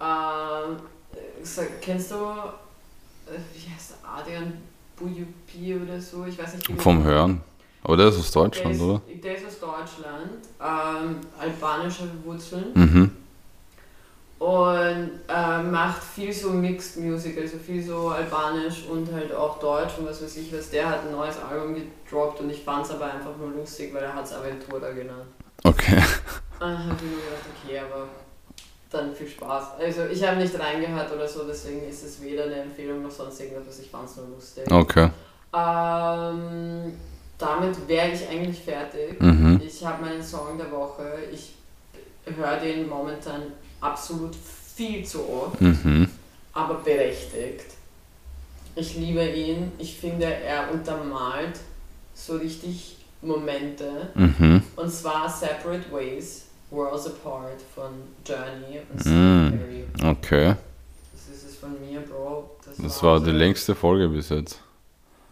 Ähm, 0.00 0.76
äh, 1.14 1.66
kennst 1.80 2.10
du, 2.10 2.14
äh, 2.16 3.38
wie 3.54 3.72
heißt 3.72 3.92
der, 4.02 4.10
Adrian 4.10 4.52
Bujupi 4.96 5.76
oder 5.76 6.00
so? 6.00 6.26
Ich 6.26 6.38
weiß 6.38 6.54
nicht, 6.54 6.80
Vom 6.80 7.02
Hören. 7.04 7.40
Aber 7.82 7.96
der 7.96 8.08
ist 8.08 8.18
aus 8.18 8.30
der 8.30 8.42
Deutschland, 8.42 8.76
ist, 8.76 8.82
oder? 8.82 9.00
Der 9.22 9.36
ist 9.36 9.46
aus 9.46 9.60
Deutschland, 9.60 10.32
ähm, 10.60 11.20
albanische 11.38 12.10
Wurzeln. 12.24 12.66
Mhm. 12.74 13.10
Und 14.38 15.10
äh, 15.28 15.62
macht 15.62 16.02
viel 16.02 16.32
so 16.32 16.50
Mixed 16.50 16.98
Music, 16.98 17.36
also 17.38 17.58
viel 17.58 17.82
so 17.82 18.10
albanisch 18.10 18.84
und 18.88 19.12
halt 19.12 19.32
auch 19.34 19.58
deutsch 19.58 19.98
und 19.98 20.06
was 20.06 20.22
weiß 20.22 20.36
ich 20.36 20.56
was. 20.56 20.70
Der 20.70 20.88
hat 20.88 21.00
ein 21.04 21.10
neues 21.10 21.36
Album 21.38 21.74
gedroppt 21.74 22.40
und 22.40 22.50
ich 22.50 22.62
fand 22.62 22.84
es 22.84 22.92
aber 22.92 23.12
einfach 23.12 23.36
nur 23.36 23.50
lustig, 23.50 23.92
weil 23.92 24.04
er 24.04 24.14
hat 24.14 24.24
es 24.24 24.32
Aventura 24.32 24.90
genannt. 24.90 25.26
Okay. 25.64 26.00
Dann 26.60 26.78
habe 26.78 26.94
ich 26.96 27.02
mir 27.02 27.16
gedacht, 27.16 27.46
okay, 27.64 27.78
aber 27.80 28.08
dann 28.90 29.14
viel 29.14 29.26
Spaß. 29.26 29.64
Also 29.80 30.06
ich 30.06 30.24
habe 30.24 30.36
nicht 30.36 30.58
reingehört 30.58 31.12
oder 31.12 31.26
so, 31.26 31.44
deswegen 31.44 31.88
ist 31.88 32.04
es 32.04 32.22
weder 32.22 32.44
eine 32.44 32.62
Empfehlung 32.62 33.02
noch 33.02 33.10
sonst 33.10 33.40
irgendwas, 33.40 33.80
ich 33.80 33.90
fand 33.90 34.08
es 34.08 34.16
nur 34.16 34.28
lustig. 34.28 34.70
Okay. 34.70 35.10
Ähm, 35.52 36.92
damit 37.38 37.88
wäre 37.88 38.10
ich 38.10 38.28
eigentlich 38.28 38.60
fertig. 38.60 39.20
Mhm. 39.20 39.60
Ich 39.64 39.84
habe 39.84 40.04
meinen 40.04 40.22
Song 40.22 40.56
der 40.56 40.70
Woche. 40.70 41.18
Ich 41.32 41.54
höre 42.24 42.56
den 42.58 42.88
momentan 42.88 43.42
absolut 43.80 44.34
viel 44.74 45.04
zu 45.04 45.28
oft, 45.28 45.60
Mhm. 45.60 46.08
aber 46.52 46.74
berechtigt. 46.74 47.64
Ich 48.74 48.96
liebe 48.96 49.24
ihn. 49.26 49.72
Ich 49.78 49.96
finde, 49.98 50.24
er 50.26 50.70
untermalt 50.72 51.58
so 52.14 52.36
richtig 52.36 52.96
Momente. 53.22 54.08
Mhm. 54.14 54.62
Und 54.76 54.90
zwar 54.92 55.28
Separate 55.28 55.90
Ways, 55.90 56.44
Worlds 56.70 57.06
Apart 57.06 57.60
von 57.74 57.90
Journey 58.24 58.80
und 58.92 59.02
Perry. 59.58 59.84
Okay. 60.04 60.54
Das 61.12 61.36
ist 61.36 61.44
es 61.48 61.56
von 61.56 61.70
mir, 61.80 62.00
Bro. 62.00 62.50
Das 62.80 63.02
war 63.02 63.18
die 63.18 63.26
so- 63.26 63.36
längste 63.36 63.74
Folge 63.74 64.08
bis 64.08 64.28
jetzt. 64.28 64.60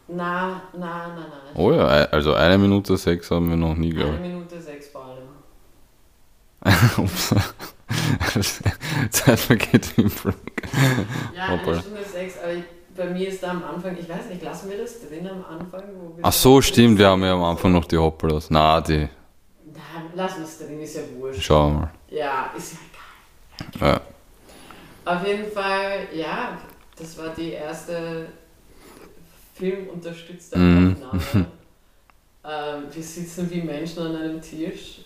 Na, 0.09 0.63
na, 0.73 1.09
na, 1.09 1.17
na. 1.17 1.61
Oh 1.61 1.73
ja, 1.73 1.87
ei- 1.89 2.11
also 2.11 2.33
eine 2.35 2.59
Minute 2.59 2.97
sechs 2.97 3.31
haben 3.31 3.49
wir 3.51 3.57
noch 3.57 3.75
nie, 3.77 3.91
Eine 3.91 3.99
glaube 3.99 4.19
Minute 4.19 4.61
sechs 4.61 4.89
vor 4.89 5.05
allem. 5.05 5.29
Ups. 7.05 7.35
Zeit 9.11 9.39
vergeht 9.41 9.93
im 9.97 10.11
Flug. 10.11 10.35
Ja, 11.35 11.49
Hoppala. 11.49 11.73
eine 11.73 11.81
Stunde 11.81 12.05
sechs, 12.05 12.35
aber 12.43 12.53
ich, 12.55 12.65
bei 12.97 13.07
mir 13.07 13.29
ist 13.29 13.43
da 13.43 13.51
am 13.51 13.63
Anfang, 13.65 13.97
ich 13.99 14.09
weiß 14.09 14.27
nicht, 14.31 14.43
lassen 14.43 14.71
wir 14.71 14.79
das 14.79 15.01
drin 15.07 15.27
am 15.29 15.45
Anfang? 15.45 15.83
Wo 15.99 16.17
wir 16.17 16.25
Ach 16.25 16.33
so, 16.33 16.61
stimmt, 16.63 16.99
wir 16.99 17.09
haben 17.09 17.23
ja 17.23 17.35
am 17.35 17.45
Anfang 17.45 17.73
noch 17.73 17.85
die 17.85 17.97
Hoppelas. 17.99 18.49
Na, 18.51 18.81
die. 18.81 18.99
Nein, 18.99 19.11
lassen 20.15 20.39
wir 20.39 20.45
es 20.45 20.59
drin, 20.59 20.81
ist 20.81 20.97
ja 20.97 21.03
wurscht. 21.19 21.43
Schauen 21.43 21.75
wir 21.75 21.81
mal. 21.81 21.91
Ja, 22.11 22.53
ist 22.57 22.73
ja 22.73 22.79
egal. 23.81 24.01
Ja. 25.05 25.15
Auf 25.15 25.27
jeden 25.27 25.51
Fall, 25.53 26.09
ja, 26.15 26.59
das 26.99 27.17
war 27.19 27.29
die 27.37 27.53
erste 27.53 28.27
filmunterstützte 29.55 30.59
Mhm. 30.59 30.97
Aufnahme. 31.03 31.23
ähm, 32.45 32.83
wir 32.93 33.03
sitzen 33.03 33.51
wie 33.51 33.63
Menschen 33.63 34.03
an 34.03 34.17
einem 34.17 34.43
Tisch 34.43 35.01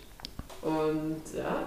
und 0.63 1.21
ja, 1.37 1.63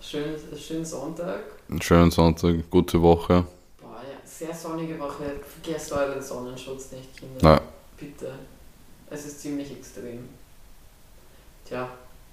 schön, 0.00 0.36
schönen 0.58 0.84
Sonntag. 0.84 1.40
Einen 1.68 1.82
schönen 1.82 2.10
Sonntag, 2.10 2.70
gute 2.70 3.00
Woche. 3.00 3.44
Boah, 3.80 4.02
ja, 4.02 4.18
sehr 4.24 4.54
sonnige 4.54 4.98
Woche. 4.98 5.40
Vergesst 5.62 5.92
euren 5.92 6.22
Sonnenschutz 6.22 6.92
nicht, 6.92 7.16
Kinder. 7.16 7.38
Na, 7.42 7.60
Bitte. 7.96 8.32
Es 9.08 9.24
ist 9.26 9.40
ziemlich 9.40 9.70
extrem. 9.70 10.28
Tja, 11.64 11.88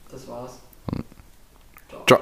das 0.09 0.27
war's. 0.27 0.59
Ciao. 1.89 2.03
ciao. 2.05 2.19